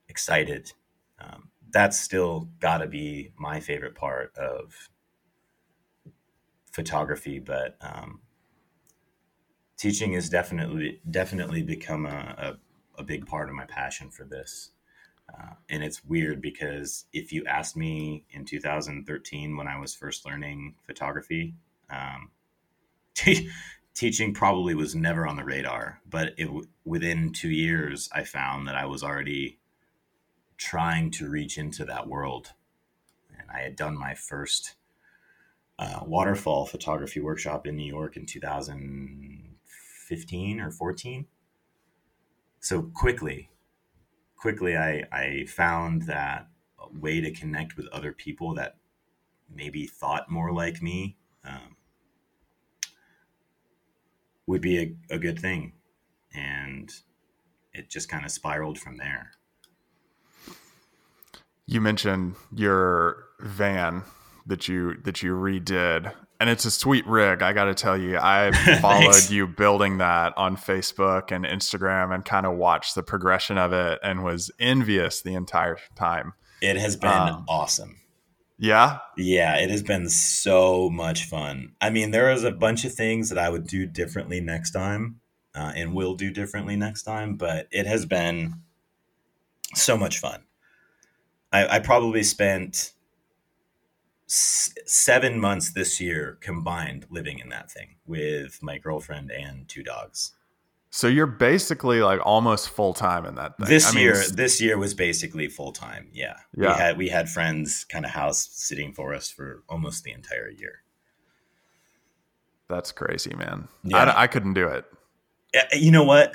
excited. 0.08 0.72
Um, 1.20 1.50
that's 1.70 1.98
still 1.98 2.48
got 2.60 2.78
to 2.78 2.86
be 2.86 3.32
my 3.36 3.60
favorite 3.60 3.94
part 3.94 4.36
of 4.36 4.88
photography, 6.72 7.38
but 7.38 7.76
um, 7.80 8.20
teaching 9.76 10.12
has 10.12 10.28
definitely 10.28 11.00
definitely 11.10 11.62
become 11.62 12.06
a, 12.06 12.56
a, 12.98 13.00
a, 13.00 13.02
big 13.02 13.26
part 13.26 13.48
of 13.48 13.54
my 13.54 13.64
passion 13.64 14.10
for 14.10 14.24
this. 14.24 14.70
Uh, 15.32 15.54
and 15.68 15.82
it's 15.82 16.04
weird 16.04 16.40
because 16.40 17.04
if 17.12 17.32
you 17.32 17.44
asked 17.46 17.76
me 17.76 18.24
in 18.30 18.44
2013 18.44 19.56
when 19.56 19.68
I 19.68 19.78
was 19.78 19.94
first 19.94 20.24
learning 20.24 20.74
photography, 20.86 21.54
um, 21.90 22.30
teaching 23.94 24.32
probably 24.32 24.74
was 24.74 24.94
never 24.94 25.26
on 25.26 25.36
the 25.36 25.44
radar, 25.44 26.00
but 26.08 26.32
it, 26.38 26.48
within 26.84 27.32
two 27.32 27.50
years, 27.50 28.08
I 28.12 28.24
found 28.24 28.68
that 28.68 28.76
I 28.76 28.86
was 28.86 29.02
already 29.02 29.58
trying 30.58 31.10
to 31.12 31.28
reach 31.28 31.56
into 31.56 31.84
that 31.86 32.08
world. 32.08 32.52
And 33.30 33.48
I 33.50 33.60
had 33.60 33.76
done 33.76 33.96
my 33.96 34.14
first 34.14 34.74
uh, 35.78 36.00
waterfall 36.04 36.66
photography 36.66 37.20
workshop 37.20 37.66
in 37.66 37.76
New 37.76 37.86
York 37.86 38.16
in 38.16 38.26
2015 38.26 40.60
or 40.60 40.70
14. 40.70 41.26
So 42.60 42.82
quickly, 42.82 43.50
quickly, 44.36 44.76
I, 44.76 45.04
I 45.12 45.46
found 45.46 46.02
that 46.02 46.48
a 46.78 46.88
way 46.98 47.20
to 47.20 47.30
connect 47.30 47.76
with 47.76 47.86
other 47.88 48.12
people 48.12 48.54
that 48.54 48.76
maybe 49.48 49.86
thought 49.86 50.30
more 50.30 50.52
like 50.52 50.82
me. 50.82 51.16
Um, 51.44 51.76
would 54.48 54.62
be 54.62 54.78
a, 54.78 55.14
a 55.14 55.18
good 55.18 55.38
thing. 55.38 55.74
And 56.34 56.90
it 57.72 57.90
just 57.90 58.08
kind 58.08 58.24
of 58.24 58.32
spiraled 58.32 58.78
from 58.78 58.96
there. 58.96 59.32
You 61.68 61.80
mentioned 61.80 62.34
your 62.52 63.24
van 63.40 64.02
that 64.46 64.66
you 64.66 64.94
that 65.04 65.22
you 65.22 65.34
redid 65.34 66.12
and 66.40 66.48
it's 66.50 66.64
a 66.64 66.70
sweet 66.70 67.06
rig 67.06 67.42
i 67.42 67.52
gotta 67.52 67.74
tell 67.74 67.96
you 67.96 68.16
i 68.16 68.50
followed 68.80 69.30
you 69.30 69.46
building 69.46 69.98
that 69.98 70.32
on 70.36 70.56
facebook 70.56 71.30
and 71.30 71.44
instagram 71.44 72.12
and 72.12 72.24
kind 72.24 72.46
of 72.46 72.56
watched 72.56 72.94
the 72.94 73.02
progression 73.02 73.58
of 73.58 73.72
it 73.72 74.00
and 74.02 74.24
was 74.24 74.50
envious 74.58 75.20
the 75.20 75.34
entire 75.34 75.76
time 75.94 76.32
it 76.62 76.76
has 76.76 76.96
been 76.96 77.10
um, 77.10 77.44
awesome 77.46 78.00
yeah. 78.58 78.98
Yeah, 79.16 79.56
it 79.58 79.70
has 79.70 79.82
been 79.82 80.08
so 80.08 80.90
much 80.90 81.24
fun. 81.24 81.74
I 81.80 81.90
mean, 81.90 82.10
there 82.10 82.32
is 82.32 82.42
a 82.42 82.50
bunch 82.50 82.84
of 82.84 82.92
things 82.92 83.28
that 83.28 83.38
I 83.38 83.48
would 83.48 83.66
do 83.66 83.86
differently 83.86 84.40
next 84.40 84.72
time 84.72 85.20
uh, 85.54 85.72
and 85.76 85.94
will 85.94 86.16
do 86.16 86.32
differently 86.32 86.74
next 86.74 87.04
time, 87.04 87.36
but 87.36 87.68
it 87.70 87.86
has 87.86 88.04
been 88.04 88.54
so 89.74 89.96
much 89.96 90.18
fun. 90.18 90.42
I, 91.52 91.76
I 91.76 91.78
probably 91.78 92.22
spent 92.22 92.92
s- 94.28 94.74
seven 94.86 95.40
months 95.40 95.72
this 95.72 96.00
year 96.00 96.38
combined 96.40 97.06
living 97.10 97.38
in 97.38 97.48
that 97.48 97.70
thing 97.70 97.96
with 98.06 98.62
my 98.62 98.78
girlfriend 98.78 99.30
and 99.30 99.68
two 99.68 99.82
dogs. 99.82 100.32
So 100.90 101.06
you're 101.06 101.26
basically 101.26 102.00
like 102.00 102.20
almost 102.24 102.70
full 102.70 102.94
time 102.94 103.26
in 103.26 103.34
that. 103.34 103.58
Thing. 103.58 103.68
This 103.68 103.94
I 103.94 104.00
year, 104.00 104.24
this 104.32 104.60
year 104.60 104.78
was 104.78 104.94
basically 104.94 105.48
full 105.48 105.72
time. 105.72 106.08
Yeah. 106.12 106.36
yeah, 106.56 106.72
we 106.72 106.78
had 106.78 106.98
we 106.98 107.08
had 107.08 107.28
friends 107.28 107.84
kind 107.84 108.04
of 108.06 108.10
house 108.10 108.48
sitting 108.50 108.92
for 108.92 109.14
us 109.14 109.30
for 109.30 109.62
almost 109.68 110.04
the 110.04 110.12
entire 110.12 110.48
year. 110.48 110.82
That's 112.68 112.92
crazy, 112.92 113.34
man. 113.34 113.68
Yeah. 113.84 114.04
I, 114.04 114.22
I 114.22 114.26
couldn't 114.26 114.54
do 114.54 114.66
it. 114.66 114.84
Eh, 115.54 115.62
eh, 115.72 115.76
you 115.76 115.90
know 115.90 116.04
what? 116.04 116.34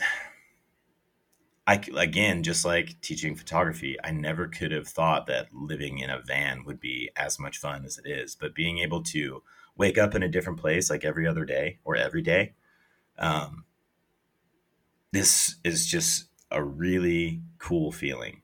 I 1.66 1.82
again, 1.96 2.44
just 2.44 2.66
like 2.66 3.00
teaching 3.02 3.36
photography, 3.36 3.96
I 4.04 4.12
never 4.12 4.48
could 4.48 4.72
have 4.72 4.88
thought 4.88 5.28
that 5.28 5.54
living 5.54 6.00
in 6.00 6.10
a 6.10 6.20
van 6.20 6.66
would 6.66 6.80
be 6.80 7.10
as 7.16 7.40
much 7.40 7.58
fun 7.58 7.86
as 7.86 7.98
it 7.98 8.10
is. 8.10 8.36
But 8.36 8.54
being 8.54 8.80
able 8.80 9.02
to 9.04 9.44
wake 9.78 9.98
up 9.98 10.14
in 10.14 10.24
a 10.24 10.28
different 10.28 10.60
place 10.60 10.90
like 10.90 11.06
every 11.06 11.26
other 11.26 11.46
day 11.46 11.80
or 11.86 11.96
every 11.96 12.22
day, 12.22 12.54
um, 13.18 13.64
this 15.14 15.56
is 15.64 15.86
just 15.86 16.26
a 16.52 16.62
really 16.62 17.42
cool 17.60 17.92
feeling. 17.92 18.42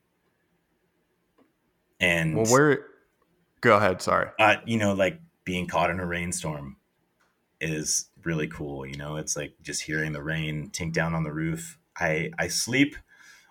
And 2.00 2.36
well, 2.36 2.46
where? 2.46 2.86
Go 3.60 3.76
ahead. 3.76 4.00
Sorry. 4.00 4.30
Uh, 4.38 4.56
you 4.64 4.78
know, 4.78 4.94
like 4.94 5.20
being 5.44 5.66
caught 5.66 5.90
in 5.90 6.00
a 6.00 6.06
rainstorm 6.06 6.76
is 7.60 8.08
really 8.24 8.48
cool. 8.48 8.86
You 8.86 8.96
know, 8.96 9.16
it's 9.16 9.36
like 9.36 9.54
just 9.62 9.82
hearing 9.82 10.12
the 10.12 10.22
rain 10.22 10.70
tink 10.72 10.94
down 10.94 11.14
on 11.14 11.24
the 11.24 11.32
roof. 11.32 11.78
I 11.98 12.30
I 12.38 12.48
sleep 12.48 12.96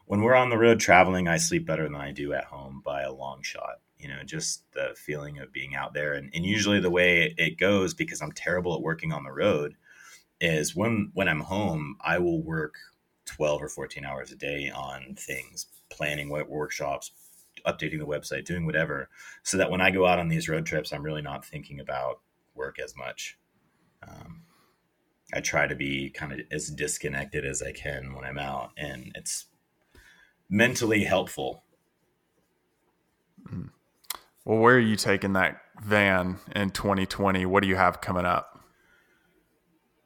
when 0.10 0.24
we're 0.24 0.34
on 0.34 0.50
the 0.50 0.58
road 0.58 0.80
traveling, 0.80 1.28
I 1.28 1.38
sleep 1.38 1.68
better 1.68 1.84
than 1.84 1.94
I 1.94 2.12
do 2.12 2.34
at 2.34 2.46
home 2.46 2.82
by 2.84 3.04
a 3.04 3.14
long 3.14 3.44
shot. 3.44 3.76
You 4.00 4.08
know, 4.08 4.24
just 4.26 4.64
the 4.74 4.96
feeling 4.96 5.38
of 5.38 5.54
being 5.54 5.76
out 5.76 5.94
there. 5.94 6.14
And, 6.14 6.32
and 6.34 6.44
usually 6.44 6.80
the 6.80 6.90
way 6.90 7.36
it 7.38 7.60
goes, 7.60 7.94
because 7.94 8.20
I'm 8.20 8.32
terrible 8.32 8.74
at 8.74 8.82
working 8.82 9.14
on 9.14 9.24
the 9.24 9.32
road, 9.32 9.76
is 10.42 10.76
when 10.76 11.12
when 11.14 11.28
I'm 11.30 11.42
home, 11.42 11.96
I 12.02 12.18
will 12.18 12.42
work 12.42 12.74
12 13.26 13.62
or 13.62 13.70
14 13.70 14.04
hours 14.04 14.32
a 14.32 14.36
day 14.36 14.72
on 14.72 15.14
things, 15.16 15.68
planning 15.92 16.30
workshops, 16.30 17.12
updating 17.68 18.00
the 18.00 18.08
website, 18.08 18.46
doing 18.46 18.66
whatever, 18.66 19.10
so 19.44 19.58
that 19.58 19.70
when 19.70 19.80
I 19.80 19.92
go 19.92 20.08
out 20.08 20.18
on 20.18 20.28
these 20.28 20.50
road 20.50 20.66
trips, 20.66 20.92
I'm 20.92 21.04
really 21.04 21.22
not 21.22 21.46
thinking 21.46 21.80
about 21.80 22.22
work 22.56 22.80
as 22.80 22.96
much. 22.98 23.38
Um, 24.02 24.42
I 25.36 25.42
try 25.42 25.68
to 25.68 25.76
be 25.76 26.10
kind 26.10 26.34
of 26.34 26.40
as 26.52 26.70
disconnected 26.70 27.46
as 27.46 27.62
I 27.62 27.74
can 27.74 28.16
when 28.16 28.26
I'm 28.26 28.40
out, 28.40 28.72
and 28.76 29.12
it's 29.14 29.46
mentally 30.50 31.04
helpful. 31.04 31.64
Well, 34.46 34.58
where 34.58 34.76
are 34.76 34.80
you 34.80 34.96
taking 34.96 35.34
that 35.34 35.62
van 35.84 36.40
in 36.56 36.72
2020? 36.72 37.46
What 37.46 37.62
do 37.62 37.70
you 37.70 37.76
have 37.76 38.02
coming 38.02 38.26
up? 38.26 38.60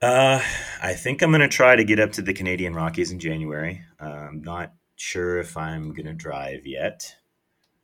Uh, 0.02 0.42
I 0.82 0.96
think 0.96 1.22
I'm 1.22 1.32
going 1.32 1.40
to 1.40 1.48
try 1.48 1.78
to 1.78 1.84
get 1.86 2.00
up 2.00 2.12
to 2.14 2.22
the 2.22 2.34
Canadian 2.34 2.74
Rockies 2.74 3.12
in 3.12 3.20
January. 3.20 3.82
Uh, 4.02 4.06
I'm 4.06 4.42
not 4.42 4.74
sure 4.98 5.40
if 5.40 5.56
I'm 5.56 5.94
going 5.94 6.08
to 6.08 6.14
drive 6.14 6.68
yet. 6.68 7.16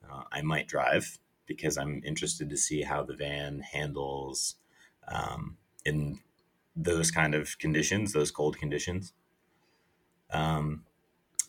Uh, 0.04 0.24
I 0.32 0.42
might 0.42 0.68
drive 0.68 1.18
because 1.46 1.78
I'm 1.78 2.02
interested 2.06 2.50
to 2.50 2.58
see 2.58 2.82
how 2.82 3.04
the 3.04 3.16
van 3.16 3.62
handles 3.62 4.56
um, 5.08 5.56
in 5.86 6.20
those 6.76 7.10
kind 7.10 7.36
of 7.36 7.58
conditions, 7.58 8.12
those 8.12 8.32
cold 8.32 8.58
conditions. 8.58 9.14
Um, 10.30 10.84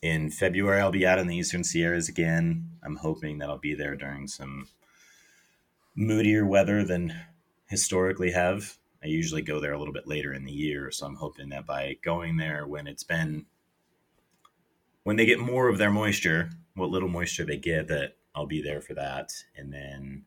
in 0.02 0.30
February, 0.30 0.80
I'll 0.80 0.90
be 0.90 1.06
out 1.06 1.18
in 1.18 1.26
the 1.26 1.36
Eastern 1.36 1.64
Sierras 1.64 2.08
again. 2.08 2.70
I'm 2.82 2.96
hoping 2.96 3.38
that 3.38 3.50
I'll 3.50 3.58
be 3.58 3.74
there 3.74 3.96
during 3.96 4.26
some 4.26 4.68
moodier 5.94 6.46
weather 6.46 6.84
than 6.84 7.14
historically 7.66 8.30
have. 8.32 8.78
I 9.02 9.06
usually 9.06 9.42
go 9.42 9.60
there 9.60 9.72
a 9.72 9.78
little 9.78 9.94
bit 9.94 10.06
later 10.06 10.32
in 10.32 10.44
the 10.44 10.52
year, 10.52 10.90
so 10.90 11.06
I'm 11.06 11.16
hoping 11.16 11.50
that 11.50 11.66
by 11.66 11.96
going 12.02 12.36
there 12.36 12.66
when 12.66 12.86
it's 12.86 13.04
been 13.04 13.46
when 15.02 15.16
they 15.16 15.26
get 15.26 15.40
more 15.40 15.68
of 15.68 15.78
their 15.78 15.90
moisture, 15.90 16.50
what 16.74 16.90
little 16.90 17.08
moisture 17.08 17.44
they 17.44 17.56
get, 17.56 17.88
that 17.88 18.16
I'll 18.34 18.46
be 18.46 18.62
there 18.62 18.80
for 18.80 18.94
that. 18.94 19.32
And 19.56 19.72
then 19.72 20.24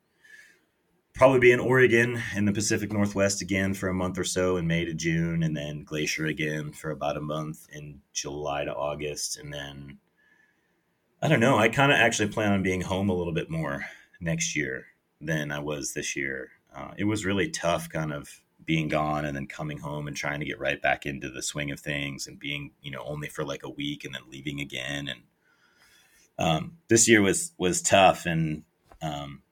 probably 1.13 1.39
be 1.39 1.51
in 1.51 1.59
Oregon 1.59 2.21
in 2.35 2.45
the 2.45 2.51
Pacific 2.51 2.91
Northwest 2.91 3.41
again 3.41 3.73
for 3.73 3.87
a 3.87 3.93
month 3.93 4.17
or 4.17 4.23
so 4.23 4.57
in 4.57 4.67
May 4.67 4.85
to 4.85 4.93
June, 4.93 5.43
and 5.43 5.55
then 5.55 5.83
Glacier 5.83 6.25
again 6.25 6.71
for 6.71 6.91
about 6.91 7.17
a 7.17 7.21
month 7.21 7.67
in 7.71 8.01
July 8.13 8.65
to 8.65 8.73
August. 8.73 9.37
And 9.37 9.53
then 9.53 9.99
I 11.21 11.27
don't 11.27 11.39
know, 11.39 11.57
I 11.57 11.69
kind 11.69 11.91
of 11.91 11.97
actually 11.97 12.29
plan 12.29 12.51
on 12.51 12.63
being 12.63 12.81
home 12.81 13.09
a 13.09 13.13
little 13.13 13.33
bit 13.33 13.49
more 13.49 13.85
next 14.19 14.55
year 14.55 14.87
than 15.21 15.51
I 15.51 15.59
was 15.59 15.93
this 15.93 16.15
year. 16.15 16.49
Uh, 16.75 16.91
it 16.97 17.05
was 17.05 17.25
really 17.25 17.49
tough 17.49 17.87
kind 17.89 18.11
of 18.11 18.41
being 18.65 18.87
gone 18.87 19.25
and 19.25 19.35
then 19.35 19.45
coming 19.45 19.77
home 19.77 20.07
and 20.07 20.17
trying 20.17 20.39
to 20.39 20.45
get 20.45 20.59
right 20.59 20.81
back 20.81 21.05
into 21.05 21.29
the 21.29 21.41
swing 21.41 21.71
of 21.71 21.79
things 21.79 22.27
and 22.27 22.39
being, 22.39 22.71
you 22.81 22.89
know, 22.91 23.03
only 23.05 23.27
for 23.27 23.45
like 23.45 23.63
a 23.63 23.69
week 23.69 24.03
and 24.03 24.15
then 24.15 24.21
leaving 24.29 24.59
again. 24.59 25.07
And 25.07 25.21
um, 26.39 26.77
this 26.87 27.07
year 27.07 27.21
was 27.21 27.51
was 27.57 27.81
tough 27.81 28.25
and 28.25 28.63
um, 29.01 29.43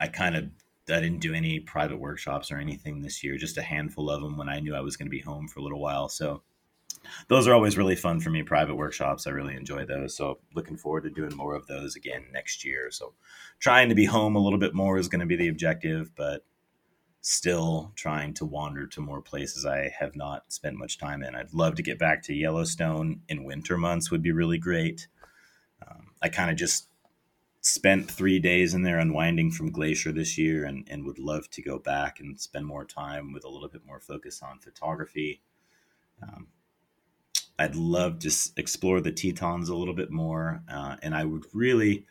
I 0.00 0.08
kind 0.08 0.36
of 0.36 0.44
I 0.88 1.00
didn't 1.00 1.20
do 1.20 1.34
any 1.34 1.58
private 1.58 1.98
workshops 1.98 2.52
or 2.52 2.58
anything 2.58 3.02
this 3.02 3.24
year, 3.24 3.36
just 3.36 3.58
a 3.58 3.62
handful 3.62 4.08
of 4.08 4.22
them 4.22 4.36
when 4.36 4.48
I 4.48 4.60
knew 4.60 4.74
I 4.74 4.80
was 4.80 4.96
going 4.96 5.06
to 5.06 5.10
be 5.10 5.20
home 5.20 5.48
for 5.48 5.58
a 5.58 5.62
little 5.62 5.80
while. 5.80 6.08
So 6.08 6.42
those 7.28 7.48
are 7.48 7.54
always 7.54 7.76
really 7.76 7.96
fun 7.96 8.20
for 8.20 8.30
me, 8.30 8.42
private 8.42 8.76
workshops. 8.76 9.26
I 9.26 9.30
really 9.30 9.56
enjoy 9.56 9.84
those. 9.84 10.16
So 10.16 10.38
looking 10.54 10.76
forward 10.76 11.02
to 11.02 11.10
doing 11.10 11.36
more 11.36 11.54
of 11.54 11.66
those 11.66 11.96
again 11.96 12.26
next 12.32 12.64
year. 12.64 12.90
So 12.90 13.14
trying 13.58 13.88
to 13.88 13.94
be 13.94 14.04
home 14.04 14.36
a 14.36 14.40
little 14.40 14.58
bit 14.58 14.74
more 14.74 14.98
is 14.98 15.08
going 15.08 15.20
to 15.20 15.26
be 15.26 15.36
the 15.36 15.48
objective, 15.48 16.12
but 16.14 16.44
still 17.20 17.92
trying 17.96 18.32
to 18.34 18.46
wander 18.46 18.86
to 18.86 19.00
more 19.00 19.20
places 19.20 19.66
I 19.66 19.92
have 19.98 20.14
not 20.14 20.52
spent 20.52 20.76
much 20.76 20.98
time 20.98 21.24
in. 21.24 21.34
I'd 21.34 21.52
love 21.52 21.74
to 21.76 21.82
get 21.82 21.98
back 21.98 22.22
to 22.24 22.34
Yellowstone 22.34 23.22
in 23.28 23.42
winter 23.42 23.76
months 23.76 24.10
would 24.10 24.22
be 24.22 24.30
really 24.30 24.58
great. 24.58 25.08
Um, 25.86 26.12
I 26.22 26.28
kind 26.28 26.50
of 26.50 26.56
just 26.56 26.88
spent 27.66 28.08
three 28.08 28.38
days 28.38 28.74
in 28.74 28.82
there 28.82 29.00
unwinding 29.00 29.50
from 29.50 29.72
Glacier 29.72 30.12
this 30.12 30.38
year 30.38 30.64
and, 30.64 30.86
and 30.88 31.04
would 31.04 31.18
love 31.18 31.50
to 31.50 31.60
go 31.60 31.80
back 31.80 32.20
and 32.20 32.38
spend 32.38 32.64
more 32.64 32.84
time 32.84 33.32
with 33.32 33.44
a 33.44 33.48
little 33.48 33.68
bit 33.68 33.84
more 33.84 33.98
focus 33.98 34.40
on 34.40 34.60
photography. 34.60 35.42
Um, 36.22 36.46
I'd 37.58 37.74
love 37.74 38.20
to 38.20 38.30
explore 38.56 39.00
the 39.00 39.10
Tetons 39.10 39.68
a 39.68 39.74
little 39.74 39.94
bit 39.94 40.12
more. 40.12 40.62
Uh, 40.70 40.96
and 41.02 41.12
I 41.12 41.24
would 41.24 41.44
really 41.52 42.06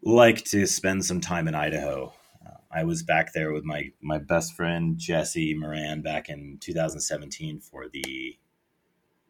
like 0.00 0.42
to 0.46 0.66
spend 0.66 1.04
some 1.04 1.20
time 1.20 1.48
in 1.48 1.54
Idaho. 1.54 2.14
Uh, 2.44 2.56
I 2.70 2.84
was 2.84 3.02
back 3.02 3.34
there 3.34 3.52
with 3.52 3.64
my, 3.64 3.90
my 4.00 4.18
best 4.18 4.54
friend, 4.54 4.96
Jesse 4.96 5.52
Moran, 5.52 6.00
back 6.00 6.30
in 6.30 6.56
2017 6.60 7.60
for 7.60 7.88
the 7.92 8.38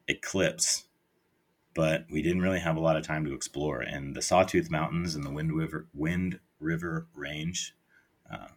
eclipse 0.07 0.85
but 1.75 2.07
we 2.11 2.23
didn't 2.23 2.43
really 2.43 2.61
have 2.61 2.77
a 2.77 2.81
lot 2.81 2.97
of 2.97 3.07
time 3.07 3.25
to 3.25 3.35
explore. 3.35 3.81
And 3.81 4.15
the 4.15 4.23
Sawtooth 4.23 4.71
Mountains 4.71 5.15
and 5.15 5.25
the 5.25 5.31
Wind 5.31 5.53
River, 5.53 5.89
Wind 5.95 6.41
River 6.61 7.09
Range 7.15 7.75
uh, 8.31 8.49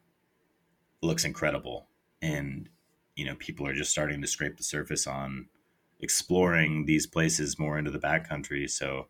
looks 1.01 1.25
incredible. 1.25 1.87
And, 2.21 2.69
you 3.15 3.25
know, 3.25 3.35
people 3.35 3.67
are 3.67 3.73
just 3.73 3.91
starting 3.91 4.21
to 4.21 4.27
scrape 4.27 4.57
the 4.57 4.63
surface 4.63 5.07
on 5.07 5.47
exploring 5.99 6.85
these 6.85 7.07
places 7.07 7.57
more 7.57 7.77
into 7.77 7.91
the 7.91 7.99
backcountry. 7.99 8.69
So 8.69 9.07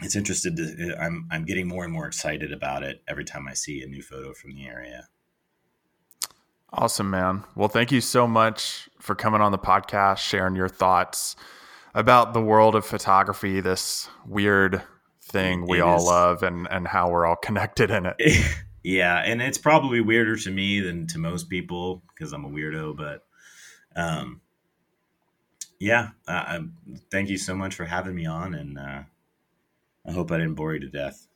it's 0.00 0.14
interested 0.14 0.56
to, 0.56 0.96
I'm, 1.00 1.26
I'm 1.30 1.44
getting 1.44 1.66
more 1.66 1.84
and 1.84 1.92
more 1.92 2.06
excited 2.06 2.52
about 2.52 2.82
it 2.82 3.02
every 3.08 3.24
time 3.24 3.48
I 3.48 3.54
see 3.54 3.82
a 3.82 3.86
new 3.86 4.02
photo 4.02 4.32
from 4.32 4.54
the 4.54 4.66
area. 4.66 5.08
Awesome, 6.70 7.10
man. 7.10 7.44
Well, 7.56 7.68
thank 7.68 7.90
you 7.90 8.00
so 8.00 8.26
much 8.26 8.88
for 9.00 9.14
coming 9.14 9.40
on 9.40 9.52
the 9.52 9.58
podcast, 9.58 10.18
sharing 10.18 10.54
your 10.54 10.68
thoughts 10.68 11.34
about 11.98 12.32
the 12.32 12.40
world 12.40 12.76
of 12.76 12.86
photography, 12.86 13.60
this 13.60 14.08
weird 14.24 14.82
thing 15.20 15.66
we 15.66 15.78
it 15.78 15.82
all 15.82 15.96
is. 15.96 16.04
love 16.04 16.42
and 16.44 16.68
and 16.70 16.86
how 16.86 17.10
we're 17.10 17.26
all 17.26 17.36
connected 17.36 17.90
in 17.90 18.06
it. 18.06 18.16
yeah, 18.84 19.18
and 19.18 19.42
it's 19.42 19.58
probably 19.58 20.00
weirder 20.00 20.36
to 20.36 20.50
me 20.50 20.78
than 20.78 21.08
to 21.08 21.18
most 21.18 21.50
people 21.50 22.02
because 22.08 22.32
I'm 22.32 22.44
a 22.44 22.48
weirdo, 22.48 22.96
but 22.96 23.26
um 23.96 24.40
yeah, 25.80 26.10
uh, 26.26 26.60
thank 27.10 27.28
you 27.28 27.38
so 27.38 27.54
much 27.54 27.74
for 27.74 27.84
having 27.84 28.14
me 28.14 28.26
on 28.26 28.54
and 28.54 28.78
uh, 28.78 29.02
I 30.04 30.12
hope 30.12 30.32
I 30.32 30.38
didn't 30.38 30.54
bore 30.54 30.74
you 30.74 30.80
to 30.80 30.88
death. 30.88 31.27